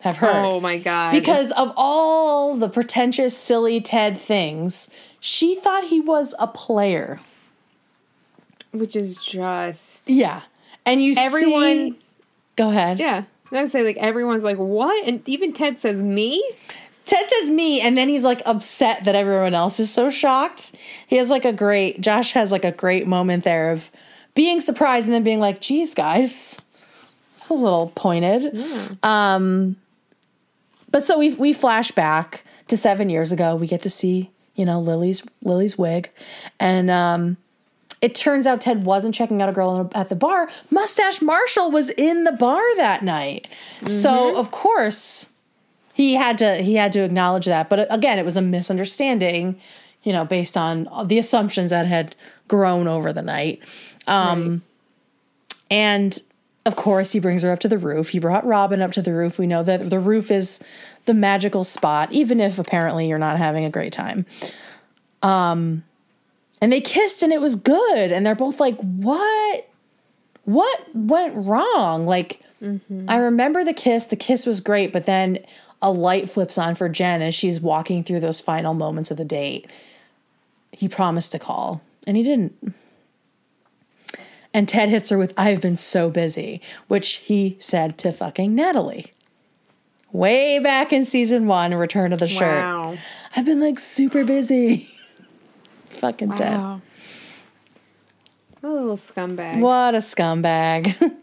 have 0.00 0.18
heard. 0.18 0.44
Oh 0.44 0.60
my 0.60 0.78
god. 0.78 1.10
Because 1.10 1.50
of 1.52 1.72
all 1.76 2.54
the 2.56 2.68
pretentious, 2.68 3.36
silly 3.36 3.80
Ted 3.80 4.16
things, 4.16 4.88
she 5.18 5.56
thought 5.56 5.84
he 5.88 6.00
was 6.00 6.34
a 6.38 6.46
player. 6.46 7.18
which 8.70 8.94
is 8.94 9.16
just 9.18 10.02
Yeah. 10.06 10.42
And 10.86 11.02
you 11.02 11.14
Everyone- 11.18 11.62
see- 11.64 11.98
Go 12.56 12.70
ahead. 12.70 12.98
yeah. 13.00 13.24
I 13.58 13.66
say 13.66 13.84
like 13.84 13.96
everyone's 13.96 14.44
like 14.44 14.58
what, 14.58 15.06
and 15.06 15.26
even 15.28 15.52
Ted 15.52 15.78
says 15.78 16.02
me. 16.02 16.42
Ted 17.04 17.26
says 17.28 17.50
me, 17.50 17.80
and 17.80 17.98
then 17.98 18.08
he's 18.08 18.22
like 18.22 18.40
upset 18.46 19.04
that 19.04 19.16
everyone 19.16 19.54
else 19.54 19.80
is 19.80 19.92
so 19.92 20.10
shocked. 20.10 20.72
He 21.06 21.16
has 21.16 21.28
like 21.28 21.44
a 21.44 21.52
great, 21.52 22.00
Josh 22.00 22.32
has 22.32 22.52
like 22.52 22.64
a 22.64 22.70
great 22.70 23.06
moment 23.06 23.42
there 23.42 23.72
of 23.72 23.90
being 24.34 24.60
surprised 24.60 25.06
and 25.06 25.14
then 25.14 25.24
being 25.24 25.40
like, 25.40 25.60
geez, 25.60 25.94
guys, 25.94 26.60
it's 27.36 27.48
a 27.48 27.54
little 27.54 27.90
pointed. 27.96 28.54
Um, 29.02 29.76
but 30.92 31.02
so 31.02 31.18
we 31.18 31.34
we 31.34 31.52
flash 31.52 31.90
back 31.90 32.44
to 32.68 32.76
seven 32.76 33.10
years 33.10 33.32
ago. 33.32 33.56
We 33.56 33.66
get 33.66 33.82
to 33.82 33.90
see, 33.90 34.30
you 34.54 34.64
know, 34.64 34.80
Lily's 34.80 35.22
Lily's 35.42 35.76
wig. 35.76 36.10
And 36.60 36.90
um 36.90 37.36
it 38.00 38.14
turns 38.14 38.46
out 38.46 38.62
Ted 38.62 38.84
wasn't 38.84 39.14
checking 39.14 39.42
out 39.42 39.48
a 39.48 39.52
girl 39.52 39.90
at 39.94 40.08
the 40.08 40.14
bar. 40.14 40.48
Mustache 40.70 41.20
Marshall 41.20 41.70
was 41.70 41.90
in 41.90 42.24
the 42.24 42.32
bar 42.32 42.62
that 42.76 43.02
night. 43.04 43.46
So 43.86 44.36
of 44.36 44.50
course 44.50 45.28
he 45.92 46.14
had 46.14 46.38
to 46.38 46.62
he 46.62 46.76
had 46.76 46.92
to 46.92 47.00
acknowledge 47.00 47.46
that. 47.46 47.68
But 47.68 47.92
again 47.92 48.18
it 48.18 48.24
was 48.24 48.36
a 48.36 48.42
misunderstanding 48.42 49.60
you 50.02 50.12
know 50.12 50.24
based 50.24 50.56
on 50.56 50.88
the 51.06 51.18
assumptions 51.18 51.70
that 51.70 51.86
had 51.86 52.14
grown 52.48 52.88
over 52.88 53.12
the 53.12 53.22
night. 53.22 53.60
Um 54.06 54.62
and 55.70 56.18
of 56.64 56.76
course 56.76 57.12
he 57.12 57.20
brings 57.20 57.42
her 57.42 57.52
up 57.52 57.60
to 57.60 57.68
the 57.68 57.78
roof. 57.78 58.10
He 58.10 58.18
brought 58.18 58.46
robin 58.46 58.80
up 58.80 58.92
to 58.92 59.02
the 59.02 59.12
roof. 59.12 59.38
We 59.38 59.46
know 59.46 59.62
that 59.62 59.90
the 59.90 60.00
roof 60.00 60.30
is 60.30 60.58
the 61.04 61.14
magical 61.14 61.64
spot 61.64 62.10
even 62.12 62.40
if 62.40 62.58
apparently 62.58 63.08
you're 63.08 63.18
not 63.18 63.36
having 63.36 63.66
a 63.66 63.70
great 63.70 63.92
time. 63.92 64.24
Um 65.22 65.84
and 66.60 66.72
they 66.72 66.80
kissed 66.80 67.22
and 67.22 67.32
it 67.32 67.40
was 67.40 67.56
good 67.56 68.12
and 68.12 68.24
they're 68.24 68.34
both 68.34 68.60
like 68.60 68.76
what 68.78 69.68
what 70.44 70.80
went 70.94 71.46
wrong 71.46 72.06
like 72.06 72.40
mm-hmm. 72.62 73.04
I 73.08 73.16
remember 73.16 73.64
the 73.64 73.72
kiss. 73.72 74.04
The 74.04 74.16
kiss 74.16 74.46
was 74.46 74.60
great, 74.60 74.92
but 74.92 75.06
then 75.06 75.38
a 75.82 75.90
light 75.90 76.28
flips 76.28 76.58
on 76.58 76.74
for 76.74 76.88
Jen 76.88 77.22
as 77.22 77.34
she's 77.34 77.60
walking 77.60 78.04
through 78.04 78.20
those 78.20 78.40
final 78.40 78.74
moments 78.74 79.10
of 79.10 79.16
the 79.16 79.24
date. 79.24 79.68
He 80.72 80.88
promised 80.88 81.32
to 81.32 81.38
call, 81.38 81.80
and 82.06 82.16
he 82.16 82.22
didn't. 82.22 82.74
And 84.52 84.68
Ted 84.68 84.88
hits 84.88 85.10
her 85.10 85.18
with, 85.18 85.32
I've 85.36 85.60
been 85.60 85.76
so 85.76 86.10
busy, 86.10 86.60
which 86.88 87.16
he 87.16 87.56
said 87.60 87.98
to 87.98 88.12
fucking 88.12 88.54
Natalie. 88.54 89.12
Way 90.12 90.58
back 90.58 90.92
in 90.92 91.04
season 91.04 91.46
one, 91.46 91.72
Return 91.72 92.12
of 92.12 92.18
the 92.18 92.26
Shirt. 92.26 92.64
Wow. 92.64 92.98
I've 93.36 93.44
been 93.44 93.60
like 93.60 93.78
super 93.78 94.24
busy. 94.24 94.88
fucking. 95.90 96.30
Wow. 96.30 96.80
What 98.60 98.70
a 98.70 98.72
little 98.72 98.96
scumbag. 98.96 99.60
What 99.60 99.94
a 99.94 99.98
scumbag. 99.98 101.16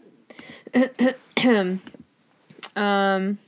Um. 2.76 3.38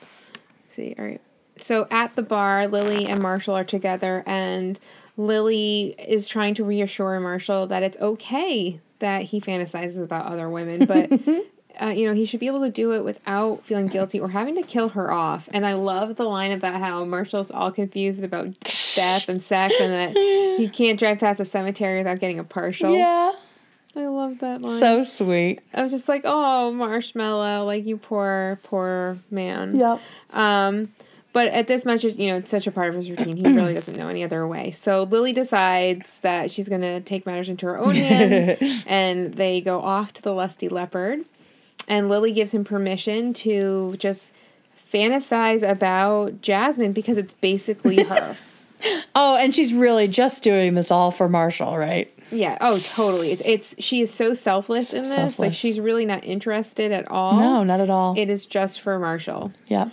let's 0.00 0.74
see, 0.74 0.94
all 0.98 1.04
right. 1.06 1.20
So 1.62 1.86
at 1.90 2.16
the 2.16 2.22
bar, 2.22 2.68
Lily 2.68 3.06
and 3.06 3.22
Marshall 3.22 3.54
are 3.54 3.64
together, 3.64 4.22
and 4.26 4.78
Lily 5.16 5.94
is 5.98 6.26
trying 6.26 6.54
to 6.56 6.64
reassure 6.64 7.18
Marshall 7.20 7.66
that 7.68 7.82
it's 7.82 7.96
okay 7.98 8.80
that 8.98 9.22
he 9.22 9.40
fantasizes 9.40 10.02
about 10.02 10.26
other 10.26 10.48
women, 10.50 10.84
but. 10.84 11.10
Uh, 11.80 11.86
you 11.86 12.06
know, 12.06 12.14
he 12.14 12.24
should 12.24 12.40
be 12.40 12.46
able 12.46 12.60
to 12.60 12.70
do 12.70 12.92
it 12.92 13.02
without 13.04 13.64
feeling 13.64 13.86
guilty 13.86 14.20
or 14.20 14.28
having 14.28 14.54
to 14.56 14.62
kill 14.62 14.90
her 14.90 15.10
off. 15.10 15.48
And 15.52 15.66
I 15.66 15.74
love 15.74 16.16
the 16.16 16.24
line 16.24 16.52
about 16.52 16.80
how 16.80 17.04
Marshall's 17.04 17.50
all 17.50 17.70
confused 17.72 18.22
about 18.22 18.58
death 18.94 19.28
and 19.28 19.42
sex 19.42 19.74
and 19.80 19.92
that 19.92 20.16
he 20.58 20.68
can't 20.68 20.98
drive 20.98 21.18
past 21.18 21.40
a 21.40 21.44
cemetery 21.44 21.98
without 21.98 22.20
getting 22.20 22.38
a 22.38 22.44
partial. 22.44 22.94
yeah. 22.94 23.32
I 23.94 24.06
love 24.06 24.38
that 24.38 24.62
line. 24.62 24.78
So 24.78 25.02
sweet. 25.02 25.60
I 25.74 25.82
was 25.82 25.92
just 25.92 26.08
like, 26.08 26.22
oh, 26.24 26.72
marshmallow, 26.72 27.66
like 27.66 27.84
you 27.84 27.98
poor, 27.98 28.58
poor 28.62 29.18
man. 29.30 29.76
Yep. 29.76 30.00
Um, 30.30 30.92
but 31.32 31.48
at 31.48 31.66
this 31.66 31.84
much, 31.84 32.04
you 32.04 32.28
know, 32.28 32.36
it's 32.36 32.50
such 32.50 32.66
a 32.66 32.70
part 32.70 32.90
of 32.90 32.94
his 32.94 33.08
routine. 33.08 33.36
He 33.36 33.42
really 33.42 33.74
doesn't 33.74 33.96
know 33.96 34.08
any 34.08 34.22
other 34.22 34.46
way. 34.46 34.70
So 34.70 35.04
Lily 35.04 35.32
decides 35.32 36.20
that 36.20 36.50
she's 36.50 36.68
going 36.68 36.82
to 36.82 37.00
take 37.00 37.24
matters 37.24 37.48
into 37.48 37.66
her 37.66 37.78
own 37.78 37.94
hands, 37.94 38.82
and 38.86 39.34
they 39.34 39.60
go 39.60 39.80
off 39.80 40.12
to 40.14 40.22
the 40.22 40.32
Lusty 40.32 40.68
Leopard. 40.68 41.24
And 41.88 42.08
Lily 42.08 42.32
gives 42.32 42.52
him 42.54 42.64
permission 42.64 43.32
to 43.34 43.96
just 43.98 44.32
fantasize 44.92 45.68
about 45.68 46.40
Jasmine 46.42 46.92
because 46.92 47.18
it's 47.18 47.34
basically 47.34 48.02
her. 48.04 48.36
Oh, 49.14 49.36
and 49.36 49.54
she's 49.54 49.72
really 49.72 50.08
just 50.08 50.42
doing 50.42 50.74
this 50.74 50.90
all 50.90 51.10
for 51.10 51.28
Marshall, 51.28 51.76
right? 51.78 52.12
yeah. 52.30 52.56
Oh, 52.60 52.78
totally. 52.96 53.30
It's, 53.32 53.46
it's 53.46 53.74
she 53.78 54.00
is 54.00 54.12
so 54.12 54.32
selfless 54.34 54.92
in 54.94 55.02
this. 55.02 55.38
Like 55.38 55.54
she's 55.54 55.78
really 55.78 56.06
not 56.06 56.24
interested 56.24 56.90
at 56.90 57.08
all. 57.10 57.38
No, 57.38 57.62
not 57.62 57.80
at 57.80 57.90
all. 57.90 58.14
It 58.18 58.30
is 58.30 58.46
just 58.46 58.80
for 58.80 58.98
Marshall. 58.98 59.52
yeah. 59.68 59.90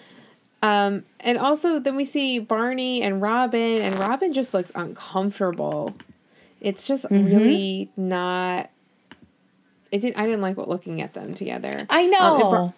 Um, 0.62 1.04
and 1.22 1.38
also 1.38 1.80
then 1.80 1.96
we 1.96 2.04
see 2.04 2.40
Barney 2.40 3.02
and 3.02 3.22
Robin, 3.22 3.82
and 3.82 3.98
Robin 3.98 4.34
just 4.34 4.54
looks 4.54 4.72
uncomfortable. 4.76 5.96
It's 6.62 6.84
just 6.84 7.06
Mm-hmm. 7.06 7.26
really 7.26 7.90
not. 7.96 8.70
It 9.92 10.00
didn't. 10.00 10.18
I 10.18 10.26
didn't 10.26 10.42
like 10.42 10.58
what 10.58 10.68
looking 10.70 11.02
at 11.02 11.14
them 11.14 11.34
together. 11.34 11.86
I 11.90 12.04
Um, 12.04 12.12
know. 12.12 12.74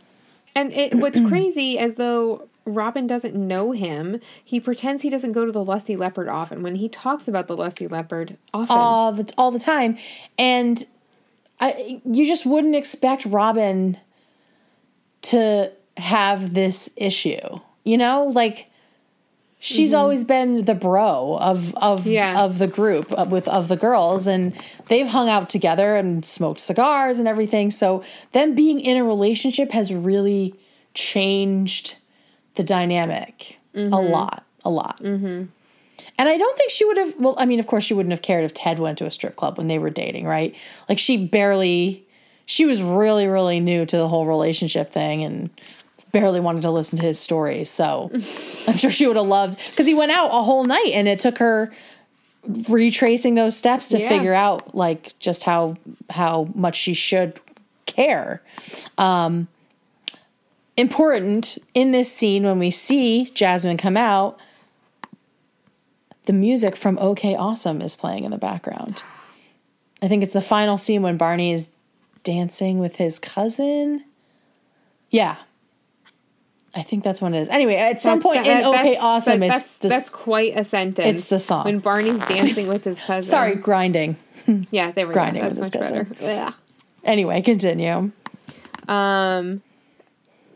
and, 0.56 0.72
and 0.74 0.94
it, 0.94 0.96
what's 0.96 1.20
crazy, 1.28 1.78
as 1.78 1.96
though 1.96 2.48
Robin 2.66 3.08
doesn't 3.08 3.36
know 3.36 3.72
him, 3.72 4.20
he 4.44 4.60
pretends 4.60 5.04
he 5.04 5.10
doesn't 5.10 5.32
go 5.32 5.46
to 5.46 5.52
the 5.52 5.64
Lusty 5.64 5.96
Leopard 5.96 6.30
often. 6.30 6.62
When 6.64 6.76
he 6.76 6.88
talks 6.88 7.28
about 7.28 7.48
the 7.48 7.56
Lusty 7.58 7.88
Leopard 7.88 8.38
often, 8.54 8.78
all 8.78 9.12
the 9.12 9.34
all 9.38 9.52
the 9.52 9.60
time, 9.60 9.98
and 10.38 10.84
I 11.60 12.02
you 12.06 12.26
just 12.26 12.46
wouldn't 12.46 12.76
expect 12.76 13.26
Robin 13.26 13.98
to 15.24 15.72
have 15.98 16.54
this 16.54 16.90
issue. 16.96 17.60
You 17.84 17.98
know, 17.98 18.26
like 18.26 18.68
she's 19.62 19.92
mm-hmm. 19.92 20.00
always 20.00 20.26
been 20.26 20.66
the 20.66 20.76
bro 20.76 21.38
of 21.40 21.74
of 21.76 22.06
Yeah. 22.06 22.44
of 22.44 22.58
the 22.58 22.68
group 22.68 23.10
of, 23.14 23.32
with 23.32 23.48
of 23.48 23.70
the 23.70 23.78
girls, 23.78 24.28
and 24.28 24.54
they've 24.88 25.08
hung 25.08 25.30
out 25.30 25.48
together 25.50 25.96
and 25.96 26.26
smoked 26.26 26.60
cigars 26.60 27.20
and 27.20 27.28
everything. 27.28 27.72
So 27.72 28.04
them 28.34 28.54
being 28.56 28.82
in 28.82 28.98
a 28.98 29.06
relationship 29.06 29.72
has 29.72 29.94
really 29.94 30.56
changed 30.94 31.96
the 32.56 32.64
dynamic 32.64 33.60
a 33.74 33.78
mm-hmm. 33.78 34.12
lot, 34.12 34.44
a 34.66 34.70
lot. 34.70 35.02
Mm-hmm. 35.02 35.46
And 36.18 36.30
I 36.30 36.38
don't 36.38 36.58
think 36.58 36.72
she 36.72 36.84
would 36.84 36.98
have. 36.98 37.16
Well, 37.18 37.36
I 37.38 37.46
mean, 37.46 37.60
of 37.60 37.68
course, 37.68 37.86
she 37.86 37.94
wouldn't 37.94 38.12
have 38.12 38.22
cared 38.22 38.44
if 38.44 38.54
Ted 38.54 38.80
went 38.80 38.98
to 38.98 39.06
a 39.06 39.12
strip 39.12 39.36
club 39.38 39.58
when 39.58 39.68
they 39.68 39.80
were 39.80 39.90
dating, 39.90 40.26
right? 40.26 40.54
Like 40.90 41.00
she 41.00 41.26
barely. 41.26 42.06
She 42.48 42.66
was 42.66 42.84
really, 42.84 43.28
really 43.28 43.62
new 43.62 43.86
to 43.86 43.98
the 43.98 44.10
whole 44.10 44.26
relationship 44.26 44.92
thing, 44.92 45.24
and 45.24 45.50
barely 46.12 46.40
wanted 46.40 46.62
to 46.64 46.72
listen 46.72 46.98
to 47.00 47.04
his 47.06 47.20
stories. 47.20 47.70
So 47.70 48.10
I'm 48.68 48.78
sure 48.78 48.92
she 48.92 49.08
would 49.08 49.16
have 49.18 49.26
loved 49.28 49.58
because 49.70 49.88
he 49.88 49.94
went 49.94 50.12
out 50.12 50.28
a 50.28 50.44
whole 50.44 50.64
night, 50.64 50.92
and 50.94 51.08
it 51.08 51.20
took 51.20 51.38
her 51.40 51.72
retracing 52.68 53.36
those 53.36 53.56
steps 53.58 53.90
to 53.90 54.00
Yeah. 54.00 54.10
figure 54.10 54.34
out 54.34 54.74
like 54.76 55.18
just 55.20 55.44
how 55.44 55.76
how 56.10 56.50
much 56.56 56.76
she 56.76 56.94
should 56.94 57.40
care. 57.86 58.42
Um, 58.98 59.48
important 60.78 61.58
in 61.74 61.92
this 61.92 62.12
scene 62.12 62.44
when 62.44 62.58
we 62.58 62.72
see 62.72 63.26
Jasmine 63.34 63.78
come 63.78 63.98
out 63.98 64.40
the 66.26 66.34
music 66.34 66.76
from 66.76 66.98
OK 67.00 67.36
Awesome 67.36 67.82
is 67.82 67.96
playing 67.96 68.24
in 68.24 68.32
the 68.32 68.38
background. 68.38 69.04
I 70.02 70.08
think 70.08 70.24
it's 70.24 70.34
the 70.34 70.42
final 70.42 70.78
scene 70.78 71.02
when 71.02 71.18
Barney 71.18 71.52
is 71.52 71.70
dancing 72.24 72.80
with 72.80 72.98
his 72.98 73.20
cousin. 73.20 74.04
Yeah. 75.10 75.38
I 76.74 76.84
think 76.84 77.04
that's 77.04 77.22
what 77.22 77.34
it 77.34 77.38
is. 77.42 77.50
Anyway, 77.50 77.76
at 77.76 78.02
some 78.02 78.20
That's- 78.20 78.24
point 78.36 78.48
in 78.48 78.58
that- 78.60 78.80
Okay 78.80 78.98
Awesome, 78.98 79.44
it's 79.44 79.54
that's, 79.54 79.78
the 79.80 79.88
that's 79.90 80.10
quite 80.10 80.56
a 80.58 80.64
sentence. 80.64 81.22
it's 81.22 81.26
the 81.30 81.40
song. 81.40 81.66
when 81.66 81.80
Barney's 81.80 82.20
dancing 82.28 82.68
with 82.68 82.86
his 82.86 82.96
cousin. 82.96 83.24
sorry 83.24 83.56
grinding. 83.56 84.16
yeah, 84.72 84.92
they 84.92 85.04
were 85.06 85.12
Grinding 85.14 85.42
go. 85.44 85.50
with 85.50 85.58
That's 85.58 85.68
his 85.74 85.82
much 85.82 85.90
cousin. 85.92 86.16
better. 86.20 86.54
Anyway, 87.04 87.42
continue. 87.42 88.12
Yeah. 88.88 89.38
Um. 89.40 89.62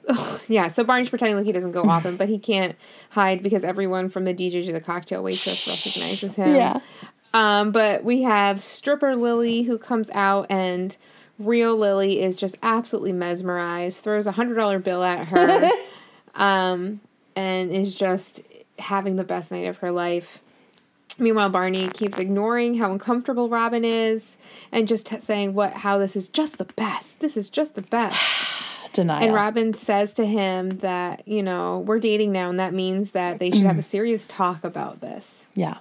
Yeah, 0.47 0.67
so 0.67 0.83
Barney's 0.83 1.09
pretending 1.09 1.35
like 1.37 1.47
he 1.47 1.51
doesn't 1.51 1.71
go 1.71 1.81
often, 1.81 2.15
but 2.17 2.29
he 2.29 2.37
can't 2.37 2.75
hide 3.09 3.41
because 3.41 3.63
everyone 3.63 4.09
from 4.09 4.23
the 4.25 4.33
DJ 4.35 4.63
to 4.67 4.71
the 4.71 4.79
cocktail 4.79 5.23
waitress 5.23 5.67
recognizes 5.67 6.35
him. 6.35 6.55
Yeah. 6.55 6.79
Um, 7.33 7.71
but 7.71 8.03
we 8.03 8.21
have 8.21 8.61
stripper 8.61 9.15
Lily 9.15 9.63
who 9.63 9.79
comes 9.79 10.11
out 10.11 10.45
and 10.47 10.95
real 11.39 11.75
Lily 11.75 12.21
is 12.21 12.35
just 12.35 12.55
absolutely 12.61 13.11
mesmerized, 13.13 14.03
throws 14.03 14.27
a 14.27 14.33
hundred 14.33 14.55
dollar 14.55 14.77
bill 14.77 15.03
at 15.03 15.27
her, 15.29 15.69
um, 16.35 17.01
and 17.35 17.71
is 17.71 17.95
just 17.95 18.41
having 18.79 19.15
the 19.15 19.23
best 19.23 19.51
night 19.51 19.65
of 19.65 19.77
her 19.77 19.91
life. 19.91 20.39
Meanwhile, 21.17 21.49
Barney 21.49 21.87
keeps 21.87 22.17
ignoring 22.17 22.75
how 22.75 22.91
uncomfortable 22.91 23.47
Robin 23.47 23.85
is 23.85 24.35
and 24.71 24.87
just 24.87 25.07
t- 25.07 25.19
saying 25.19 25.53
what 25.53 25.71
how 25.73 25.97
this 25.97 26.15
is 26.15 26.27
just 26.27 26.57
the 26.57 26.65
best. 26.65 27.19
This 27.19 27.37
is 27.37 27.49
just 27.49 27.75
the 27.75 27.81
best. 27.81 28.19
Denial. 28.93 29.23
And 29.23 29.33
Robin 29.33 29.73
says 29.73 30.13
to 30.13 30.25
him 30.25 30.69
that, 30.69 31.27
you 31.27 31.43
know, 31.43 31.79
we're 31.79 31.99
dating 31.99 32.31
now 32.31 32.49
and 32.49 32.59
that 32.59 32.73
means 32.73 33.11
that 33.11 33.39
they 33.39 33.51
should 33.51 33.63
have 33.63 33.77
a 33.77 33.83
serious 33.83 34.25
talk 34.25 34.63
about 34.63 35.01
this. 35.01 35.47
Yeah. 35.53 35.77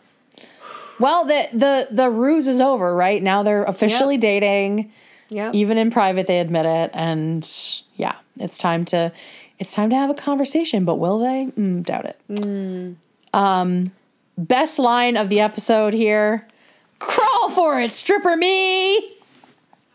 Well, 0.98 1.24
the 1.24 1.48
the 1.52 1.88
the 1.90 2.10
ruse 2.10 2.46
is 2.48 2.60
over, 2.60 2.94
right? 2.94 3.22
Now 3.22 3.42
they're 3.42 3.64
officially 3.64 4.14
Yep. 4.14 4.20
dating. 4.20 4.92
Yep. 5.30 5.54
Even 5.54 5.78
in 5.78 5.90
private 5.90 6.26
they 6.28 6.38
admit 6.38 6.66
it 6.66 6.90
and 6.94 7.48
yeah, 7.96 8.16
it's 8.38 8.58
time 8.58 8.84
to 8.86 9.12
it's 9.58 9.72
time 9.72 9.90
to 9.90 9.96
have 9.96 10.10
a 10.10 10.14
conversation, 10.14 10.84
but 10.84 10.96
will 10.96 11.18
they? 11.18 11.46
Mm, 11.56 11.84
doubt 11.84 12.06
it. 12.06 12.96
Um 13.32 13.92
best 14.36 14.78
line 14.78 15.16
of 15.16 15.28
the 15.28 15.40
episode 15.40 15.94
here. 15.94 16.48
Crawl 16.98 17.50
for 17.50 17.80
it, 17.80 17.92
stripper 17.92 18.36
me. 18.36 19.10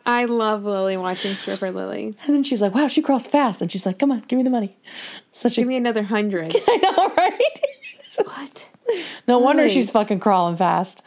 I 0.05 0.25
love 0.25 0.63
Lily 0.63 0.97
watching 0.97 1.35
stripper 1.35 1.71
Lily. 1.71 2.15
And 2.25 2.33
then 2.35 2.43
she's 2.43 2.61
like, 2.61 2.73
"Wow, 2.73 2.87
she 2.87 3.01
crawls 3.01 3.27
fast." 3.27 3.61
And 3.61 3.71
she's 3.71 3.85
like, 3.85 3.99
"Come 3.99 4.11
on, 4.11 4.23
give 4.27 4.37
me 4.37 4.43
the 4.43 4.49
money." 4.49 4.75
Such 5.31 5.57
a 5.57 5.61
Give 5.61 5.67
me 5.67 5.75
another 5.75 6.03
hundred. 6.03 6.55
I 6.67 6.77
know, 6.77 7.13
right? 7.15 7.59
what? 8.25 8.69
No 9.27 9.37
wonder 9.39 9.69
she's 9.69 9.91
fucking 9.91 10.19
crawling 10.19 10.55
fast. 10.57 11.01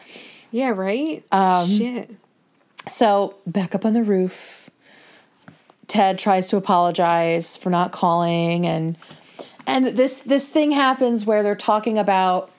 Yeah, 0.51 0.69
right? 0.69 1.25
Um, 1.33 1.69
Shit. 1.69 2.11
So 2.89 3.37
back 3.47 3.75
up 3.75 3.85
on 3.85 3.93
the 3.93 4.03
roof, 4.03 4.62
Ted 5.93 6.18
tries 6.18 6.49
to 6.49 6.57
apologize 6.57 7.59
for 7.59 7.68
not 7.68 7.93
calling, 7.93 8.66
and 8.66 8.97
and 9.66 9.88
this 9.88 10.20
this 10.20 10.49
thing 10.49 10.72
happens 10.72 11.26
where 11.26 11.43
they're 11.43 11.55
talking 11.55 11.99
about 11.99 12.51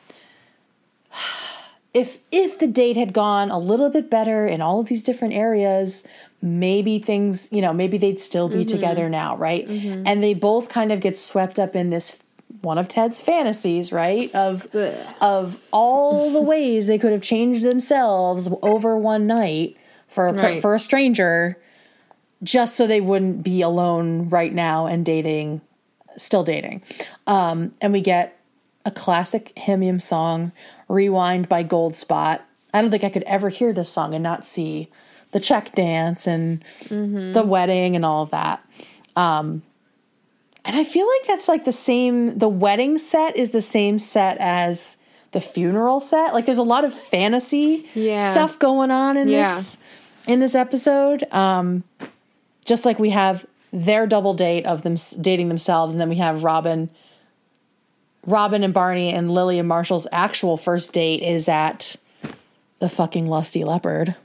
if 1.95 2.19
if 2.31 2.59
the 2.59 2.67
date 2.67 2.95
had 2.95 3.11
gone 3.11 3.49
a 3.49 3.57
little 3.57 3.89
bit 3.89 4.07
better 4.07 4.45
in 4.45 4.61
all 4.61 4.79
of 4.81 4.87
these 4.87 5.01
different 5.01 5.33
areas, 5.33 6.03
maybe 6.43 6.99
things 6.99 7.47
you 7.51 7.59
know 7.59 7.73
maybe 7.73 7.97
they'd 7.97 8.19
still 8.19 8.47
be 8.47 8.57
mm-hmm. 8.57 8.65
together 8.65 9.09
now, 9.09 9.35
right? 9.35 9.67
Mm-hmm. 9.67 10.03
And 10.05 10.23
they 10.23 10.35
both 10.35 10.69
kind 10.69 10.91
of 10.91 10.99
get 10.99 11.17
swept 11.17 11.57
up 11.57 11.75
in 11.75 11.89
this 11.89 12.23
one 12.61 12.77
of 12.77 12.87
Ted's 12.87 13.19
fantasies, 13.19 13.91
right? 13.91 14.29
Of 14.35 14.67
Ugh. 14.75 14.93
of 15.19 15.59
all 15.71 16.31
the 16.31 16.41
ways 16.53 16.85
they 16.85 16.99
could 16.99 17.11
have 17.11 17.23
changed 17.23 17.63
themselves 17.63 18.47
over 18.61 18.95
one 18.95 19.25
night 19.25 19.75
for 20.07 20.27
a, 20.27 20.33
Right. 20.33 20.61
for 20.61 20.75
a 20.75 20.79
stranger 20.79 21.57
just 22.43 22.75
so 22.75 22.85
they 22.87 23.01
wouldn't 23.01 23.43
be 23.43 23.61
alone 23.61 24.29
right 24.29 24.53
now 24.53 24.85
and 24.85 25.05
dating 25.05 25.61
still 26.17 26.43
dating. 26.43 26.81
Um, 27.25 27.71
and 27.81 27.91
we 27.93 28.01
get 28.01 28.39
a 28.85 28.91
classic 28.91 29.51
HIMYM 29.57 30.01
song 30.01 30.51
rewind 30.87 31.49
by 31.49 31.63
Goldspot. 31.63 32.41
I 32.73 32.81
don't 32.81 32.91
think 32.91 33.03
i 33.03 33.09
could 33.09 33.23
ever 33.23 33.49
hear 33.49 33.71
this 33.73 33.89
song 33.89 34.13
and 34.13 34.21
not 34.23 34.45
see 34.45 34.89
the 35.31 35.39
check 35.39 35.73
dance 35.73 36.27
and 36.27 36.63
the 36.89 37.43
wedding 37.45 37.95
and 37.95 38.05
all 38.05 38.23
of 38.23 38.31
that. 38.31 38.63
Um, 39.15 39.63
and 40.65 40.75
i 40.77 40.83
feel 40.83 41.05
like 41.07 41.27
that's 41.27 41.47
like 41.47 41.65
the 41.65 41.71
same 41.73 42.37
the 42.39 42.47
wedding 42.47 42.97
set 42.97 43.35
is 43.35 43.51
the 43.51 43.61
same 43.61 43.99
set 43.99 44.37
as 44.39 44.97
the 45.31 45.41
funeral 45.41 45.99
set. 45.99 46.33
Like 46.33 46.45
there's 46.45 46.57
a 46.59 46.63
lot 46.63 46.85
of 46.85 46.93
fantasy 46.93 47.87
Yeah. 47.95 48.31
stuff 48.31 48.59
going 48.59 48.91
on 48.91 49.17
in 49.17 49.27
Yeah. 49.29 49.55
this 49.55 49.77
in 50.27 50.39
this 50.39 50.53
episode. 50.55 51.25
Um, 51.31 51.83
just 52.65 52.85
like 52.85 52.99
we 52.99 53.09
have 53.09 53.45
their 53.71 54.05
double 54.05 54.33
date 54.33 54.65
of 54.65 54.83
them 54.83 54.95
dating 55.19 55.47
themselves 55.49 55.93
and 55.93 56.01
then 56.01 56.09
we 56.09 56.17
have 56.17 56.43
robin 56.43 56.89
robin 58.25 58.63
and 58.63 58.73
barney 58.73 59.11
and 59.11 59.31
lily 59.31 59.57
and 59.57 59.67
marshall's 59.67 60.07
actual 60.11 60.57
first 60.57 60.93
date 60.93 61.21
is 61.21 61.49
at 61.49 61.95
the 62.79 62.89
fucking 62.89 63.27
lusty 63.27 63.63
leopard. 63.63 64.15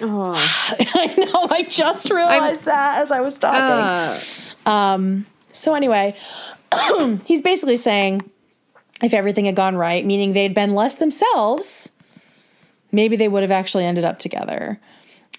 Oh. 0.00 0.32
i 0.78 1.14
know 1.16 1.46
i 1.50 1.62
just 1.62 2.10
realized 2.10 2.64
that 2.64 3.00
as 3.00 3.10
i 3.10 3.20
was 3.20 3.38
talking. 3.38 3.60
Uh, 3.60 4.20
so 5.52 5.74
anyway 5.74 6.14
he's 7.26 7.42
basically 7.42 7.76
saying 7.76 8.22
if 9.02 9.12
everything 9.12 9.46
had 9.46 9.56
gone 9.56 9.76
right 9.76 10.04
meaning 10.04 10.32
they'd 10.32 10.54
been 10.54 10.74
less 10.74 10.94
themselves 10.94 11.92
maybe 12.92 13.16
they 13.16 13.28
would 13.28 13.42
have 13.42 13.50
actually 13.50 13.84
ended 13.84 14.04
up 14.04 14.18
together 14.18 14.78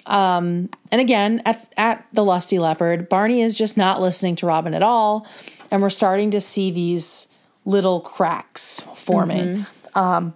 um, 0.06 0.70
and 0.92 1.02
again 1.02 1.42
at, 1.46 1.72
at 1.78 2.06
the 2.14 2.24
lusty 2.24 2.60
leopard 2.60 3.10
barney 3.10 3.42
is 3.42 3.56
just 3.56 3.78
not 3.78 4.00
listening 4.00 4.36
to 4.36 4.46
robin 4.46 4.74
at 4.74 4.84
all 4.84 5.28
and 5.72 5.82
we're 5.82 5.90
starting 5.90 6.32
to 6.32 6.42
see 6.42 6.72
these 6.72 7.28
little 7.66 8.00
cracks 8.00 8.80
forming. 8.96 9.66
Um, 9.94 10.34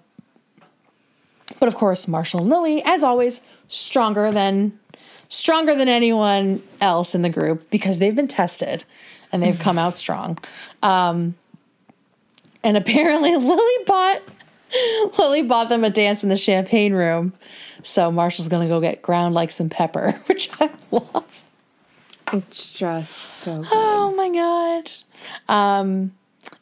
but 1.60 1.68
of 1.68 1.76
course 1.76 2.08
marshall 2.08 2.42
and 2.42 2.50
lily 2.50 2.82
as 2.84 3.04
always 3.04 3.42
stronger 3.68 4.32
than 4.32 4.78
stronger 5.30 5.76
than 5.76 5.88
anyone 5.88 6.62
else 6.82 7.16
in 7.16 7.22
the 7.22 7.30
group 7.30 7.70
because 7.70 8.00
they've 8.00 8.16
been 8.16 8.28
tested 8.28 8.84
and 9.32 9.42
they've 9.42 9.60
come 9.60 9.78
out 9.78 9.96
strong. 9.96 10.38
Um, 10.84 11.36
and 12.64 12.76
apparently 12.76 13.36
lily 13.38 13.84
bought 13.86 14.22
Lily 15.20 15.42
bought 15.42 15.70
them 15.70 15.84
a 15.84 15.90
dance 15.90 16.24
in 16.24 16.30
the 16.30 16.38
champagne 16.38 16.94
room. 16.94 17.34
So 17.84 18.12
Marshall's 18.12 18.48
gonna 18.50 18.68
go 18.68 18.80
get 18.82 19.02
ground 19.02 19.34
like 19.36 19.52
some 19.52 19.70
pepper, 19.70 20.12
which 20.28 20.50
I 20.60 20.70
love. 20.92 21.44
it's 22.34 22.70
just 22.70 23.12
so 23.12 23.58
good. 23.58 23.68
Oh 23.72 24.14
my 24.16 24.30
god. 24.30 24.92
Um 25.48 26.14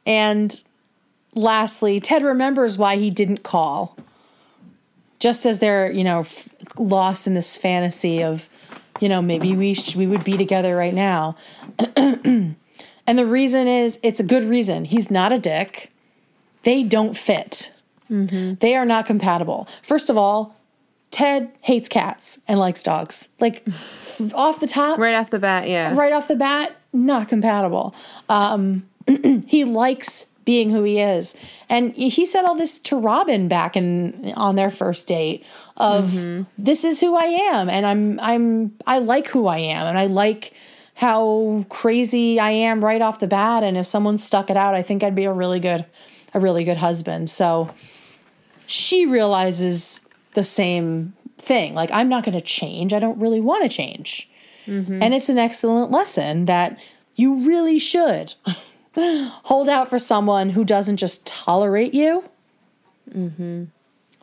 and 0.06 0.62
lastly, 1.36 2.00
Ted 2.00 2.24
remembers 2.24 2.78
why 2.78 2.96
he 2.98 3.10
didn't 3.10 3.44
call. 3.44 3.96
Just 5.20 5.46
as 5.46 5.60
they're, 5.60 5.92
you 5.92 6.04
know, 6.04 6.22
f- 6.22 6.48
lost 6.78 7.28
in 7.28 7.34
this 7.34 7.58
fantasy 7.58 8.24
of, 8.24 8.48
you 9.02 9.10
know, 9.10 9.22
maybe 9.22 9.54
we 9.54 9.74
sh- 9.74 9.96
we 9.96 10.08
would 10.08 10.24
be 10.24 10.38
together 10.38 10.76
right 10.76 10.94
now. 10.94 11.36
and 11.96 12.56
the 13.06 13.26
reason 13.26 13.68
is 13.68 14.00
it's 14.02 14.20
a 14.20 14.24
good 14.24 14.44
reason. 14.44 14.86
He's 14.86 15.12
not 15.12 15.32
a 15.34 15.38
dick. 15.38 15.92
They 16.64 16.84
don't 16.84 17.18
fit. 17.18 17.74
They 18.10 18.76
are 18.76 18.86
not 18.86 19.06
compatible. 19.06 19.68
First 19.84 20.10
of 20.10 20.18
all, 20.18 20.56
Ted 21.12 21.52
hates 21.62 21.90
cats 21.90 22.40
and 22.48 22.60
likes 22.60 22.84
dogs. 22.84 23.30
Like 23.40 23.66
off 24.34 24.60
the 24.60 24.68
top, 24.68 25.00
Right 25.00 25.16
off 25.16 25.30
the 25.30 25.40
bat, 25.40 25.68
yeah. 25.68 25.96
right 25.96 26.14
off 26.14 26.28
the 26.28 26.36
bat, 26.36 26.76
not 26.94 27.28
compatible. 27.28 27.96
Um, 28.28 28.88
he 29.48 29.66
likes 29.66 30.28
being 30.46 30.70
who 30.72 30.84
he 30.84 31.00
is, 31.00 31.36
and 31.68 31.94
he 31.94 32.26
said 32.26 32.44
all 32.46 32.56
this 32.56 32.80
to 32.80 32.98
Robin 33.00 33.48
back 33.48 33.76
in 33.76 34.34
on 34.36 34.56
their 34.56 34.70
first 34.72 35.08
date. 35.08 35.46
Of 35.78 36.46
this 36.58 36.84
is 36.84 37.00
who 37.00 37.16
I 37.16 37.26
am, 37.26 37.70
and 37.70 37.86
I'm 37.86 38.20
I'm 38.20 38.76
I 38.86 39.00
like 39.00 39.28
who 39.30 39.48
I 39.48 39.60
am, 39.60 39.88
and 39.88 39.98
I 39.98 40.08
like 40.08 40.54
how 40.96 41.66
crazy 41.70 42.40
I 42.40 42.50
am 42.50 42.84
right 42.84 43.02
off 43.02 43.20
the 43.20 43.28
bat. 43.28 43.64
And 43.64 43.78
if 43.78 43.86
someone 43.86 44.18
stuck 44.18 44.50
it 44.50 44.58
out, 44.58 44.76
I 44.76 44.82
think 44.82 45.04
I'd 45.04 45.16
be 45.16 45.26
a 45.26 45.32
really 45.32 45.60
good 45.60 45.86
a 46.34 46.40
really 46.40 46.64
good 46.64 46.78
husband. 46.78 47.30
So 47.30 47.74
she 48.68 49.06
realizes 49.06 50.02
the 50.34 50.44
same 50.44 51.14
thing. 51.38 51.74
Like, 51.74 51.92
I'm 51.92 52.10
not 52.10 52.24
going 52.24 52.38
to 52.38 52.42
change. 52.42 52.94
I 52.94 53.00
don't 53.00 53.20
really 53.20 53.42
want 53.42 53.64
to 53.64 53.70
change. 53.70 54.30
Mm-hmm. 54.68 55.02
And 55.02 55.14
it's 55.14 55.30
an 55.30 55.38
excellent 55.38 55.92
lesson 55.92 56.46
that 56.46 56.80
you 57.16 57.46
really 57.48 57.80
should 57.80 58.36
hold 58.96 59.70
out 59.70 59.90
for 59.90 60.00
someone 60.00 60.52
who 60.52 60.64
doesn't 60.64 60.98
just 60.98 61.26
tolerate 61.26 61.94
you, 61.94 62.24
mm-hmm. 63.10 63.66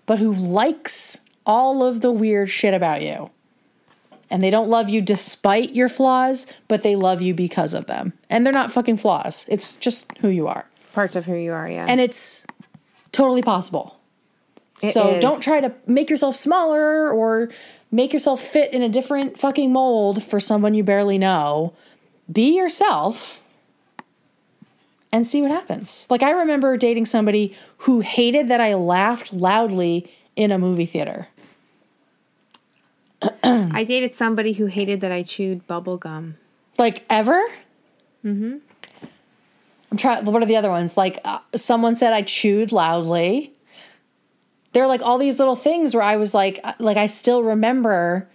but 0.07 0.19
who 0.19 0.33
likes 0.33 1.21
all 1.45 1.83
of 1.83 2.01
the 2.01 2.13
weird 2.13 2.49
shit 2.51 2.75
about 2.75 3.03
you. 3.03 3.31
And 4.29 4.43
they 4.43 4.51
don't 4.51 4.69
love 4.69 4.89
you 4.89 5.01
despite 5.01 5.75
your 5.75 5.89
flaws, 5.89 6.47
but 6.67 6.83
they 6.83 6.97
love 6.97 7.23
you 7.23 7.33
because 7.33 7.75
of 7.75 7.87
them. 7.87 8.13
And 8.29 8.45
they're 8.45 8.53
not 8.53 8.73
fucking 8.73 8.97
flaws. 8.97 9.47
It's 9.49 9.77
just 9.77 10.11
who 10.19 10.29
you 10.29 10.49
are. 10.49 10.67
Parts 10.93 11.15
of 11.15 11.27
who 11.27 11.35
you 11.35 11.53
are, 11.53 11.69
yeah. 11.69 11.87
And 11.89 12.01
it's 12.01 12.45
totally 13.13 13.43
possible. 13.43 13.95
It 14.83 14.93
so 14.93 15.14
is. 15.14 15.22
don't 15.22 15.41
try 15.41 15.61
to 15.61 15.72
make 15.87 16.11
yourself 16.11 16.37
smaller 16.37 17.11
or 17.11 17.51
make 17.91 18.12
yourself 18.12 18.43
fit 18.43 18.72
in 18.72 18.83
a 18.83 18.89
different 18.89 19.39
fucking 19.39 19.72
mold 19.72 20.22
for 20.22 20.39
someone 20.39 20.74
you 20.74 20.85
barely 20.85 21.18
know. 21.18 21.72
Be 22.31 22.57
yourself 22.57 23.43
and 25.12 25.27
see 25.27 25.41
what 25.41 25.51
happens. 25.51 26.07
Like 26.11 26.22
I 26.22 26.31
remember 26.31 26.77
dating 26.77 27.07
somebody 27.07 27.57
who 27.79 28.01
hated 28.01 28.49
that 28.49 28.61
I 28.61 28.74
laughed 28.74 29.33
loudly 29.33 30.12
in 30.35 30.53
a 30.53 30.59
movie 30.59 30.87
theater. 30.87 31.29
I 33.43 33.85
dated 33.85 34.12
somebody 34.12 34.53
who 34.53 34.66
hated 34.66 35.01
that 35.01 35.11
I 35.11 35.22
chewed 35.22 35.66
bubble 35.66 35.97
gum. 35.97 36.37
Like 36.79 37.05
ever? 37.09 37.43
Mm-hmm. 38.24 38.57
I'm 39.91 39.97
trying. 39.97 40.24
What 40.24 40.43
are 40.43 40.47
the 40.47 40.57
other 40.57 40.70
ones? 40.70 40.97
Like 40.97 41.18
uh, 41.24 41.39
someone 41.55 41.97
said 41.97 42.12
I 42.12 42.22
chewed 42.22 42.72
loudly. 42.72 43.53
There 44.77 44.85
are 44.85 44.89
like 44.89 45.01
all 45.01 45.16
these 45.16 45.39
little 45.39 45.57
things 45.57 45.95
where 45.95 46.03
I 46.03 46.18
was 46.18 46.35
like, 46.35 46.61
uh, 46.62 46.74
like 46.79 46.99
I 46.99 47.07
still 47.07 47.43
remember 47.43 48.29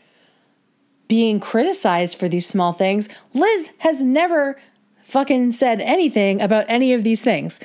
being 1.07 1.39
criticized 1.39 2.17
for 2.17 2.27
these 2.27 2.47
small 2.47 2.73
things. 2.73 3.07
Liz 3.35 3.69
has 3.77 4.01
never 4.01 4.59
fucking 5.03 5.51
said 5.51 5.81
anything 5.81 6.41
about 6.41 6.65
any 6.67 6.93
of 6.93 7.03
these 7.03 7.21
things. 7.21 7.59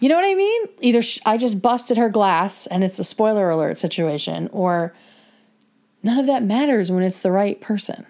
You 0.00 0.08
know 0.08 0.14
what 0.14 0.24
I 0.24 0.34
mean? 0.34 0.68
Either 0.80 1.02
sh- 1.02 1.18
I 1.26 1.36
just 1.36 1.60
busted 1.60 1.98
her 1.98 2.08
glass 2.08 2.66
and 2.66 2.82
it's 2.82 2.98
a 2.98 3.04
spoiler 3.04 3.50
alert 3.50 3.76
situation, 3.76 4.48
or 4.52 4.94
none 6.02 6.16
of 6.16 6.24
that 6.24 6.42
matters 6.42 6.90
when 6.90 7.02
it's 7.02 7.20
the 7.20 7.30
right 7.30 7.60
person. 7.60 8.06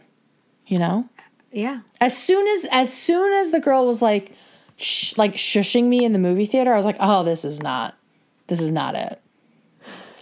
You 0.69 0.79
know? 0.79 1.09
Yeah. 1.51 1.81
As 2.01 2.17
soon 2.17 2.47
as 2.47 2.69
as 2.71 2.93
soon 2.93 3.33
as 3.33 3.51
the 3.51 3.59
girl 3.59 3.85
was 3.85 4.01
like 4.01 4.33
sh- 4.77 5.19
like 5.19 5.35
shushing 5.35 5.87
me 5.87 6.05
in 6.05 6.13
the 6.13 6.21
movie 6.21 6.47
theater, 6.47 6.73
I 6.73 6.77
was 6.77 6.87
like, 6.87 6.99
"Oh, 7.01 7.25
this 7.25 7.45
is 7.45 7.61
not 7.61 7.97
this 8.47 8.61
is 8.61 8.71
not 8.71 8.95
it." 8.95 9.21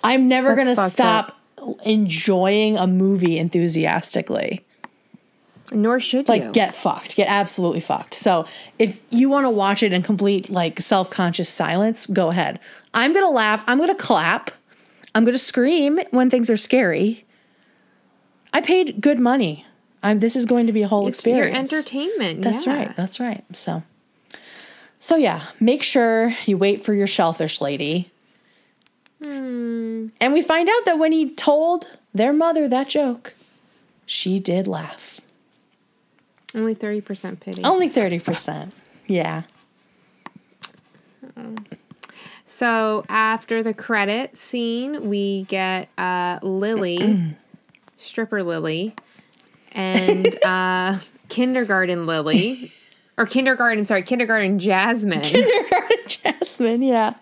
I'm 0.04 0.28
never 0.28 0.54
going 0.54 0.66
to 0.68 0.90
stop 0.90 1.38
enjoying 1.84 2.76
a 2.76 2.86
movie 2.86 3.38
enthusiastically. 3.38 4.64
Nor 5.70 6.00
should 6.00 6.28
Like 6.28 6.40
you. 6.40 6.46
Like, 6.48 6.54
get 6.54 6.74
fucked, 6.74 7.16
get 7.16 7.28
absolutely 7.28 7.80
fucked. 7.80 8.14
So, 8.14 8.46
if 8.78 9.00
you 9.10 9.30
want 9.30 9.46
to 9.46 9.50
watch 9.50 9.82
it 9.82 9.92
in 9.92 10.02
complete 10.02 10.50
like 10.50 10.80
self-conscious 10.80 11.48
silence, 11.48 12.06
go 12.06 12.30
ahead. 12.30 12.60
I'm 12.92 13.12
going 13.12 13.24
to 13.24 13.30
laugh, 13.30 13.64
I'm 13.66 13.78
going 13.78 13.88
to 13.88 13.94
clap. 13.94 14.50
I'm 15.14 15.24
going 15.24 15.34
to 15.34 15.38
scream 15.38 16.00
when 16.10 16.30
things 16.30 16.50
are 16.50 16.56
scary. 16.56 17.24
I 18.52 18.60
paid 18.60 19.00
good 19.00 19.18
money. 19.18 19.66
I'm 20.02 20.18
this 20.18 20.36
is 20.36 20.46
going 20.46 20.66
to 20.66 20.72
be 20.72 20.82
a 20.82 20.88
whole 20.88 21.06
it's 21.06 21.24
your 21.24 21.44
experience. 21.44 21.72
entertainment. 21.72 22.42
That's 22.42 22.66
yeah. 22.66 22.76
right. 22.76 22.96
That's 22.96 23.20
right. 23.20 23.44
So, 23.56 23.82
so 24.98 25.16
yeah, 25.16 25.44
make 25.60 25.82
sure 25.82 26.34
you 26.44 26.58
wait 26.58 26.84
for 26.84 26.92
your 26.92 27.06
shellfish 27.06 27.60
lady. 27.60 28.10
Hmm. 29.22 30.08
And 30.20 30.32
we 30.32 30.42
find 30.42 30.68
out 30.68 30.84
that 30.84 30.98
when 30.98 31.12
he 31.12 31.30
told 31.30 31.86
their 32.12 32.32
mother 32.32 32.68
that 32.68 32.88
joke, 32.88 33.34
she 34.06 34.38
did 34.38 34.66
laugh. 34.66 35.20
Only 36.54 36.74
30% 36.74 37.40
pity. 37.40 37.62
Only 37.64 37.88
30%. 37.88 38.72
Yeah. 39.06 39.42
So 42.46 43.04
after 43.08 43.62
the 43.62 43.72
credit 43.72 44.36
scene, 44.36 45.08
we 45.08 45.44
get 45.44 45.88
uh, 45.96 46.38
Lily, 46.42 47.34
stripper 47.96 48.42
Lily, 48.42 48.94
and 49.72 50.44
uh, 50.44 50.98
kindergarten 51.28 52.06
Lily, 52.06 52.72
or 53.16 53.24
kindergarten, 53.24 53.86
sorry, 53.86 54.02
kindergarten 54.02 54.58
Jasmine. 54.58 55.20
Kindergarten 55.22 55.98
Jasmine, 56.06 56.82
yeah. 56.82 57.14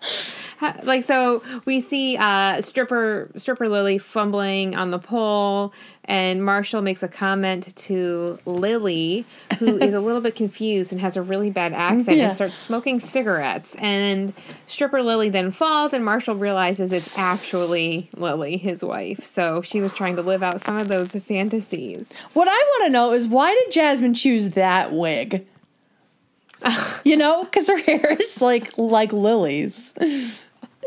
Like 0.83 1.03
so, 1.03 1.43
we 1.65 1.81
see 1.81 2.17
uh, 2.17 2.61
stripper 2.61 3.29
stripper 3.35 3.67
Lily 3.69 3.97
fumbling 3.97 4.75
on 4.75 4.91
the 4.91 4.99
pole, 4.99 5.73
and 6.05 6.43
Marshall 6.43 6.81
makes 6.81 7.03
a 7.03 7.07
comment 7.07 7.75
to 7.75 8.37
Lily, 8.45 9.25
who 9.59 9.77
is 9.81 9.93
a 9.93 9.99
little 9.99 10.21
bit 10.21 10.35
confused 10.35 10.91
and 10.91 11.01
has 11.01 11.17
a 11.17 11.21
really 11.21 11.49
bad 11.49 11.73
accent, 11.73 12.17
Yeah. 12.17 12.25
and 12.25 12.33
starts 12.35 12.57
smoking 12.57 12.99
cigarettes. 12.99 13.75
And 13.79 14.33
stripper 14.67 15.01
Lily 15.01 15.29
then 15.29 15.51
falls, 15.51 15.93
and 15.93 16.03
Marshall 16.05 16.35
realizes 16.35 16.91
it's 16.91 17.17
actually 17.19 18.09
Lily, 18.15 18.57
his 18.57 18.83
wife. 18.83 19.25
So 19.25 19.61
she 19.61 19.81
was 19.81 19.93
trying 19.93 20.15
to 20.17 20.21
live 20.21 20.43
out 20.43 20.61
some 20.61 20.77
of 20.77 20.87
those 20.87 21.11
fantasies. 21.11 22.11
What 22.33 22.47
I 22.47 22.51
want 22.51 22.85
to 22.85 22.89
know 22.91 23.13
is 23.13 23.27
why 23.27 23.53
did 23.53 23.73
Jasmine 23.73 24.13
choose 24.13 24.51
that 24.51 24.91
wig? 24.93 25.45
you 27.03 27.17
know, 27.17 27.43
because 27.45 27.67
her 27.67 27.77
hair 27.77 28.13
is 28.19 28.41
like 28.41 28.77
like 28.77 29.11
Lily's. 29.13 29.93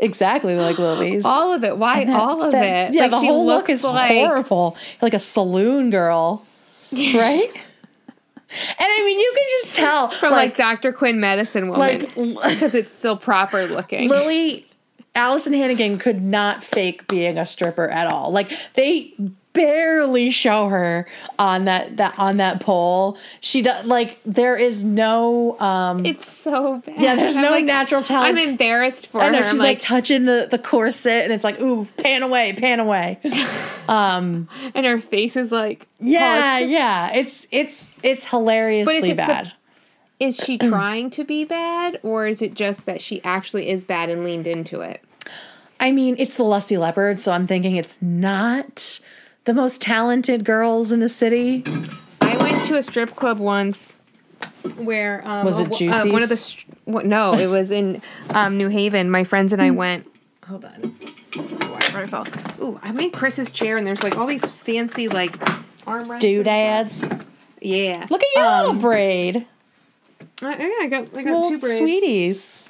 Exactly 0.01 0.55
like 0.55 0.77
Lily's. 0.77 1.23
All 1.25 1.53
of 1.53 1.63
it. 1.63 1.77
Why 1.77 2.05
all 2.05 2.43
of 2.43 2.51
That- 2.51 2.89
it? 2.91 2.95
Yeah, 2.95 3.03
Like, 3.03 3.11
the 3.11 3.19
whole 3.19 3.45
look 3.45 3.69
is 3.69 3.83
like- 3.83 4.11
horrible. 4.11 4.75
Like 5.01 5.13
a 5.13 5.19
saloon 5.19 5.89
girl, 5.89 6.45
right? 6.91 7.49
and 7.53 8.79
I 8.79 9.03
mean, 9.05 9.19
you 9.19 9.33
can 9.35 9.47
just 9.61 9.75
tell 9.75 10.09
From 10.19 10.31
like, 10.31 10.55
Dr. 10.57 10.91
Quinn 10.93 11.19
Medicine 11.19 11.67
Woman. 11.69 11.79
like 11.79 11.99
because 12.53 12.75
it's 12.75 12.91
still 12.91 13.17
proper 13.17 13.65
looking. 13.67 14.09
Lily, 14.09 14.67
Alyson 15.15 15.53
Hannigan 15.53 15.97
could 15.97 16.21
not 16.21 16.63
fake 16.63 17.07
being 17.07 17.37
a 17.37 17.45
stripper 17.45 17.87
at 17.89 18.07
all. 18.07 18.31
Like 18.31 18.51
they 18.73 19.13
barely 19.55 20.29
show 20.29 20.69
her 20.69 21.07
on 21.39 21.65
that 21.65 21.97
that 21.97 22.19
on 22.19 22.37
that 22.37 22.59
pole. 22.61 23.17
She 23.39 23.63
does 23.63 23.85
like 23.87 24.19
there 24.25 24.55
is 24.55 24.83
no 24.83 25.59
um 25.59 26.05
It's 26.05 26.29
so 26.31 26.83
bad. 26.85 26.95
Yeah, 27.01 27.15
there's 27.15 27.35
I'm 27.35 27.41
no 27.41 27.49
like- 27.51 27.65
natural 27.65 28.03
talent. 28.03 28.37
I'm 28.37 28.49
embarrassed 28.49 29.07
for 29.07 29.21
I 29.21 29.29
know 29.29 29.39
her. 29.39 29.43
she's 29.43 29.53
like, 29.53 29.77
like, 29.77 29.79
touching 29.79 30.25
the 30.25 30.47
the 30.51 30.59
corset 30.59 31.23
and 31.23 31.33
it's 31.33 31.43
like 31.43 31.59
ooh 31.59 31.85
pan 31.97 32.21
away 32.21 32.53
pan 32.53 32.79
away 32.79 33.19
um 33.87 34.47
and 34.75 34.85
her 34.85 34.99
face 34.99 35.35
is 35.35 35.51
like, 35.51 35.87
yeah 35.99 36.57
it's- 36.57 36.69
yeah 36.69 37.11
it's 37.15 37.47
it's 37.51 37.87
it's 38.03 38.25
hilariously 38.27 38.97
it 38.97 39.17
sup- 39.17 39.27
bad 39.27 39.51
Is 40.19 40.37
she 40.37 40.57
trying 40.57 41.09
to 41.11 41.23
be 41.25 41.43
bad, 41.43 41.99
or 42.03 42.25
is 42.27 42.41
it 42.41 42.53
just 42.53 42.85
that 42.85 43.01
she 43.01 43.21
actually 43.23 43.69
is 43.69 43.83
bad 43.83 44.09
and 44.09 44.23
leaned 44.23 44.47
into 44.47 44.81
it? 44.81 45.01
I 45.79 45.91
mean 45.91 46.15
it's 46.17 46.35
the 46.37 46.43
lusty 46.43 46.77
leopard 46.77 47.19
so 47.19 47.31
I'm 47.33 47.45
thinking 47.45 47.75
it's 47.75 48.01
not 48.01 48.99
the 49.45 49.53
most 49.53 49.81
talented 49.81 50.43
girls 50.43 50.91
in 50.91 50.99
the 50.99 51.09
city 51.09 51.63
I 52.21 52.35
went 52.37 52.65
to 52.65 52.75
a 52.77 52.83
strip 52.83 53.15
club 53.15 53.39
once 53.39 53.95
where 54.75 55.21
um, 55.27 55.45
Was 55.45 55.59
it 55.59 55.79
a- 55.81 55.87
uh, 55.89 56.05
one 56.11 56.23
of 56.23 56.29
the 56.29 56.35
str- 56.37 56.65
what, 56.85 57.05
no, 57.05 57.33
it 57.33 57.47
was 57.47 57.71
in 57.71 58.01
um, 58.31 58.57
New 58.57 58.67
Haven. 58.69 59.09
My 59.09 59.23
friends 59.23 59.53
and 59.53 59.61
I 59.61 59.69
Hmm. 59.69 59.75
went. 59.75 60.07
Hold 60.47 60.65
on. 60.65 60.73
Where 61.93 62.03
I 62.03 62.07
fell. 62.07 62.27
Ooh, 62.61 62.79
I'm 62.83 62.99
in 62.99 63.09
Chris's 63.11 63.51
chair, 63.51 63.77
and 63.77 63.85
there's 63.87 64.03
like 64.03 64.17
all 64.17 64.27
these 64.27 64.45
fancy 64.45 65.07
like 65.07 65.37
armrests. 65.85 66.11
and 66.11 66.19
doodads. 66.21 67.03
Yeah. 67.61 68.05
Look 68.09 68.21
at 68.21 68.27
your 68.35 68.45
Um, 68.45 68.57
little 68.65 68.81
braid. 68.81 69.45
I, 70.41 70.55
yeah, 70.57 70.69
I 70.81 70.87
got 70.89 71.01
I 71.15 71.23
got 71.23 71.25
Little 71.25 71.49
two 71.49 71.59
braids. 71.59 71.77
sweeties. 71.77 72.69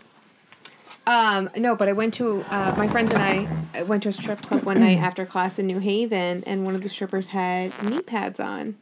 Um, 1.08 1.50
no, 1.58 1.76
but 1.76 1.88
I 1.88 1.92
went 1.94 2.14
to 2.16 2.42
uh, 2.50 2.74
my 2.78 2.88
friends 2.88 3.12
and 3.12 3.22
I 3.22 3.48
I 3.76 3.84
went 3.84 4.04
to 4.04 4.10
a 4.10 4.14
strip 4.14 4.42
club 4.42 4.64
one 4.64 4.80
night 4.80 4.98
after 4.98 5.26
class 5.26 5.60
in 5.60 5.68
New 5.68 5.80
Haven, 5.80 6.44
and 6.48 6.66
one 6.66 6.74
of 6.76 6.82
the 6.82 6.90
strippers 6.90 7.28
had 7.28 7.72
knee 7.84 8.02
pads 8.02 8.40
on, 8.40 8.76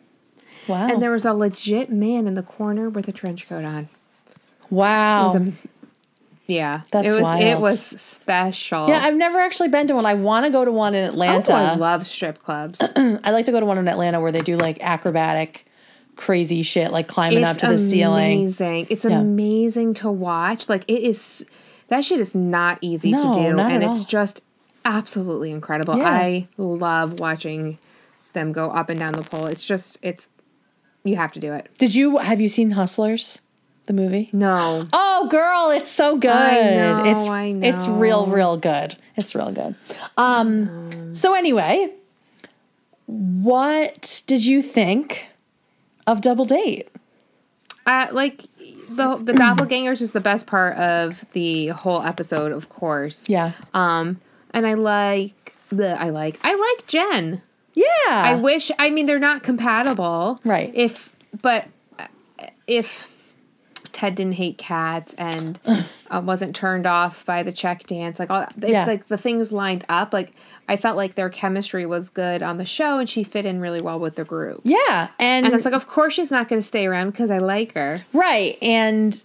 Wow. 0.68 0.88
and 0.88 1.02
there 1.02 1.12
was 1.12 1.26
a 1.26 1.34
legit 1.34 1.92
man 1.92 2.26
in 2.28 2.36
the 2.36 2.44
corner 2.44 2.90
with 2.90 3.08
a 3.08 3.12
trench 3.12 3.48
coat 3.50 3.66
on. 3.66 3.90
wow. 4.70 5.36
A- 5.36 5.52
yeah, 6.46 6.82
That's 6.92 7.14
it 7.14 7.22
was. 7.22 7.42
It 7.42 7.60
was 7.60 7.80
special. 8.02 8.88
yeah, 8.90 9.00
I've 9.04 9.16
never 9.16 9.40
actually 9.40 9.70
been 9.70 9.88
to 9.88 9.96
one. 9.96 10.06
I 10.06 10.14
want 10.14 10.46
to 10.46 10.52
go 10.52 10.66
to 10.66 10.72
one 10.74 10.94
in 10.94 11.06
Oh, 11.06 11.08
Atlanta. 11.10 11.54
I 11.54 11.76
love 11.76 12.06
strip 12.06 12.44
clubs. 12.44 12.80
I 12.96 13.32
like 13.32 13.46
to 13.46 13.52
go 13.54 13.62
to 13.62 13.66
one 13.66 13.78
in 13.78 13.88
Atlanta 13.88 14.20
where 14.20 14.32
they 14.32 14.42
do 14.42 14.58
like 14.58 14.78
acrobatic, 14.82 15.66
crazy 16.18 16.62
shit, 16.62 16.92
like 16.92 17.08
climbing 17.08 17.46
up 17.46 17.58
to 17.60 17.68
the 17.68 17.78
ceiling. 17.78 18.44
It's 18.48 18.60
amazing. 18.60 18.88
It's 18.90 19.06
Yeah. 19.06 19.20
amazing 19.22 19.94
to 19.96 20.12
watch. 20.12 20.68
Like 20.68 20.84
it 20.90 21.02
is. 21.04 21.46
That 21.94 22.04
shit 22.04 22.20
is 22.20 22.34
not 22.34 22.80
easy 22.82 23.12
No, 23.12 23.18
to 23.36 23.40
do, 23.40 23.60
and 23.60 23.84
it's 23.84 24.00
all. 24.00 24.06
just 24.06 24.42
absolutely 24.84 25.52
incredible. 25.52 25.96
Yeah. 25.96 26.10
I 26.10 26.48
love 26.58 27.20
watching 27.20 27.78
them 28.34 28.52
go 28.52 28.72
up 28.72 28.90
and 28.90 28.98
down 29.00 29.14
the 29.14 29.22
pole. 29.22 29.46
It's 29.46 29.64
just 29.64 30.00
it's. 30.02 30.28
You 31.04 31.18
have 31.18 31.32
to 31.34 31.40
do 31.40 31.54
it. 31.54 31.70
Did 31.78 31.94
you 31.94 32.18
have 32.18 32.42
you 32.42 32.48
seen 32.48 32.72
Hustlers, 32.72 33.42
the 33.86 33.94
movie? 33.94 34.30
No. 34.34 34.88
Oh, 34.92 35.28
girl, 35.30 35.70
it's 35.70 35.92
so 35.92 36.18
good. 36.18 36.30
know, 36.32 37.04
it's 37.06 37.28
it's 37.64 37.88
real, 37.88 38.26
real 38.26 38.58
good. 38.58 38.96
It's 39.16 39.36
real 39.36 39.52
good. 39.52 39.76
Um. 40.18 41.14
So 41.14 41.36
anyway, 41.36 41.94
what 43.06 44.24
did 44.26 44.48
you 44.48 44.64
think 44.64 45.28
of 46.08 46.22
Double 46.22 46.46
Date? 46.46 46.90
Uh, 47.86 48.08
like 48.12 48.46
the 48.96 49.18
the 49.18 49.34
doppelgangers 49.44 50.02
is 50.02 50.12
the 50.12 50.20
best 50.20 50.46
part 50.48 50.78
of 50.78 51.26
the 51.34 51.68
whole 51.70 52.02
episode, 52.02 52.52
of 52.52 52.70
course. 52.70 53.30
Yeah. 53.30 53.52
Um, 53.74 54.20
and 54.52 54.66
I 54.68 54.74
like 54.76 55.56
the 55.70 56.00
I 56.00 56.10
like 56.10 56.40
I 56.44 56.56
like 56.56 56.88
Jen. 56.88 57.42
Yeah. 57.74 57.86
I 58.10 58.36
wish. 58.36 58.72
I 58.78 58.90
mean, 58.92 59.06
they're 59.08 59.18
not 59.20 59.42
compatible, 59.44 60.40
Right. 60.46 60.72
If 60.76 61.16
but 61.42 61.66
uh, 61.98 62.06
if 62.68 63.10
Ted 63.92 64.16
didn't 64.16 64.34
hate 64.34 64.58
cats 64.58 65.14
and 65.18 65.60
uh, 65.66 66.22
wasn't 66.24 66.56
turned 66.56 66.86
off 66.86 67.26
by 67.26 67.42
the 67.44 67.52
check 67.52 67.86
dance, 67.88 68.20
like 68.20 68.30
all, 68.30 68.44
if 68.58 68.70
Yeah. 68.70 68.86
like 68.86 69.08
the 69.08 69.18
things 69.18 69.52
lined 69.52 69.86
up, 69.90 70.14
like 70.14 70.34
I 70.68 70.76
felt 70.78 70.96
like 70.98 71.16
their 71.16 71.30
chemistry 71.30 71.86
was 71.86 72.10
good 72.10 72.42
on 72.42 72.58
the 72.58 72.66
show, 72.66 73.00
and 73.00 73.10
she 73.10 73.24
fit 73.24 73.46
in 73.46 73.60
really 73.60 73.82
well 73.82 74.00
with 74.00 74.16
the 74.16 74.24
group. 74.24 74.62
yeah. 74.64 75.10
And, 75.20 75.46
And 75.46 75.54
I 75.54 75.56
was 75.56 75.66
like, 75.66 75.74
of 75.74 75.88
course 75.88 76.14
she's 76.14 76.32
not 76.32 76.48
going 76.48 76.62
to 76.62 76.68
stay 76.68 76.86
around 76.88 77.12
because 77.12 77.30
I 77.30 77.40
like 77.40 77.74
her. 77.74 78.06
right. 78.14 78.58
And 78.62 79.22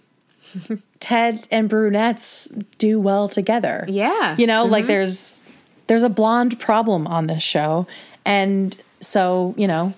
Ted 0.99 1.47
and 1.51 1.69
brunettes 1.69 2.47
do 2.77 2.99
well 2.99 3.29
together. 3.29 3.85
Yeah. 3.87 4.35
You 4.37 4.47
know, 4.47 4.65
like 4.65 4.83
mm-hmm. 4.83 4.87
there's 4.89 5.39
there's 5.87 6.03
a 6.03 6.09
blonde 6.09 6.59
problem 6.59 7.07
on 7.07 7.27
this 7.27 7.43
show. 7.43 7.87
And 8.25 8.75
so, 8.99 9.55
you 9.57 9.67
know, 9.67 9.93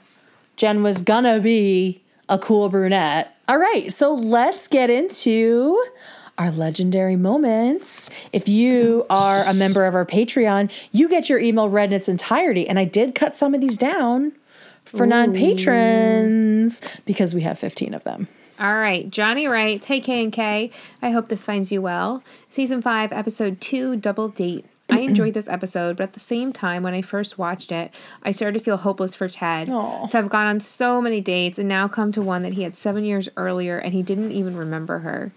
Jen 0.58 0.84
was 0.84 1.02
gonna 1.02 1.40
be 1.40 2.02
a 2.30 2.38
cool 2.38 2.70
brunette. 2.70 3.36
All 3.48 3.58
right, 3.58 3.92
so 3.92 4.14
let's 4.14 4.68
get 4.68 4.90
into 4.90 5.78
our 6.38 6.52
legendary 6.52 7.16
moments. 7.16 8.10
If 8.34 8.48
you 8.48 9.06
are 9.10 9.44
a 9.44 9.54
member 9.54 9.86
of 9.86 9.96
our 9.96 10.06
Patreon, 10.06 10.72
you 10.92 11.10
get 11.10 11.30
your 11.30 11.40
email 11.40 11.70
read 11.70 11.92
in 11.92 11.98
its 11.98 12.10
entirety. 12.10 12.68
And 12.68 12.80
I 12.80 12.86
did 12.86 13.16
cut 13.16 13.36
some 13.36 13.54
of 13.54 13.62
these 13.62 13.78
down 13.78 14.34
for 14.86 15.06
non 15.06 15.34
patrons 15.34 16.82
because 17.06 17.34
we 17.36 17.42
have 17.42 17.60
15 17.60 17.94
of 17.94 18.04
them. 18.04 18.28
All 18.60 18.76
right, 18.76 19.10
Johnny 19.10 19.48
writes, 19.48 19.88
"Hey 19.88 20.00
K 20.00 20.24
and 20.24 20.32
K, 20.32 20.70
I 21.02 21.10
hope 21.10 21.30
this 21.30 21.46
finds 21.46 21.72
you 21.72 21.82
well. 21.82 22.24
Season 22.50 22.80
five, 22.80 23.12
episode 23.12 23.60
two, 23.60 23.96
double 23.96 24.28
date. 24.28 24.66
I 24.88 25.00
enjoyed 25.10 25.34
this 25.34 25.48
episode, 25.48 25.98
but 25.98 26.04
at 26.04 26.14
the 26.14 26.20
same 26.20 26.54
time, 26.54 26.84
when 26.84 26.94
I 26.94 27.02
first 27.02 27.40
watched 27.40 27.72
it, 27.72 27.92
I 28.22 28.32
started 28.32 28.60
to 28.60 28.64
feel 28.64 28.78
hopeless 28.78 29.16
for 29.16 29.28
Ted. 29.28 29.70
Aw. 29.70 30.08
To 30.08 30.18
have 30.18 30.30
gone 30.30 30.46
on 30.46 30.60
so 30.60 31.02
many 31.02 31.22
dates 31.22 31.58
and 31.58 31.68
now 31.68 31.88
come 31.88 32.12
to 32.12 32.22
one 32.22 32.44
that 32.44 32.54
he 32.54 32.62
had 32.62 32.76
seven 32.76 33.04
years 33.04 33.30
earlier 33.36 33.80
and 33.80 33.94
he 33.94 34.04
didn't 34.04 34.32
even 34.32 34.56
remember 34.56 35.00
her. 35.00 35.32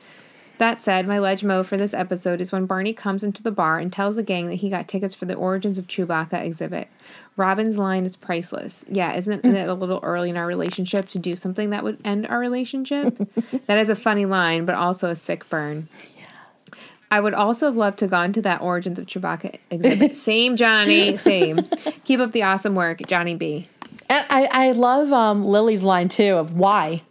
That 0.59 0.85
said, 0.85 1.09
my 1.09 1.19
ledge 1.19 1.43
mo 1.43 1.65
for 1.65 1.77
this 1.77 1.93
episode 1.93 2.41
is 2.41 2.53
when 2.53 2.67
Barney 2.67 2.93
comes 2.93 3.25
into 3.25 3.43
the 3.43 3.51
bar 3.51 3.79
and 3.79 3.93
tells 3.93 4.15
the 4.15 4.23
gang 4.23 4.47
that 4.47 4.57
he 4.57 4.71
got 4.71 4.87
tickets 4.87 5.15
for 5.15 5.25
the 5.25 5.35
Origins 5.35 5.79
of 5.79 5.89
Chewbacca 5.89 6.45
exhibit. 6.45 6.89
Robin's 7.37 7.77
line 7.77 8.07
is 8.07 8.15
priceless. 8.15 8.85
Yeah, 8.89 9.15
isn't 9.15 9.45
it 9.45 9.69
a 9.69 9.75
little 9.75 9.99
early 10.05 10.31
in 10.31 10.37
our 10.37 10.47
relationship 10.47 11.09
to 11.11 11.19
do 11.19 11.35
something 11.35 11.71
that 11.71 11.83
would 11.83 11.99
end 12.05 12.29
our 12.29 12.39
relationship? 12.39 13.17
that 13.67 13.79
is 13.79 13.89
a 13.89 13.97
funny 13.97 14.27
line, 14.27 14.65
but 14.65 14.77
also 14.77 15.11
a 15.11 15.17
sick 15.17 15.49
burn. 15.49 15.89
Yeah. 16.17 16.79
I 17.11 17.19
would 17.19 17.35
also 17.35 17.67
have 17.67 17.77
loved 17.77 17.99
to 18.01 18.07
gone 18.07 18.33
to 18.35 18.43
that 18.43 18.61
Origins 18.61 19.01
of 19.01 19.07
Chewbacca 19.07 19.59
exhibit. 19.71 20.17
same, 20.17 20.57
Johnny. 20.57 21.17
Same. 21.17 21.69
Keep 22.05 22.21
up 22.21 22.31
the 22.31 22.45
awesome 22.45 22.77
work, 22.77 23.01
Johnny 23.09 23.35
B. 23.35 23.69
And 24.09 24.25
I, 24.31 24.49
I 24.53 24.73
love 24.73 25.13
um, 25.13 25.45
Lily's 25.45 25.83
line 25.83 26.09
too 26.09 26.37
of 26.37 26.53
why. 26.53 27.03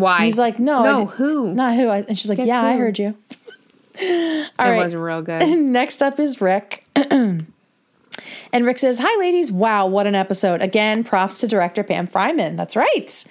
Why? 0.00 0.24
He's 0.24 0.38
like, 0.38 0.58
no, 0.58 0.82
no, 0.84 1.06
who? 1.06 1.54
Not 1.54 1.74
who. 1.76 1.88
I- 1.88 2.04
And 2.08 2.18
she's 2.18 2.28
like, 2.28 2.38
Guess 2.38 2.46
yeah, 2.48 2.62
I 2.62 2.76
heard 2.76 2.98
you. 2.98 3.16
All 3.98 4.02
it 4.02 4.50
right. 4.58 4.76
wasn't 4.76 5.02
real 5.02 5.22
good. 5.22 5.42
Next 5.58 6.02
up 6.02 6.20
is 6.20 6.40
Rick. 6.40 6.84
and 6.96 7.46
Rick 8.52 8.78
says, 8.78 8.98
Hi, 9.00 9.18
ladies. 9.18 9.50
Wow, 9.50 9.86
what 9.86 10.06
an 10.06 10.14
episode. 10.14 10.60
Again, 10.62 11.02
props 11.04 11.38
to 11.40 11.46
director 11.46 11.82
Pam 11.82 12.06
Fryman. 12.06 12.56
That's 12.56 12.76
right. 12.76 13.24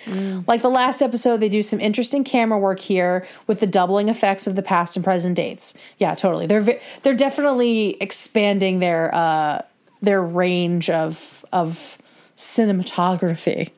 Like 0.48 0.62
the 0.62 0.70
last 0.70 1.02
episode, 1.02 1.38
they 1.38 1.50
do 1.50 1.62
some 1.62 1.80
interesting 1.80 2.24
camera 2.24 2.58
work 2.60 2.80
here 2.80 3.26
with 3.48 3.60
the 3.60 3.68
doubling 3.68 4.10
effects 4.10 4.48
of 4.48 4.56
the 4.56 4.62
past 4.64 4.96
and 4.96 5.04
present 5.06 5.36
dates. 5.36 5.74
Yeah, 6.00 6.16
totally. 6.16 6.48
They're 6.48 6.80
they're 7.04 7.14
definitely 7.16 7.98
expanding 8.02 8.80
their 8.80 9.14
uh, 9.14 9.62
their 10.02 10.24
range 10.24 10.90
of 10.90 11.46
of 11.54 11.98
cinematography 12.38 13.70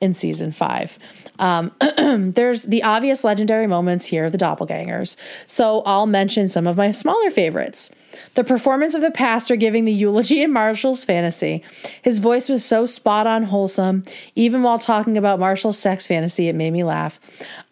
in 0.00 0.14
season 0.14 0.52
five. 0.52 0.98
Um, 1.38 1.72
there's 2.34 2.62
the 2.64 2.82
obvious 2.82 3.24
legendary 3.24 3.66
moments 3.66 4.06
here, 4.06 4.24
of 4.24 4.32
the 4.32 4.38
doppelgangers. 4.38 5.16
So 5.46 5.82
I'll 5.82 6.06
mention 6.06 6.48
some 6.48 6.66
of 6.66 6.76
my 6.76 6.90
smaller 6.90 7.30
favorites. 7.30 7.90
The 8.34 8.44
performance 8.44 8.94
of 8.94 9.00
the 9.00 9.10
pastor 9.10 9.56
giving 9.56 9.84
the 9.84 9.92
eulogy 9.92 10.42
in 10.42 10.52
Marshall's 10.52 11.04
fantasy. 11.04 11.64
His 12.02 12.18
voice 12.18 12.48
was 12.48 12.64
so 12.64 12.86
spot 12.86 13.26
on 13.26 13.44
wholesome. 13.44 14.04
Even 14.34 14.62
while 14.62 14.78
talking 14.78 15.16
about 15.16 15.40
Marshall's 15.40 15.78
sex 15.78 16.06
fantasy, 16.06 16.48
it 16.48 16.54
made 16.54 16.72
me 16.72 16.84
laugh. 16.84 17.18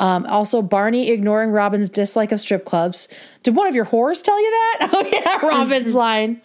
Um, 0.01 0.27
also, 0.27 0.63
Barney 0.63 1.11
ignoring 1.11 1.51
Robin's 1.51 1.89
dislike 1.89 2.33
of 2.33 2.41
strip 2.41 2.65
clubs. 2.65 3.09
Did 3.43 3.55
one 3.55 3.69
of 3.69 3.75
your 3.75 3.87
whores 3.87 4.23
tell 4.23 4.41
you 4.41 4.51
that? 4.51 4.79
Oh, 4.93 5.09
yeah, 5.11 5.47
Robin's 5.47 5.95
line. 6.07 6.43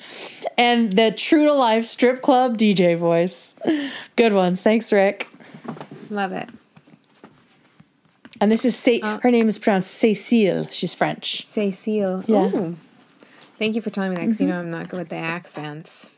And 0.57 0.93
the 0.93 1.11
true 1.11 1.45
to 1.45 1.53
life 1.53 1.85
strip 1.85 2.21
club 2.21 2.57
DJ 2.57 2.97
voice. 2.97 3.55
Good 4.15 4.33
ones. 4.33 4.61
Thanks, 4.61 4.91
Rick. 4.93 5.27
Love 6.09 6.31
it. 6.31 6.49
And 8.39 8.51
this 8.51 8.65
is 8.65 8.77
Ce- 8.77 9.01
her 9.01 9.31
name 9.31 9.47
is 9.47 9.57
pronounced 9.57 10.01
Cécile. 10.01 10.71
She's 10.71 10.93
French. 10.93 11.45
Cecile. 11.45 12.23
Yeah. 12.27 12.45
Ooh. 12.55 12.75
Thank 13.57 13.75
you 13.75 13.81
for 13.81 13.89
telling 13.89 14.11
me 14.11 14.17
that 14.17 14.21
because 14.23 14.39
you 14.39 14.47
know 14.47 14.59
I'm 14.59 14.69
not 14.69 14.89
good 14.89 14.99
with 14.99 15.09
the 15.09 15.15
accents. 15.15 16.09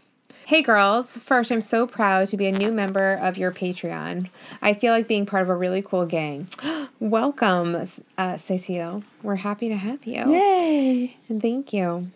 Hey 0.46 0.62
girls, 0.64 1.16
first, 1.16 1.52
I'm 1.52 1.62
so 1.62 1.86
proud 1.86 2.28
to 2.30 2.38
be 2.38 2.48
a 2.48 2.52
new 2.52 2.72
member 2.72 3.14
of 3.14 3.38
your 3.38 3.52
Patreon. 3.52 4.30
I 4.64 4.74
feel 4.74 4.92
like 4.94 5.08
being 5.08 5.28
part 5.28 5.44
of 5.44 5.50
a 5.50 5.56
really 5.56 5.84
cool 5.84 6.08
gang. 6.08 6.48
Welcome, 7.00 7.88
uh, 8.18 8.38
Cecile. 8.38 9.04
We're 9.22 9.36
happy 9.36 9.70
to 9.70 9.76
have 9.76 10.06
you. 10.06 10.30
Yay! 10.30 11.16
And 11.30 11.40
thank 11.40 11.72
you. 11.72 12.10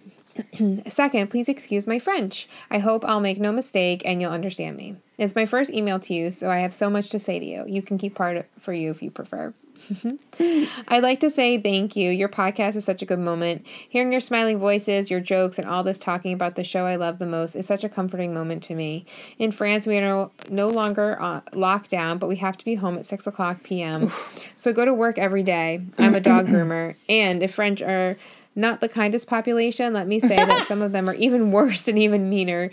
Second, 0.87 1.29
please 1.29 1.47
excuse 1.47 1.85
my 1.85 1.99
French. 1.99 2.49
I 2.71 2.79
hope 2.79 3.05
I'll 3.05 3.19
make 3.19 3.39
no 3.39 3.51
mistake 3.51 4.01
and 4.03 4.19
you'll 4.19 4.31
understand 4.31 4.77
me. 4.77 4.95
It's 5.19 5.35
my 5.35 5.45
first 5.45 5.69
email 5.69 5.99
to 5.99 6.13
you, 6.13 6.31
so 6.31 6.49
I 6.49 6.57
have 6.57 6.73
so 6.73 6.89
much 6.89 7.11
to 7.11 7.19
say 7.19 7.37
to 7.37 7.45
you. 7.45 7.65
You 7.67 7.83
can 7.83 7.99
keep 7.99 8.15
part 8.15 8.47
for 8.59 8.73
you 8.73 8.89
if 8.89 9.03
you 9.03 9.11
prefer. 9.11 9.53
I'd 10.87 11.03
like 11.03 11.19
to 11.21 11.29
say 11.29 11.57
thank 11.57 11.95
you. 11.95 12.09
Your 12.09 12.29
podcast 12.29 12.75
is 12.75 12.85
such 12.85 13.01
a 13.01 13.05
good 13.05 13.19
moment. 13.19 13.65
Hearing 13.89 14.11
your 14.11 14.21
smiling 14.21 14.57
voices, 14.57 15.09
your 15.09 15.19
jokes, 15.19 15.59
and 15.59 15.67
all 15.67 15.83
this 15.83 15.99
talking 15.99 16.33
about 16.33 16.55
the 16.55 16.63
show 16.63 16.85
I 16.85 16.95
love 16.95 17.19
the 17.19 17.25
most 17.25 17.55
is 17.55 17.65
such 17.65 17.83
a 17.83 17.89
comforting 17.89 18.33
moment 18.33 18.63
to 18.63 18.75
me. 18.75 19.05
In 19.37 19.51
France, 19.51 19.85
we 19.85 19.97
are 19.97 20.29
no, 20.49 20.69
longer 20.69 21.21
uh, 21.21 21.41
locked 21.53 21.89
down, 21.89 22.17
but 22.17 22.27
we 22.27 22.37
have 22.37 22.57
to 22.57 22.65
be 22.65 22.75
home 22.75 22.97
at 22.97 23.05
6 23.05 23.27
o'clock 23.27 23.63
p.m. 23.63 24.09
so 24.55 24.69
I 24.69 24.73
go 24.73 24.85
to 24.85 24.93
work 24.93 25.17
every 25.17 25.43
day. 25.43 25.81
I'm 25.97 26.15
a 26.15 26.19
dog 26.19 26.47
groomer. 26.47 26.95
And 27.09 27.43
if 27.43 27.55
French 27.55 27.81
are 27.81 28.17
not 28.55 28.81
the 28.81 28.89
kindest 28.89 29.27
population, 29.27 29.93
let 29.93 30.07
me 30.07 30.19
say 30.19 30.35
that 30.35 30.67
some 30.67 30.81
of 30.81 30.91
them 30.91 31.09
are 31.09 31.15
even 31.15 31.51
worse 31.51 31.87
and 31.87 31.97
even 31.97 32.29
meaner 32.29 32.71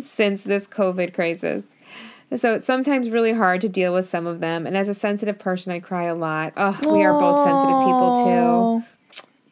since 0.00 0.44
this 0.44 0.66
COVID 0.66 1.14
crisis. 1.14 1.64
So 2.36 2.54
it's 2.54 2.66
sometimes 2.66 3.10
really 3.10 3.32
hard 3.32 3.60
to 3.62 3.68
deal 3.68 3.92
with 3.92 4.08
some 4.08 4.26
of 4.26 4.40
them. 4.40 4.66
And 4.66 4.76
as 4.76 4.88
a 4.88 4.94
sensitive 4.94 5.38
person, 5.38 5.72
I 5.72 5.80
cry 5.80 6.04
a 6.04 6.14
lot. 6.14 6.52
Oh, 6.56 6.78
we 6.92 7.02
are 7.04 7.18
both 7.18 7.42
sensitive 7.42 7.78
people 7.80 8.24
too. 8.84 8.86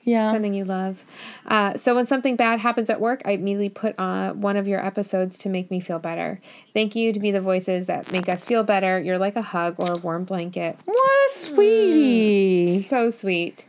Yeah. 0.04 0.32
Sending 0.32 0.54
you 0.54 0.64
love. 0.64 1.04
Uh, 1.46 1.76
so 1.76 1.94
when 1.94 2.06
something 2.06 2.34
bad 2.34 2.58
happens 2.58 2.88
at 2.88 3.00
work, 3.00 3.20
I 3.26 3.32
immediately 3.32 3.68
put 3.68 3.98
on 3.98 4.40
one 4.40 4.56
of 4.56 4.66
your 4.66 4.84
episodes 4.84 5.36
to 5.38 5.48
make 5.50 5.70
me 5.70 5.78
feel 5.78 5.98
better. 5.98 6.40
Thank 6.72 6.96
you 6.96 7.12
to 7.12 7.20
be 7.20 7.30
the 7.30 7.40
voices 7.40 7.86
that 7.86 8.10
make 8.10 8.28
us 8.28 8.44
feel 8.44 8.64
better. 8.64 8.98
You're 8.98 9.18
like 9.18 9.36
a 9.36 9.42
hug 9.42 9.74
or 9.78 9.92
a 9.92 9.96
warm 9.96 10.24
blanket. 10.24 10.78
What 10.86 11.30
a 11.30 11.32
sweetie. 11.32 12.82
So 12.82 13.10
sweet. 13.10 13.66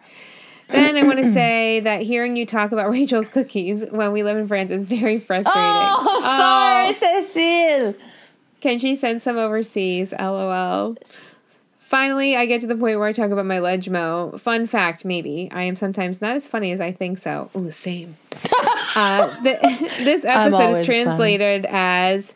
Then 0.69 0.95
I 0.95 1.03
want 1.03 1.19
to 1.19 1.31
say 1.33 1.81
that 1.81 2.01
hearing 2.01 2.37
you 2.37 2.45
talk 2.45 2.71
about 2.71 2.89
Rachel's 2.91 3.27
cookies 3.27 3.85
when 3.91 4.13
we 4.13 4.23
live 4.23 4.37
in 4.37 4.47
France 4.47 4.71
is 4.71 4.83
very 4.83 5.19
frustrating. 5.19 5.51
Oh, 5.53 6.21
sorry, 6.23 6.93
Cecile. 6.93 7.93
Can 8.61 8.79
she 8.79 8.95
send 8.95 9.21
some 9.21 9.37
overseas? 9.37 10.13
LOL. 10.17 10.95
Finally, 11.79 12.37
I 12.37 12.45
get 12.45 12.61
to 12.61 12.67
the 12.67 12.75
point 12.75 12.99
where 12.99 13.07
I 13.07 13.11
talk 13.11 13.31
about 13.31 13.45
my 13.45 13.59
ledgemo. 13.59 14.37
Fun 14.37 14.65
fact, 14.65 15.03
maybe. 15.03 15.49
I 15.51 15.63
am 15.63 15.75
sometimes 15.75 16.21
not 16.21 16.37
as 16.37 16.47
funny 16.47 16.71
as 16.71 16.79
I 16.79 16.93
think 16.93 17.17
so. 17.17 17.49
Ooh, 17.57 17.69
same. 17.69 18.15
uh, 18.95 19.43
th- 19.43 19.59
this 19.99 20.23
episode 20.23 20.77
is 20.77 20.85
translated 20.85 21.65
as 21.69 22.33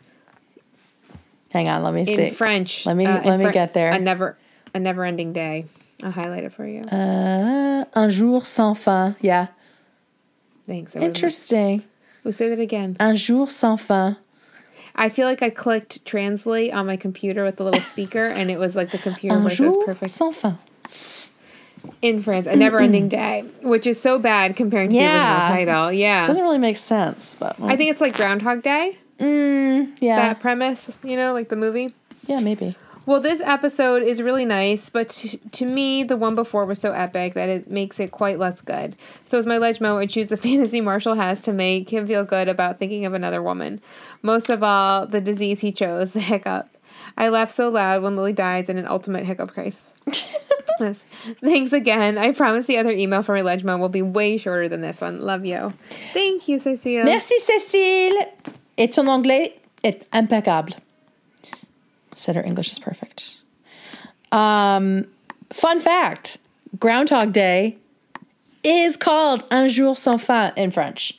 Hang 1.52 1.68
on, 1.68 1.82
let 1.84 1.94
me 1.94 2.00
in 2.00 2.06
see. 2.06 2.30
French. 2.30 2.84
Let 2.84 2.96
me- 2.96 3.06
uh, 3.06 3.22
let 3.24 3.40
me 3.40 3.50
get 3.50 3.72
there. 3.72 3.92
A 3.92 3.98
never, 3.98 4.36
a 4.74 4.78
never-ending 4.78 5.32
day. 5.32 5.64
I'll 6.02 6.10
highlight 6.10 6.44
it 6.44 6.52
for 6.52 6.66
you. 6.66 6.82
Uh, 6.82 7.86
un 7.94 8.10
jour 8.10 8.44
sans 8.44 8.78
fin. 8.78 9.16
Yeah. 9.22 9.46
Thanks. 10.66 10.94
Interesting. 10.94 11.84
We'll 12.24 12.34
say 12.34 12.50
that 12.50 12.60
again. 12.60 12.96
Un 13.00 13.14
jour 13.14 13.48
sans 13.48 13.80
fin. 13.80 14.18
I 14.96 15.08
feel 15.10 15.26
like 15.28 15.42
I 15.42 15.50
clicked 15.50 16.04
translate 16.06 16.72
on 16.72 16.86
my 16.86 16.96
computer 16.96 17.44
with 17.44 17.56
the 17.56 17.64
little 17.64 17.80
speaker, 17.82 18.24
and 18.26 18.50
it 18.50 18.58
was 18.58 18.74
like 18.74 18.90
the 18.92 18.98
computer 18.98 19.38
voice 19.38 19.60
was 19.60 19.74
jour 19.74 19.84
perfect. 19.84 20.10
sans 20.10 20.36
fin. 20.36 20.58
in 22.02 22.20
France, 22.20 22.46
a 22.46 22.56
never-ending 22.56 23.08
day, 23.08 23.44
which 23.62 23.86
is 23.86 24.00
so 24.00 24.18
bad 24.18 24.56
comparing 24.56 24.90
to 24.90 24.96
Yeah. 24.96 25.12
the 25.12 25.54
original 25.54 25.66
title. 25.66 25.92
Yeah, 25.92 26.24
Doesn't 26.26 26.42
really 26.42 26.58
make 26.58 26.76
sense, 26.78 27.36
but 27.38 27.56
I 27.60 27.74
mm. 27.74 27.76
think 27.76 27.90
it's 27.90 28.00
like 28.00 28.16
Groundhog 28.16 28.62
Day. 28.62 28.98
Mm, 29.20 29.92
yeah, 30.00 30.16
That 30.16 30.40
premise, 30.40 30.90
you 31.04 31.16
know, 31.16 31.32
like 31.32 31.48
the 31.48 31.56
movie. 31.56 31.94
yeah, 32.26 32.40
maybe. 32.40 32.74
Well, 33.06 33.20
this 33.20 33.40
episode 33.40 34.02
is 34.02 34.20
really 34.20 34.44
nice, 34.44 34.90
but 34.90 35.08
to, 35.10 35.38
to 35.38 35.64
me, 35.64 36.02
the 36.02 36.16
one 36.16 36.34
before 36.34 36.66
was 36.66 36.80
so 36.80 36.90
epic 36.90 37.34
that 37.34 37.48
it 37.48 37.70
makes 37.70 38.00
it 38.00 38.10
quite 38.10 38.36
less 38.36 38.60
good. 38.60 38.96
So, 39.24 39.38
as 39.38 39.46
my 39.46 39.58
ledgemo, 39.58 39.96
I 39.96 40.06
choose 40.06 40.28
the 40.28 40.36
fantasy 40.36 40.80
Marshall 40.80 41.14
has 41.14 41.40
to 41.42 41.52
make 41.52 41.88
him 41.88 42.08
feel 42.08 42.24
good 42.24 42.48
about 42.48 42.80
thinking 42.80 43.06
of 43.06 43.14
another 43.14 43.40
woman. 43.40 43.80
Most 44.22 44.50
of 44.50 44.64
all, 44.64 45.06
the 45.06 45.20
disease 45.20 45.60
he 45.60 45.70
chose, 45.70 46.12
the 46.14 46.20
hiccup. 46.20 46.68
I 47.16 47.28
laugh 47.28 47.50
so 47.50 47.68
loud 47.68 48.02
when 48.02 48.16
Lily 48.16 48.32
dies 48.32 48.68
in 48.68 48.76
an 48.76 48.88
ultimate 48.88 49.24
hiccup 49.24 49.52
crisis. 49.52 49.94
Thanks 51.40 51.72
again. 51.72 52.18
I 52.18 52.32
promise 52.32 52.66
the 52.66 52.76
other 52.76 52.90
email 52.90 53.22
from 53.22 53.36
my 53.36 53.42
ledgemo 53.42 53.78
will 53.78 53.88
be 53.88 54.02
way 54.02 54.36
shorter 54.36 54.68
than 54.68 54.80
this 54.80 55.00
one. 55.00 55.22
Love 55.22 55.46
you. 55.46 55.72
Thank 56.12 56.48
you, 56.48 56.58
Cecile. 56.58 57.04
Merci 57.04 57.34
Cécile. 57.38 58.26
Et 58.76 58.88
ton 58.88 59.06
anglais 59.06 59.54
est 59.84 60.04
impeccable. 60.12 60.74
Said 62.16 62.34
her 62.34 62.42
English 62.42 62.72
is 62.72 62.78
perfect. 62.80 63.38
Um, 64.32 65.06
fun 65.52 65.78
fact: 65.78 66.38
Groundhog 66.78 67.32
Day 67.32 67.78
is 68.64 68.96
called 68.96 69.44
Un 69.50 69.68
jour 69.68 69.94
sans 69.94 70.22
fin 70.22 70.52
in 70.56 70.72
French. 70.72 71.18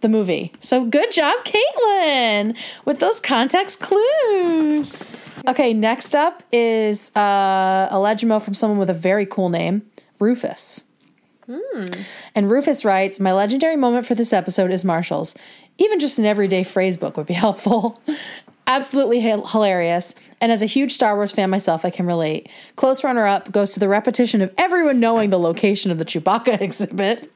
The 0.00 0.08
movie. 0.08 0.52
So 0.60 0.84
good 0.84 1.12
job, 1.12 1.44
Caitlin, 1.44 2.56
with 2.84 3.00
those 3.00 3.20
context 3.20 3.80
clues. 3.80 5.16
Okay, 5.48 5.72
next 5.72 6.14
up 6.14 6.42
is 6.52 7.10
uh, 7.14 7.88
a 7.90 7.96
legimo 7.96 8.40
from 8.40 8.54
someone 8.54 8.78
with 8.78 8.90
a 8.90 8.94
very 8.94 9.26
cool 9.26 9.48
name, 9.48 9.82
Rufus. 10.18 10.84
And 12.34 12.50
Rufus 12.50 12.84
writes, 12.84 13.20
My 13.20 13.32
legendary 13.32 13.76
moment 13.76 14.06
for 14.06 14.14
this 14.14 14.32
episode 14.32 14.72
is 14.72 14.84
Marshall's. 14.84 15.34
Even 15.78 15.98
just 15.98 16.18
an 16.18 16.24
everyday 16.24 16.64
phrase 16.64 16.96
book 16.96 17.16
would 17.16 17.26
be 17.26 17.34
helpful. 17.46 18.00
Absolutely 18.68 19.20
hilarious. 19.20 20.14
And 20.40 20.50
as 20.50 20.60
a 20.60 20.66
huge 20.66 20.92
Star 20.92 21.14
Wars 21.14 21.30
fan 21.32 21.50
myself, 21.50 21.84
I 21.84 21.90
can 21.90 22.04
relate. 22.04 22.48
Close 22.74 23.04
runner 23.04 23.24
up 23.24 23.52
goes 23.52 23.72
to 23.74 23.80
the 23.80 23.88
repetition 23.88 24.42
of 24.42 24.52
everyone 24.58 24.98
knowing 24.98 25.30
the 25.30 25.38
location 25.38 25.90
of 25.90 25.98
the 25.98 26.04
Chewbacca 26.04 26.60
exhibit. 26.60 27.30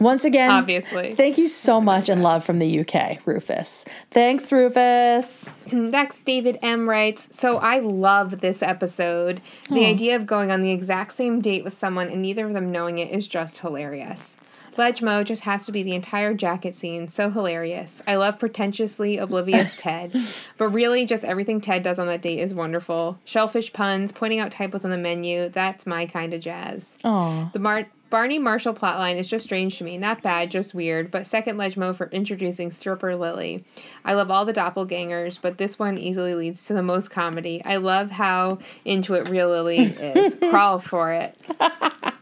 Once 0.00 0.24
again, 0.24 0.50
Obviously. 0.50 1.14
Thank 1.14 1.38
you 1.38 1.46
so 1.48 1.80
much 1.80 2.08
and 2.08 2.22
love 2.22 2.44
from 2.44 2.58
the 2.58 2.80
UK, 2.80 3.24
Rufus. 3.26 3.84
Thanks, 4.10 4.50
Rufus. 4.50 5.44
Mm, 5.68 5.90
Next, 5.90 6.24
David 6.24 6.58
M. 6.62 6.88
writes 6.88 7.28
So 7.30 7.58
I 7.58 7.78
love 7.78 8.40
this 8.40 8.60
episode. 8.62 9.40
The 9.70 9.86
idea 9.86 10.16
of 10.16 10.26
going 10.26 10.50
on 10.50 10.62
the 10.62 10.72
exact 10.72 11.14
same 11.14 11.40
date 11.40 11.64
with 11.64 11.78
someone 11.78 12.08
and 12.08 12.20
neither 12.22 12.44
of 12.44 12.52
them 12.52 12.72
knowing 12.72 12.98
it 12.98 13.10
is 13.12 13.26
just 13.28 13.58
hilarious. 13.58 14.36
Legmo 14.76 15.24
just 15.24 15.42
has 15.42 15.66
to 15.66 15.72
be 15.72 15.82
the 15.82 15.94
entire 15.94 16.34
jacket 16.34 16.76
scene. 16.76 17.08
So 17.08 17.30
hilarious. 17.30 18.02
I 18.06 18.16
love 18.16 18.38
pretentiously 18.38 19.18
oblivious 19.18 19.74
Ted. 19.78 20.14
But 20.58 20.68
really, 20.68 21.06
just 21.06 21.24
everything 21.24 21.60
Ted 21.60 21.82
does 21.82 21.98
on 21.98 22.06
that 22.06 22.22
date 22.22 22.38
is 22.38 22.54
wonderful. 22.54 23.18
Shellfish 23.24 23.72
puns, 23.72 24.12
pointing 24.12 24.40
out 24.40 24.52
typos 24.52 24.84
on 24.84 24.90
the 24.90 24.96
menu. 24.96 25.48
That's 25.48 25.86
my 25.86 26.06
kind 26.06 26.34
of 26.34 26.40
jazz. 26.40 26.90
Aw. 27.04 27.50
The 27.52 27.58
Mar- 27.58 27.88
Barney 28.08 28.38
Marshall 28.38 28.74
plotline 28.74 29.16
is 29.16 29.28
just 29.28 29.44
strange 29.44 29.78
to 29.78 29.84
me. 29.84 29.98
Not 29.98 30.22
bad, 30.22 30.50
just 30.50 30.74
weird. 30.74 31.10
But 31.10 31.26
second 31.26 31.56
Legmo 31.56 31.94
for 31.94 32.06
introducing 32.10 32.70
stripper 32.70 33.16
Lily. 33.16 33.64
I 34.04 34.14
love 34.14 34.30
all 34.30 34.44
the 34.44 34.52
doppelgangers, 34.52 35.38
but 35.40 35.58
this 35.58 35.78
one 35.78 35.98
easily 35.98 36.34
leads 36.34 36.66
to 36.66 36.74
the 36.74 36.82
most 36.82 37.10
comedy. 37.10 37.62
I 37.64 37.76
love 37.76 38.10
how 38.10 38.58
into 38.84 39.14
it 39.14 39.28
real 39.28 39.48
Lily 39.48 39.78
is. 39.78 40.36
Crawl 40.50 40.78
for 40.78 41.12
it. 41.12 41.34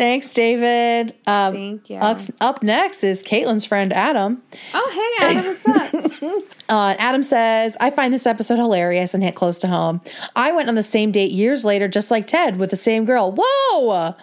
Thanks, 0.00 0.32
David. 0.32 1.14
Um, 1.26 1.52
Thank 1.52 1.90
you. 1.90 1.96
Up, 1.98 2.18
up 2.40 2.62
next 2.62 3.04
is 3.04 3.22
Caitlin's 3.22 3.66
friend 3.66 3.92
Adam. 3.92 4.40
Oh, 4.72 5.18
hey, 5.20 5.26
Adam, 5.26 5.44
what's 5.44 6.22
up? 6.22 6.42
Uh, 6.70 6.94
Adam 7.00 7.24
says, 7.24 7.76
I 7.80 7.90
find 7.90 8.14
this 8.14 8.26
episode 8.26 8.56
hilarious 8.56 9.12
and 9.12 9.24
hit 9.24 9.34
close 9.34 9.58
to 9.58 9.66
home. 9.66 10.00
I 10.36 10.52
went 10.52 10.68
on 10.68 10.76
the 10.76 10.84
same 10.84 11.10
date 11.10 11.32
years 11.32 11.64
later, 11.64 11.88
just 11.88 12.12
like 12.12 12.28
Ted, 12.28 12.58
with 12.58 12.70
the 12.70 12.76
same 12.76 13.04
girl. 13.04 13.34
Whoa! 13.36 14.14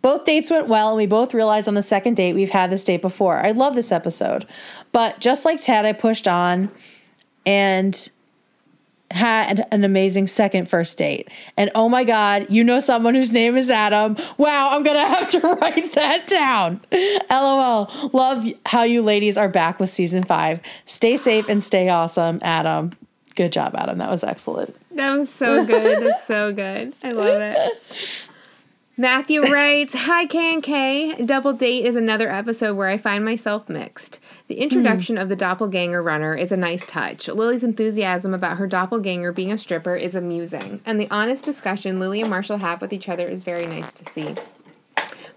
Both 0.00 0.24
dates 0.24 0.48
went 0.48 0.68
well, 0.68 0.90
and 0.90 0.96
we 0.96 1.06
both 1.06 1.34
realized 1.34 1.66
on 1.66 1.74
the 1.74 1.82
second 1.82 2.14
date 2.14 2.34
we've 2.34 2.50
had 2.50 2.70
this 2.70 2.84
date 2.84 3.02
before. 3.02 3.44
I 3.44 3.50
love 3.50 3.74
this 3.74 3.90
episode. 3.90 4.46
But 4.92 5.18
just 5.18 5.44
like 5.44 5.60
Ted, 5.60 5.84
I 5.84 5.92
pushed 5.92 6.28
on 6.28 6.70
and 7.44 8.08
had 9.10 9.66
an 9.70 9.84
amazing 9.84 10.26
second 10.26 10.68
first 10.68 10.98
date. 10.98 11.28
And 11.56 11.70
oh 11.74 11.88
my 11.88 12.04
God, 12.04 12.46
you 12.50 12.62
know 12.62 12.80
someone 12.80 13.14
whose 13.14 13.32
name 13.32 13.56
is 13.56 13.70
Adam. 13.70 14.16
Wow, 14.36 14.70
I'm 14.72 14.82
going 14.82 14.96
to 14.96 15.06
have 15.06 15.30
to 15.30 15.40
write 15.60 15.92
that 15.94 16.26
down. 16.26 16.80
LOL. 17.30 17.90
Love 18.12 18.46
how 18.66 18.82
you 18.82 19.02
ladies 19.02 19.38
are 19.38 19.48
back 19.48 19.80
with 19.80 19.90
season 19.90 20.24
five. 20.24 20.60
Stay 20.84 21.16
safe 21.16 21.48
and 21.48 21.64
stay 21.64 21.88
awesome, 21.88 22.38
Adam. 22.42 22.92
Good 23.34 23.52
job, 23.52 23.74
Adam. 23.76 23.98
That 23.98 24.10
was 24.10 24.24
excellent. 24.24 24.76
That 24.90 25.16
was 25.16 25.30
so 25.30 25.64
good. 25.64 26.04
That's 26.04 26.26
so 26.26 26.52
good. 26.52 26.92
I 27.02 27.12
love 27.12 27.40
it. 27.40 27.82
Matthew 29.00 29.40
writes, 29.52 29.94
Hi 29.94 30.26
K 30.26 30.54
and 30.54 30.62
K. 30.62 31.24
Double 31.24 31.52
Date 31.52 31.86
is 31.86 31.94
another 31.94 32.28
episode 32.28 32.74
where 32.74 32.88
I 32.88 32.96
find 32.96 33.24
myself 33.24 33.68
mixed. 33.68 34.18
The 34.48 34.56
hmm. 34.56 34.62
introduction 34.62 35.16
of 35.16 35.28
the 35.28 35.36
doppelganger 35.36 36.02
runner 36.02 36.34
is 36.34 36.50
a 36.50 36.56
nice 36.56 36.84
touch. 36.84 37.28
Lily's 37.28 37.62
enthusiasm 37.62 38.34
about 38.34 38.58
her 38.58 38.66
doppelganger 38.66 39.30
being 39.30 39.52
a 39.52 39.58
stripper 39.58 39.94
is 39.94 40.16
amusing, 40.16 40.82
and 40.84 40.98
the 41.00 41.08
honest 41.12 41.44
discussion 41.44 42.00
Lily 42.00 42.20
and 42.20 42.28
Marshall 42.28 42.58
have 42.58 42.80
with 42.80 42.92
each 42.92 43.08
other 43.08 43.28
is 43.28 43.44
very 43.44 43.66
nice 43.66 43.92
to 43.92 44.04
see. 44.12 44.34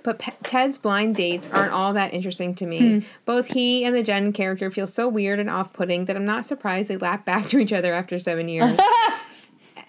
But 0.02 0.18
Pe- 0.18 0.34
Ted's 0.42 0.80
blind 0.80 1.16
dates 1.16 1.48
aren't 1.50 1.72
all 1.72 1.94
that 1.94 2.16
interesting 2.16 2.56
to 2.56 2.66
me. 2.66 2.80
Hmm. 2.80 3.00
Both 3.26 3.50
he 3.50 3.86
and 3.86 3.96
the 3.96 4.02
Jen 4.02 4.34
character 4.34 4.72
feel 4.72 4.88
so 4.88 5.08
weird 5.08 5.40
and 5.40 5.52
off 5.52 5.72
putting 5.72 6.06
that 6.06 6.16
I'm 6.16 6.26
not 6.26 6.48
surprised 6.48 6.90
they 6.90 6.98
lap 6.98 7.26
back 7.26 7.48
to 7.50 7.60
each 7.60 7.74
other 7.74 7.94
after 7.94 8.18
seven 8.18 8.50
years. 8.50 8.80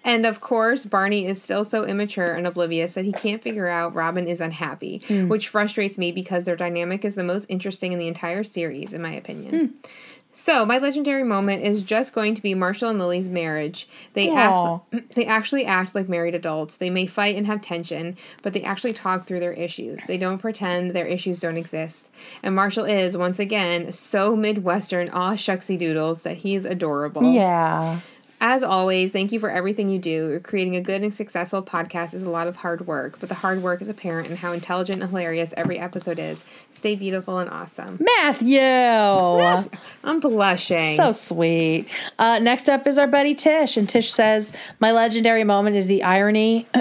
And 0.04 0.26
of 0.26 0.40
course, 0.40 0.84
Barney 0.84 1.26
is 1.26 1.40
still 1.42 1.64
so 1.64 1.84
immature 1.84 2.34
and 2.34 2.46
oblivious 2.46 2.94
that 2.94 3.04
he 3.04 3.12
can't 3.12 3.42
figure 3.42 3.68
out 3.68 3.94
Robin 3.94 4.26
is 4.26 4.40
unhappy, 4.40 5.02
hmm. 5.06 5.28
which 5.28 5.48
frustrates 5.48 5.98
me 5.98 6.12
because 6.12 6.44
their 6.44 6.56
dynamic 6.56 7.04
is 7.04 7.14
the 7.14 7.24
most 7.24 7.46
interesting 7.48 7.92
in 7.92 7.98
the 7.98 8.08
entire 8.08 8.44
series, 8.44 8.92
in 8.92 9.02
my 9.02 9.12
opinion. 9.12 9.58
Hmm. 9.58 9.88
So, 10.34 10.64
my 10.64 10.78
legendary 10.78 11.24
moment 11.24 11.62
is 11.62 11.82
just 11.82 12.14
going 12.14 12.34
to 12.34 12.42
be 12.42 12.54
Marshall 12.54 12.88
and 12.88 12.98
Lily's 12.98 13.28
marriage. 13.28 13.86
They 14.14 14.30
act, 14.30 14.80
they 15.14 15.26
actually 15.26 15.66
act 15.66 15.94
like 15.94 16.08
married 16.08 16.34
adults. 16.34 16.78
They 16.78 16.88
may 16.88 17.04
fight 17.06 17.36
and 17.36 17.46
have 17.46 17.60
tension, 17.60 18.16
but 18.40 18.54
they 18.54 18.62
actually 18.62 18.94
talk 18.94 19.26
through 19.26 19.40
their 19.40 19.52
issues. 19.52 20.02
They 20.04 20.16
don't 20.16 20.38
pretend 20.38 20.92
their 20.92 21.06
issues 21.06 21.40
don't 21.40 21.58
exist. 21.58 22.08
And 22.42 22.56
Marshall 22.56 22.86
is 22.86 23.14
once 23.14 23.38
again 23.38 23.92
so 23.92 24.34
Midwestern, 24.34 25.10
aw 25.10 25.34
shucksy 25.34 25.78
doodles 25.78 26.22
that 26.22 26.38
he's 26.38 26.64
adorable. 26.64 27.30
Yeah. 27.30 28.00
As 28.44 28.64
always, 28.64 29.12
thank 29.12 29.30
you 29.30 29.38
for 29.38 29.50
everything 29.50 29.88
you 29.88 30.00
do. 30.00 30.40
Creating 30.40 30.74
a 30.74 30.80
good 30.80 31.04
and 31.04 31.14
successful 31.14 31.62
podcast 31.62 32.12
is 32.12 32.24
a 32.24 32.28
lot 32.28 32.48
of 32.48 32.56
hard 32.56 32.88
work, 32.88 33.20
but 33.20 33.28
the 33.28 33.36
hard 33.36 33.62
work 33.62 33.80
is 33.80 33.88
apparent 33.88 34.28
in 34.28 34.36
how 34.36 34.50
intelligent 34.50 35.00
and 35.00 35.08
hilarious 35.08 35.54
every 35.56 35.78
episode 35.78 36.18
is. 36.18 36.44
Stay 36.72 36.96
beautiful 36.96 37.38
and 37.38 37.48
awesome. 37.48 38.00
Matthew. 38.00 38.58
I'm 40.04 40.18
blushing. 40.18 40.96
So 40.96 41.12
sweet. 41.12 41.86
Uh, 42.18 42.40
next 42.40 42.68
up 42.68 42.84
is 42.88 42.98
our 42.98 43.06
buddy 43.06 43.36
Tish, 43.36 43.76
and 43.76 43.88
Tish 43.88 44.10
says, 44.10 44.52
"My 44.80 44.90
legendary 44.90 45.44
moment 45.44 45.76
is 45.76 45.86
the 45.86 46.02
irony 46.02 46.66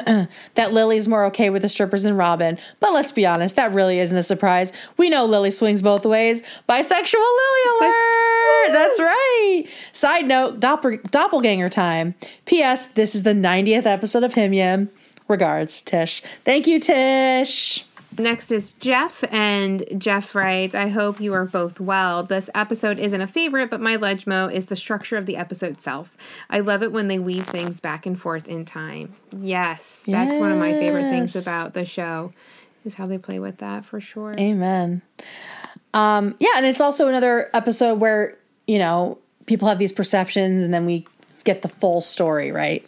that 0.55 0.74
Lily's 0.74 1.07
more 1.07 1.26
okay 1.26 1.51
with 1.51 1.62
the 1.62 1.70
strippers 1.70 2.01
than 2.01 2.18
Robin. 2.18 2.57
But 2.80 2.91
let's 2.91 3.12
be 3.12 3.28
honest, 3.28 3.55
that 3.55 3.72
really 3.72 3.99
isn't 3.99 4.18
a 4.18 4.24
surprise. 4.24 4.74
We 4.97 5.12
know 5.12 5.26
Lily 5.26 5.51
swings 5.51 5.84
both 5.84 6.07
ways. 6.07 6.41
Bisexual 6.68 7.14
Lily 7.14 7.80
alert! 7.80 8.74
That's 8.74 8.99
right. 8.99 9.66
Side 9.93 10.26
note: 10.26 10.59
doppel- 10.59 11.03
doppelganger 11.12 11.50
time. 11.59 12.15
P.S. 12.45 12.85
This 12.85 13.15
is 13.15 13.23
the 13.23 13.33
90th 13.33 13.85
episode 13.85 14.23
of 14.23 14.33
HIMYM. 14.33 14.89
Regards, 15.27 15.81
Tish. 15.81 16.21
Thank 16.43 16.67
you, 16.67 16.79
Tish. 16.79 17.85
Next 18.19 18.51
is 18.51 18.73
Jeff, 18.73 19.23
and 19.31 19.85
Jeff 19.97 20.35
writes, 20.35 20.75
I 20.75 20.89
hope 20.89 21.21
you 21.21 21.33
are 21.33 21.45
both 21.45 21.79
well. 21.79 22.23
This 22.23 22.49
episode 22.53 22.99
isn't 22.99 23.21
a 23.21 23.27
favorite, 23.27 23.69
but 23.69 23.79
my 23.79 23.95
legmo 23.95 24.51
is 24.51 24.65
the 24.65 24.75
structure 24.75 25.15
of 25.15 25.25
the 25.25 25.37
episode 25.37 25.71
itself. 25.71 26.15
I 26.49 26.59
love 26.59 26.83
it 26.83 26.91
when 26.91 27.07
they 27.07 27.19
weave 27.19 27.47
things 27.47 27.79
back 27.79 28.05
and 28.05 28.19
forth 28.19 28.49
in 28.49 28.65
time. 28.65 29.13
Yes, 29.31 30.03
that's 30.05 30.35
one 30.35 30.51
of 30.51 30.57
my 30.57 30.73
favorite 30.73 31.09
things 31.09 31.35
about 31.37 31.73
the 31.73 31.85
show, 31.85 32.33
is 32.83 32.95
how 32.95 33.05
they 33.05 33.17
play 33.17 33.39
with 33.39 33.59
that 33.59 33.85
for 33.85 34.01
sure. 34.01 34.35
Amen. 34.37 35.01
Um, 35.93 36.35
yeah, 36.39 36.51
and 36.57 36.65
it's 36.65 36.81
also 36.81 37.07
another 37.07 37.49
episode 37.53 37.99
where, 37.99 38.37
you 38.67 38.77
know, 38.77 39.19
people 39.45 39.67
have 39.67 39.79
these 39.79 39.91
perceptions 39.91 40.63
and 40.63 40.73
then 40.73 40.85
we 40.85 41.05
get 41.43 41.61
the 41.61 41.67
full 41.67 42.01
story, 42.01 42.51
right? 42.51 42.85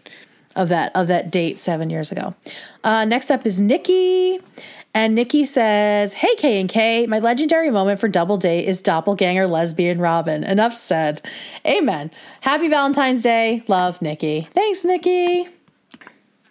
Of 0.56 0.70
that 0.70 0.95
of 0.95 1.08
that 1.08 1.32
date 1.32 1.60
seven 1.60 1.89
years 1.89 2.12
ago. 2.12 2.36
Uh, 2.84 3.06
next 3.06 3.32
up 3.32 3.45
is 3.45 3.60
Nikki. 3.60 4.39
And 4.93 5.16
Nikki 5.16 5.45
says, 5.45 6.14
Hey 6.14 6.36
K 6.36 6.60
and 6.60 6.70
K, 6.70 7.08
my 7.08 7.18
legendary 7.18 7.72
moment 7.72 7.99
for 7.99 8.08
double 8.08 8.38
date 8.38 8.66
is 8.66 8.80
doppelganger 8.82 9.47
lesbian 9.47 9.99
Robin. 9.99 10.43
Enough 10.43 10.76
said. 10.76 11.22
Amen. 11.66 12.12
Happy 12.41 12.68
Valentine's 12.68 13.24
Day. 13.24 13.64
Love 13.68 14.01
Nikki. 14.01 14.47
Thanks, 14.54 14.86
Nikki. 14.86 15.49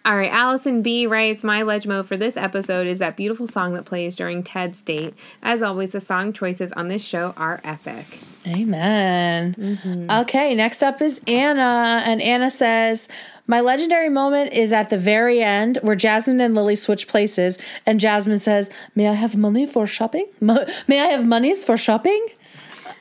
All 0.05 0.17
right, 0.17 0.31
Allison 0.31 0.81
B 0.81 1.07
writes, 1.07 1.45
My 1.45 1.61
legmo 1.61 2.03
for 2.05 2.17
this 2.17 2.35
episode 2.35 2.87
is 2.87 2.99
that 2.99 3.15
beautiful 3.15 3.47
song 3.47 3.73
that 3.75 3.85
plays 3.85 4.17
during 4.17 4.43
Ted's 4.43 4.81
date. 4.81 5.15
As 5.41 5.61
always, 5.61 5.93
the 5.93 6.01
song 6.01 6.33
choices 6.33 6.73
on 6.73 6.89
this 6.89 7.01
show 7.01 7.33
are 7.37 7.61
epic. 7.63 8.19
Amen. 8.45 9.55
Mm-hmm. 9.57 10.11
Okay, 10.23 10.53
next 10.55 10.83
up 10.83 11.01
is 11.01 11.21
Anna. 11.25 12.03
And 12.05 12.21
Anna 12.21 12.49
says, 12.49 13.07
My 13.47 13.61
legendary 13.61 14.09
moment 14.09 14.51
is 14.51 14.73
at 14.73 14.89
the 14.89 14.97
very 14.97 15.41
end 15.41 15.79
where 15.81 15.95
Jasmine 15.95 16.41
and 16.41 16.53
Lily 16.53 16.75
switch 16.75 17.07
places. 17.07 17.57
And 17.85 18.01
Jasmine 18.01 18.39
says, 18.39 18.69
May 18.95 19.07
I 19.07 19.13
have 19.13 19.37
money 19.37 19.65
for 19.65 19.87
shopping? 19.87 20.27
Mo- 20.41 20.65
May 20.85 20.99
I 20.99 21.05
have 21.07 21.25
monies 21.25 21.63
for 21.63 21.77
shopping? 21.77 22.27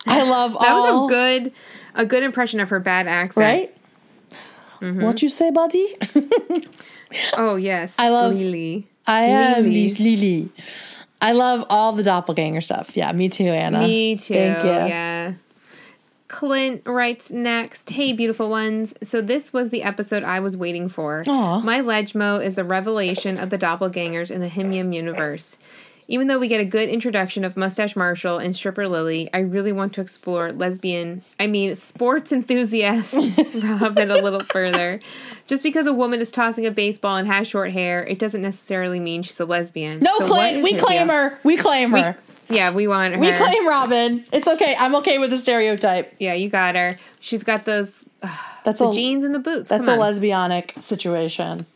I 0.07 0.23
love 0.23 0.53
That 0.61 0.71
all. 0.73 1.03
was 1.03 1.11
a 1.11 1.15
good 1.15 1.53
a 1.95 2.07
good 2.07 2.23
impression 2.23 2.61
of 2.61 2.69
her 2.71 2.79
bad 2.79 3.09
accent. 3.09 3.37
Right? 3.45 3.77
Mm-hmm. 4.83 5.03
What 5.03 5.23
you 5.23 5.29
say, 5.29 5.51
buddy? 5.51 5.97
Oh 7.37 7.57
yes. 7.57 7.95
I 7.99 8.09
love- 8.09 8.33
Lily. 8.35 8.87
I 9.07 9.23
am 9.25 9.65
Lily. 9.65 9.83
Miss 9.83 9.99
Lily. 10.01 10.49
I 11.21 11.33
love 11.33 11.65
all 11.69 11.93
the 11.93 12.03
doppelganger 12.03 12.61
stuff. 12.63 12.97
Yeah, 12.97 13.13
me 13.13 13.29
too, 13.29 13.45
Anna. 13.49 13.81
Me 13.81 14.17
too. 14.17 14.33
Thank 14.35 14.65
you. 14.65 14.71
Yeah. 14.71 15.33
Clint 16.29 16.81
writes 16.87 17.31
next 17.31 17.91
Hey, 17.91 18.13
beautiful 18.15 18.49
ones. 18.49 18.95
So, 19.03 19.21
this 19.21 19.53
was 19.53 19.69
the 19.71 19.83
episode 19.83 20.25
I 20.25 20.41
was 20.41 20.57
waiting 20.57 20.89
for. 20.89 21.23
Aw. 21.27 21.61
My 21.61 21.81
Legmo 21.81 22.43
is 22.43 22.55
the 22.55 22.65
revelation 22.65 23.39
of 23.39 23.51
the 23.51 23.59
doppelgangers 23.59 24.31
in 24.31 24.41
the 24.41 24.49
HIMYM 24.49 24.95
universe. 24.95 25.59
Even 26.09 26.27
though 26.27 26.39
we 26.39 26.49
get 26.49 26.61
a 26.61 26.65
good 26.65 26.89
introduction 26.89 27.45
of 27.45 27.57
Mustache 27.57 27.97
Marshall 27.97 28.39
and 28.39 28.55
Stripper 28.55 28.89
Lily, 28.89 29.31
I 29.33 29.39
really 29.39 29.73
want 29.73 29.93
to 29.95 30.01
explore 30.01 30.53
lesbian, 30.53 31.23
I 31.39 31.47
mean, 31.47 31.75
sports 31.77 32.33
enthusiast 32.33 33.13
Robin 33.55 34.11
a 34.11 34.17
little 34.17 34.41
further. 34.41 35.01
Just 35.47 35.63
because 35.63 35.87
a 35.87 35.93
woman 35.93 36.21
is 36.21 36.31
tossing 36.31 36.67
a 36.67 36.71
baseball 36.71 37.17
and 37.17 37.27
has 37.29 37.47
short 37.47 37.71
hair, 37.73 38.05
it 38.05 38.19
doesn't 38.19 38.43
necessarily 38.43 39.01
mean 39.01 39.23
she's 39.23 39.41
a 39.41 39.45
lesbian. 39.45 40.01
No 40.01 40.19
So. 40.19 40.63
We 40.63 40.73
her 40.75 40.81
claim 40.81 41.07
deal? 41.09 41.17
her. 41.17 41.39
We 41.43 41.57
claim 41.57 41.93
her. 41.93 42.17
Yeah, 42.49 42.71
we 42.71 42.87
want 42.87 43.15
her. 43.15 43.21
We 43.21 43.33
claim 43.33 43.67
Robin. 43.67 44.25
It's 44.33 44.47
okay. 44.47 44.77
I'm 44.79 44.95
okay 44.97 45.19
with 45.19 45.31
the 45.31 45.37
stereotype. 45.37 46.15
Yeah, 46.19 46.35
you 46.35 46.49
got 46.49 46.75
her. 46.75 46.97
She's 47.21 47.45
got 47.45 47.65
those 47.65 48.05
That's 48.65 48.79
the 48.79 48.89
a 48.89 48.93
jeans 48.93 49.25
and 49.25 49.35
the 49.35 49.39
boots. 49.39 49.71
that's 49.71 49.89
a 49.89 49.93
lesbianic 49.93 50.83
situation. 50.83 51.67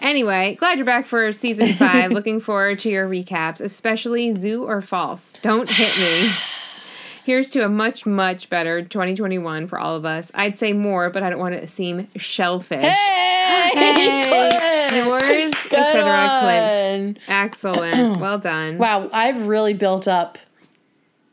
Anyway, 0.00 0.54
glad 0.58 0.78
you're 0.78 0.84
back 0.86 1.04
for 1.06 1.32
season 1.32 1.74
five. 1.74 2.10
Looking 2.12 2.40
forward 2.40 2.78
to 2.80 2.88
your 2.90 3.08
recaps, 3.08 3.60
especially 3.60 4.32
Zoo 4.32 4.64
or 4.64 4.80
False. 4.80 5.34
Don't 5.42 5.68
hit 5.70 5.96
me. 5.98 6.30
Here's 7.24 7.50
to 7.50 7.64
a 7.64 7.68
much, 7.68 8.06
much 8.06 8.48
better 8.48 8.80
2021 8.82 9.66
for 9.68 9.78
all 9.78 9.94
of 9.94 10.04
us. 10.04 10.30
I'd 10.34 10.56
say 10.58 10.72
more, 10.72 11.10
but 11.10 11.22
I 11.22 11.30
don't 11.30 11.38
want 11.38 11.54
it 11.54 11.60
to 11.60 11.66
seem 11.68 12.08
shellfish. 12.16 12.82
Hey, 12.82 13.70
Hey, 13.72 15.04
yours, 15.04 15.54
etc. 15.70 16.38
Clint. 16.40 17.18
Excellent. 17.28 18.18
Well 18.20 18.38
done. 18.38 18.78
Wow, 18.78 19.08
I've 19.12 19.46
really 19.48 19.74
built 19.74 20.08
up 20.08 20.38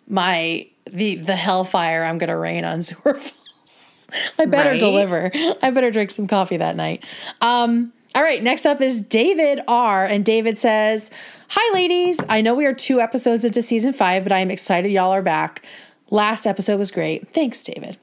my 0.08 0.68
the 0.90 1.16
the 1.16 1.36
hellfire 1.36 2.04
I'm 2.04 2.18
gonna 2.18 2.38
rain 2.38 2.64
on 2.66 2.82
Zoo 2.84 2.96
or 3.06 3.14
False. 3.16 4.08
I 4.38 4.46
better 4.46 4.72
Right? 4.72 4.80
deliver. 4.80 5.32
I 5.64 5.72
better 5.72 5.90
drink 5.90 6.12
some 6.12 6.28
coffee 6.28 6.58
that 6.58 6.76
night. 6.76 7.04
Um, 7.42 7.92
all 8.16 8.24
right, 8.24 8.42
next 8.42 8.66
up 8.66 8.82
is 8.82 9.02
David 9.02 9.60
R. 9.68 10.06
And 10.06 10.26
David 10.26 10.58
says, 10.60 11.12
Hi 11.50 11.74
ladies. 11.74 12.20
I 12.28 12.42
know 12.42 12.56
we 12.56 12.66
are 12.66 12.74
two 12.74 13.00
episodes 13.00 13.46
into 13.46 13.62
season 13.62 13.94
five, 13.94 14.24
but 14.24 14.32
I 14.32 14.40
am 14.40 14.52
excited 14.52 14.92
y'all 14.92 15.12
are 15.12 15.22
back. 15.22 15.64
Last 16.10 16.46
episode 16.46 16.78
was 16.78 16.92
great. 16.92 17.30
Thanks, 17.34 17.64
David. 17.64 17.98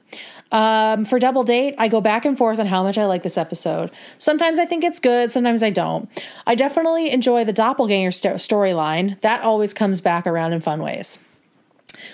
Um, 0.51 1.05
for 1.05 1.19
double 1.19 1.43
date, 1.43 1.75
I 1.77 1.87
go 1.87 2.01
back 2.01 2.23
and 2.23 2.37
forth 2.37 2.59
on 2.59 2.67
how 2.67 2.83
much 2.83 2.97
I 2.97 3.05
like 3.05 3.23
this 3.23 3.37
episode. 3.37 3.91
Sometimes 4.17 4.57
I 4.57 4.65
think 4.65 4.83
it's 4.83 4.99
good, 4.99 5.31
sometimes 5.31 5.63
I 5.63 5.69
don't. 5.69 6.09
I 6.47 6.55
definitely 6.55 7.11
enjoy 7.11 7.43
the 7.43 7.53
doppelganger 7.53 8.11
st- 8.11 8.35
storyline. 8.35 9.19
That 9.21 9.41
always 9.41 9.73
comes 9.73 10.01
back 10.01 10.25
around 10.25 10.53
in 10.53 10.61
fun 10.61 10.81
ways. 10.81 11.19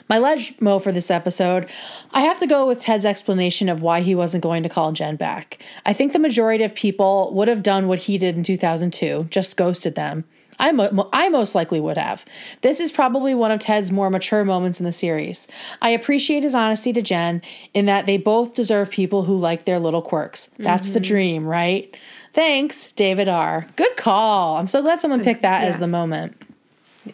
My 0.10 0.18
legmo 0.18 0.82
for 0.82 0.92
this 0.92 1.12
episode, 1.12 1.70
I 2.12 2.22
have 2.22 2.40
to 2.40 2.48
go 2.48 2.68
with 2.68 2.80
Ted's 2.80 3.06
explanation 3.06 3.70
of 3.70 3.82
why 3.82 4.02
he 4.02 4.16
wasn't 4.16 4.44
going 4.44 4.64
to 4.64 4.70
call 4.70 4.92
Jen 4.92 5.16
back. 5.16 5.62
I 5.86 5.94
think 5.94 6.14
the 6.14 6.20
majority 6.20 6.64
of 6.64 6.76
people 6.76 7.32
would 7.34 7.48
have 7.48 7.64
done 7.64 7.88
what 7.88 8.00
he 8.00 8.18
did 8.18 8.36
in 8.36 8.44
2002, 8.44 9.28
just 9.30 9.58
ghosted 9.58 9.96
them. 9.96 10.26
I, 10.60 10.72
mo- 10.72 11.10
I 11.12 11.30
most 11.30 11.56
likely 11.56 11.80
would 11.80 11.98
have. 11.98 12.24
This 12.62 12.80
is 12.80 12.92
probably 12.92 13.34
one 13.34 13.52
of 13.52 13.60
Ted's 13.60 13.92
more 13.92 14.12
mature 14.12 14.46
moments 14.46 14.80
in 14.80 14.86
the 14.86 14.92
series. 14.92 15.48
I 15.82 15.90
appreciate 15.90 16.44
his 16.44 16.54
honesty 16.54 16.94
to 16.94 17.02
Jen 17.02 17.42
in 17.74 17.88
that 17.88 18.06
they 18.06 18.18
both 18.18 18.54
deserve 18.54 18.92
people 18.92 19.24
who 19.24 19.40
like 19.40 19.66
their 19.66 19.80
little 19.80 20.04
quirks. 20.04 20.52
That's 20.60 20.90
the 20.90 21.00
mm-hmm. 21.00 21.12
dream, 21.12 21.48
right? 21.48 21.98
Thanks, 22.34 22.92
David 22.94 23.28
R. 23.28 23.68
Good 23.76 23.98
call. 23.98 24.58
I'm 24.58 24.68
so 24.68 24.82
glad 24.82 25.02
someone 25.02 25.24
picked 25.24 25.42
that 25.42 25.64
as 25.64 25.80
the 25.80 25.88
moment. 25.88 26.42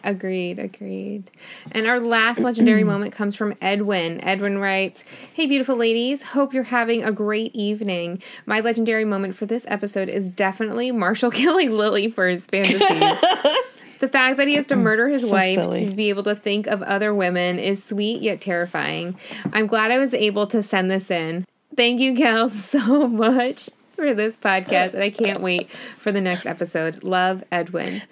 Agreed, 0.04 0.58
agreed. 0.58 1.30
And 1.72 1.86
our 1.86 1.98
last 2.00 2.40
legendary 2.40 2.84
moment 2.92 3.12
comes 3.12 3.36
from 3.36 3.54
Edwin. 3.60 4.20
Edwin 4.22 4.58
writes, 4.58 5.02
Hey, 5.32 5.46
beautiful 5.46 5.76
ladies. 5.76 6.22
Hope 6.22 6.52
you're 6.52 6.64
having 6.64 7.02
a 7.04 7.12
great 7.12 7.54
evening. 7.54 8.22
My 8.46 8.60
legendary 8.60 9.04
moment 9.04 9.34
for 9.34 9.46
this 9.46 9.64
episode 9.68 10.08
is 10.08 10.28
definitely 10.28 10.92
Marshall 10.92 11.30
killing 11.32 11.70
Lily 11.72 12.10
for 12.10 12.28
his 12.28 12.46
fantasy. 12.46 12.78
the 14.00 14.08
fact 14.08 14.36
that 14.36 14.46
he 14.46 14.54
has 14.54 14.66
to 14.68 14.76
murder 14.76 15.08
his 15.08 15.22
So 15.28 15.32
wife 15.32 15.54
silly. 15.58 15.86
to 15.88 15.94
be 15.94 16.08
able 16.10 16.22
to 16.24 16.34
think 16.34 16.66
of 16.66 16.82
other 16.82 17.14
women 17.14 17.58
is 17.58 17.82
sweet 17.82 18.20
yet 18.22 18.40
terrifying. 18.40 19.16
I'm 19.52 19.66
glad 19.66 19.90
I 19.90 19.98
was 19.98 20.12
able 20.14 20.46
to 20.48 20.62
send 20.62 20.90
this 20.90 21.10
in. 21.10 21.46
Thank 21.76 22.00
you, 22.00 22.14
Kel, 22.14 22.48
so 22.50 23.08
much 23.08 23.70
for 23.94 24.14
this 24.14 24.36
podcast, 24.36 24.94
and 24.94 25.02
I 25.02 25.10
can't 25.10 25.40
wait 25.40 25.70
for 25.98 26.12
the 26.12 26.20
next 26.20 26.46
episode. 26.46 27.02
Love, 27.02 27.42
Edwin. 27.50 28.02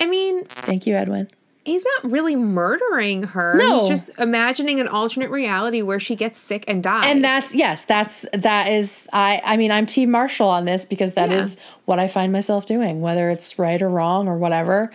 I 0.00 0.06
mean, 0.06 0.44
Thank 0.44 0.86
you, 0.86 0.94
Edwin. 0.94 1.28
he's 1.64 1.82
not 1.84 2.10
really 2.10 2.36
murdering 2.36 3.22
her. 3.22 3.54
No. 3.56 3.80
He's 3.80 3.88
just 3.88 4.10
imagining 4.18 4.80
an 4.80 4.88
alternate 4.88 5.30
reality 5.30 5.80
where 5.82 5.98
she 6.00 6.14
gets 6.16 6.38
sick 6.38 6.64
and 6.68 6.82
dies. 6.82 7.04
And 7.06 7.24
that's 7.24 7.54
yes, 7.54 7.84
that's 7.84 8.26
that 8.32 8.68
is 8.68 9.06
I 9.12 9.40
I 9.44 9.56
mean 9.56 9.70
I'm 9.70 9.86
team 9.86 10.10
Marshall 10.10 10.48
on 10.48 10.64
this 10.66 10.84
because 10.84 11.12
that 11.14 11.32
is 11.32 11.54
Yeah. 11.56 11.62
what 11.86 11.98
I 11.98 12.08
find 12.08 12.32
myself 12.32 12.66
doing, 12.66 13.00
whether 13.00 13.30
it's 13.30 13.58
right 13.58 13.80
or 13.80 13.88
wrong 13.88 14.28
or 14.28 14.36
whatever. 14.36 14.90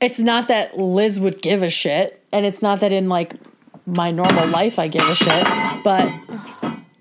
It's 0.00 0.20
not 0.20 0.48
that 0.48 0.78
Liz 0.78 1.18
would 1.20 1.42
give 1.42 1.62
a 1.62 1.70
shit, 1.70 2.22
and 2.32 2.46
it's 2.46 2.62
not 2.62 2.80
that 2.80 2.92
in 2.92 3.08
like 3.08 3.34
my 3.86 4.10
normal 4.10 4.46
life 4.48 4.78
I 4.78 4.86
give 4.88 5.02
a 5.08 5.14
shit, 5.14 5.44
but 5.82 6.12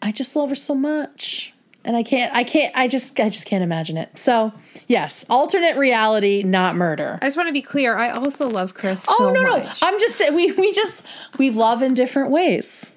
I 0.02 0.12
just 0.12 0.36
love 0.36 0.50
her 0.50 0.56
so 0.56 0.74
much. 0.74 1.54
And 1.88 1.95
I 1.95 2.03
can't 2.03 2.35
I 2.35 2.43
can't 2.43 2.75
I 2.75 2.89
just 2.89 3.17
I 3.17 3.29
just 3.29 3.47
can't 3.47 3.63
imagine 3.63 3.97
it. 3.97 4.19
So 4.19 4.51
yes, 4.88 5.25
alternate 5.29 5.77
reality, 5.77 6.43
not 6.43 6.75
murder. 6.75 7.17
I 7.21 7.27
just 7.27 7.38
want 7.38 7.47
to 7.47 7.53
be 7.53 7.61
clear. 7.61 7.95
I 7.95 8.09
also 8.09 8.49
love 8.49 8.73
Chris. 8.73 9.05
Oh 9.07 9.17
so 9.17 9.31
no 9.31 9.41
no! 9.41 9.59
much. 9.59 9.79
I'm 9.81 9.97
just 9.97 10.17
saying 10.17 10.35
we 10.35 10.51
we 10.51 10.73
just 10.73 11.01
we 11.38 11.49
love 11.49 11.81
in 11.81 11.93
different 11.93 12.29
ways. 12.29 12.93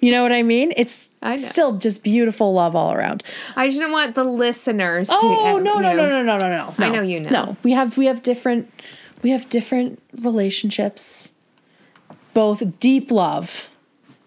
You 0.00 0.12
know 0.12 0.22
what 0.22 0.30
I 0.30 0.44
mean? 0.44 0.72
It's 0.76 1.08
I 1.20 1.36
still 1.36 1.78
just 1.78 2.04
beautiful 2.04 2.52
love 2.52 2.76
all 2.76 2.92
around. 2.92 3.24
I 3.56 3.66
just 3.66 3.80
don't 3.80 3.90
want 3.90 4.14
the 4.14 4.22
listeners 4.22 5.08
to. 5.08 5.14
Oh 5.16 5.56
uh, 5.56 5.58
no 5.58 5.74
you 5.74 5.82
no 5.82 5.92
no 5.94 6.06
no 6.08 6.22
no 6.22 6.38
no 6.38 6.48
no! 6.48 6.74
I 6.78 6.88
know 6.90 7.02
you 7.02 7.18
know. 7.18 7.30
No, 7.30 7.56
we 7.64 7.72
have 7.72 7.96
we 7.96 8.06
have 8.06 8.22
different 8.22 8.70
we 9.22 9.30
have 9.30 9.48
different 9.48 10.00
relationships. 10.14 11.32
Both 12.34 12.78
deep 12.78 13.10
love, 13.10 13.68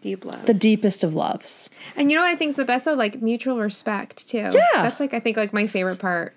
Deep 0.02 0.24
love. 0.26 0.46
the 0.46 0.54
deepest 0.54 1.04
of 1.04 1.14
loves. 1.16 1.70
and 1.96 2.10
you 2.10 2.18
know 2.18 2.24
what 2.24 2.30
I 2.32 2.36
think 2.36 2.50
is 2.50 2.56
the 2.56 2.66
best 2.66 2.86
though? 2.86 2.94
Like 2.94 3.22
mutual 3.22 3.58
respect 3.60 4.28
too. 4.30 4.38
Yeah. 4.38 4.52
That's 4.76 5.00
like 5.00 5.14
I 5.14 5.20
think 5.20 5.36
like 5.38 5.52
my 5.54 5.68
favorite 5.68 6.00
part 6.00 6.34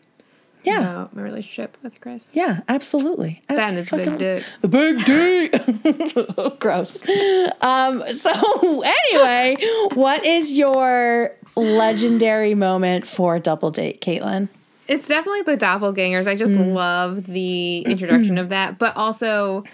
Yeah, 0.65 0.81
about 0.81 1.15
my 1.17 1.23
relationship 1.23 1.77
with 1.83 2.01
Chris. 2.01 2.29
yeah, 2.33 2.61
absolutely. 2.69 3.43
Ben 3.49 3.77
is 3.77 3.89
big 3.91 4.09
Abso- 4.09 4.19
dick. 4.19 4.45
The 4.63 4.69
big 4.69 5.05
D. 5.05 6.51
Gross. 6.59 6.97
Um, 7.61 8.03
so 8.11 8.83
anyway, 8.83 9.57
what 9.95 10.25
is 10.25 10.53
your 10.59 11.33
legendary 11.57 12.55
moment 12.55 13.07
for 13.07 13.39
double 13.39 13.71
date, 13.71 14.01
Caitlin? 14.01 14.49
It's 14.89 15.07
definitely 15.07 15.43
the 15.43 15.57
doppelgangers. 15.57 16.27
I 16.27 16.35
just 16.35 16.53
Mm. 16.53 16.75
love 16.75 17.27
the 17.27 17.81
introduction 17.83 18.37
of 18.39 18.49
that, 18.51 18.79
but 18.79 18.97
also 18.97 19.65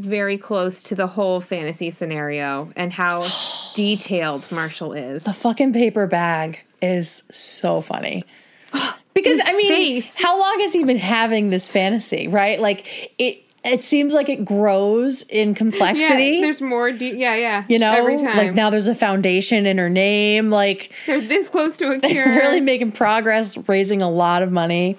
very 0.00 0.38
close 0.38 0.82
to 0.84 0.94
the 0.94 1.06
whole 1.06 1.40
fantasy 1.40 1.90
scenario 1.90 2.70
and 2.76 2.92
how 2.92 3.26
detailed 3.74 4.50
Marshall 4.50 4.92
is. 4.92 5.24
The 5.24 5.32
fucking 5.32 5.72
paper 5.72 6.06
bag 6.06 6.60
is 6.82 7.22
so 7.30 7.80
funny. 7.80 8.24
Because 9.12 9.40
His 9.40 9.48
I 9.48 9.56
mean, 9.56 9.68
face. 10.02 10.14
how 10.16 10.38
long 10.40 10.60
has 10.60 10.72
he 10.72 10.84
been 10.84 10.96
having 10.96 11.50
this 11.50 11.68
fantasy, 11.68 12.28
right? 12.28 12.60
Like 12.60 13.12
it 13.18 13.42
it 13.64 13.84
seems 13.84 14.14
like 14.14 14.28
it 14.28 14.44
grows 14.44 15.22
in 15.22 15.52
complexity. 15.54 16.36
Yeah, 16.36 16.40
there's 16.42 16.62
more. 16.62 16.92
De- 16.92 17.18
yeah, 17.18 17.34
yeah. 17.34 17.64
you 17.68 17.78
know, 17.80 17.92
every 17.92 18.16
time. 18.16 18.36
like 18.36 18.54
now 18.54 18.70
there's 18.70 18.86
a 18.86 18.94
foundation 18.94 19.66
in 19.66 19.78
her 19.78 19.90
name. 19.90 20.48
Like 20.50 20.92
they're 21.06 21.20
this 21.20 21.48
close 21.50 21.76
to 21.78 21.88
a 21.90 21.98
they're 21.98 22.22
cure. 22.22 22.26
really 22.36 22.60
making 22.60 22.92
progress, 22.92 23.56
raising 23.68 24.00
a 24.00 24.08
lot 24.08 24.42
of 24.42 24.52
money. 24.52 24.96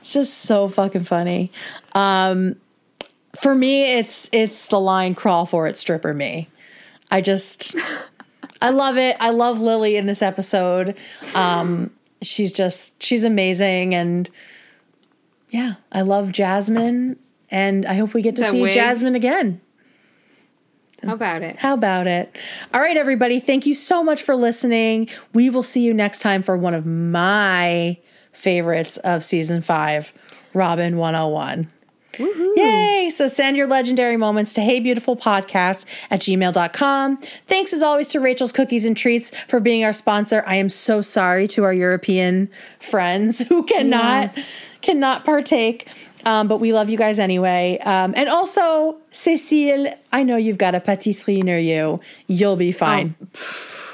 It's 0.00 0.12
just 0.12 0.40
so 0.42 0.68
fucking 0.68 1.04
funny. 1.04 1.50
Um, 1.94 2.56
for 3.36 3.54
me, 3.54 3.92
it's 3.94 4.28
it's 4.32 4.66
the 4.66 4.80
line 4.80 5.14
"crawl 5.14 5.46
for 5.46 5.66
it, 5.66 5.76
stripper 5.76 6.14
me." 6.14 6.48
I 7.10 7.20
just, 7.20 7.74
I 8.62 8.70
love 8.70 8.96
it. 8.96 9.16
I 9.20 9.30
love 9.30 9.60
Lily 9.60 9.96
in 9.96 10.06
this 10.06 10.22
episode. 10.22 10.96
Um, 11.34 11.90
she's 12.22 12.52
just 12.52 13.02
she's 13.02 13.24
amazing, 13.24 13.94
and 13.94 14.28
yeah, 15.50 15.74
I 15.92 16.02
love 16.02 16.32
Jasmine, 16.32 17.18
and 17.50 17.86
I 17.86 17.94
hope 17.94 18.14
we 18.14 18.22
get 18.22 18.36
to 18.36 18.42
That 18.42 18.52
see 18.52 18.62
wig. 18.62 18.72
Jasmine 18.72 19.14
again. 19.14 19.60
How 21.02 21.12
about 21.12 21.42
it? 21.42 21.56
How 21.56 21.74
about 21.74 22.06
it? 22.06 22.34
All 22.72 22.80
right, 22.80 22.96
everybody. 22.96 23.38
Thank 23.38 23.66
you 23.66 23.74
so 23.74 24.02
much 24.02 24.22
for 24.22 24.34
listening. 24.34 25.08
We 25.34 25.50
will 25.50 25.62
see 25.62 25.82
you 25.82 25.92
next 25.92 26.20
time 26.20 26.40
for 26.40 26.56
one 26.56 26.72
of 26.72 26.86
my 26.86 27.98
favorites 28.32 28.96
of 28.98 29.22
season 29.22 29.60
five, 29.60 30.12
Robin 30.54 30.96
101. 30.96 31.70
Yay! 32.18 33.10
So 33.14 33.26
send 33.26 33.56
your 33.56 33.66
legendary 33.66 34.16
moments 34.16 34.54
to 34.54 34.60
heybeautifulpodcast 34.60 35.86
at 36.10 36.20
gmail.com. 36.20 37.16
Thanks 37.46 37.72
as 37.72 37.82
always 37.82 38.08
to 38.08 38.20
Rachel's 38.20 38.52
Cookies 38.52 38.84
and 38.84 38.96
Treats 38.96 39.30
for 39.46 39.60
being 39.60 39.84
our 39.84 39.92
sponsor. 39.92 40.44
I 40.46 40.56
am 40.56 40.68
so 40.68 41.00
sorry 41.00 41.46
to 41.48 41.64
our 41.64 41.72
European 41.72 42.50
friends 42.78 43.40
who 43.48 43.64
cannot 43.64 44.36
cannot 44.82 45.24
partake. 45.24 45.88
Um, 46.26 46.48
but 46.48 46.58
we 46.58 46.72
love 46.72 46.88
you 46.88 46.96
guys 46.96 47.18
anyway. 47.18 47.78
Um, 47.84 48.14
and 48.16 48.28
also, 48.28 48.96
Cecile, 49.10 49.92
I 50.10 50.22
know 50.22 50.36
you've 50.36 50.58
got 50.58 50.74
a 50.74 50.80
patisserie 50.80 51.42
near 51.42 51.58
you. 51.58 52.00
You'll 52.26 52.56
be 52.56 52.72
fine. 52.72 53.14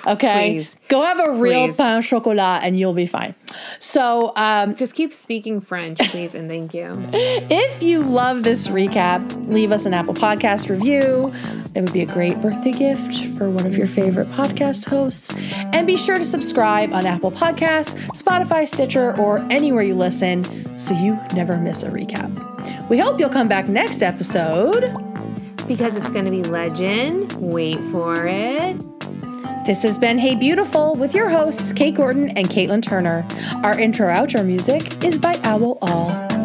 Okay? 0.06 0.64
please. 0.64 0.76
Go 0.88 1.02
have 1.02 1.20
a 1.20 1.32
real 1.32 1.68
Please. 1.68 1.76
pain 1.76 1.98
au 1.98 2.00
chocolat 2.00 2.64
and 2.64 2.76
you'll 2.76 2.94
be 2.94 3.06
fine. 3.06 3.36
So, 3.78 4.32
um, 4.34 4.74
Just 4.74 4.94
keep 4.94 5.12
speaking 5.12 5.60
French, 5.60 5.98
please, 6.10 6.34
and 6.34 6.48
thank 6.48 6.74
you. 6.74 6.96
if 7.12 7.80
you 7.80 8.02
love 8.02 8.42
this 8.42 8.66
recap, 8.66 9.22
leave 9.48 9.70
us 9.70 9.86
an 9.86 9.94
Apple 9.94 10.14
Podcast 10.14 10.68
review. 10.68 11.32
It 11.76 11.82
would 11.82 11.92
be 11.92 12.00
a 12.00 12.06
great 12.06 12.42
birthday 12.42 12.72
gift 12.72 13.24
for 13.38 13.48
one 13.48 13.66
of 13.66 13.76
your 13.76 13.86
favorite 13.86 14.26
podcast 14.28 14.88
hosts. 14.88 15.32
And 15.72 15.86
be 15.86 15.96
sure 15.96 16.18
to 16.18 16.24
subscribe 16.24 16.92
on 16.92 17.06
Apple 17.06 17.30
Podcasts, 17.30 17.94
Spotify, 18.08 18.66
Stitcher, 18.66 19.16
or 19.16 19.38
anywhere 19.50 19.84
you 19.84 19.94
listen 19.94 20.44
so 20.76 20.92
you 20.94 21.14
never 21.34 21.56
miss 21.56 21.84
a 21.84 21.90
recap. 21.90 22.88
We 22.88 22.98
hope 22.98 23.20
you'll 23.20 23.28
come 23.30 23.46
back 23.46 23.68
next 23.68 24.02
episode. 24.02 24.92
Because 25.68 25.94
it's 25.94 26.10
going 26.10 26.24
to 26.24 26.32
be 26.32 26.42
legend. 26.42 27.32
Wait 27.34 27.78
for 27.92 28.26
it. 28.26 28.76
This 29.70 29.84
has 29.84 29.98
been 29.98 30.18
Hey 30.18 30.34
Beautiful 30.34 30.96
with 30.96 31.14
your 31.14 31.28
hosts, 31.28 31.72
Kate 31.72 31.94
Gordon 31.94 32.30
and 32.30 32.50
Caitlin 32.50 32.82
Turner. 32.82 33.24
Our 33.62 33.78
intro 33.78 34.08
outro 34.08 34.44
music 34.44 35.04
is 35.04 35.16
by 35.16 35.38
Owl 35.44 35.78
All. 35.80 36.39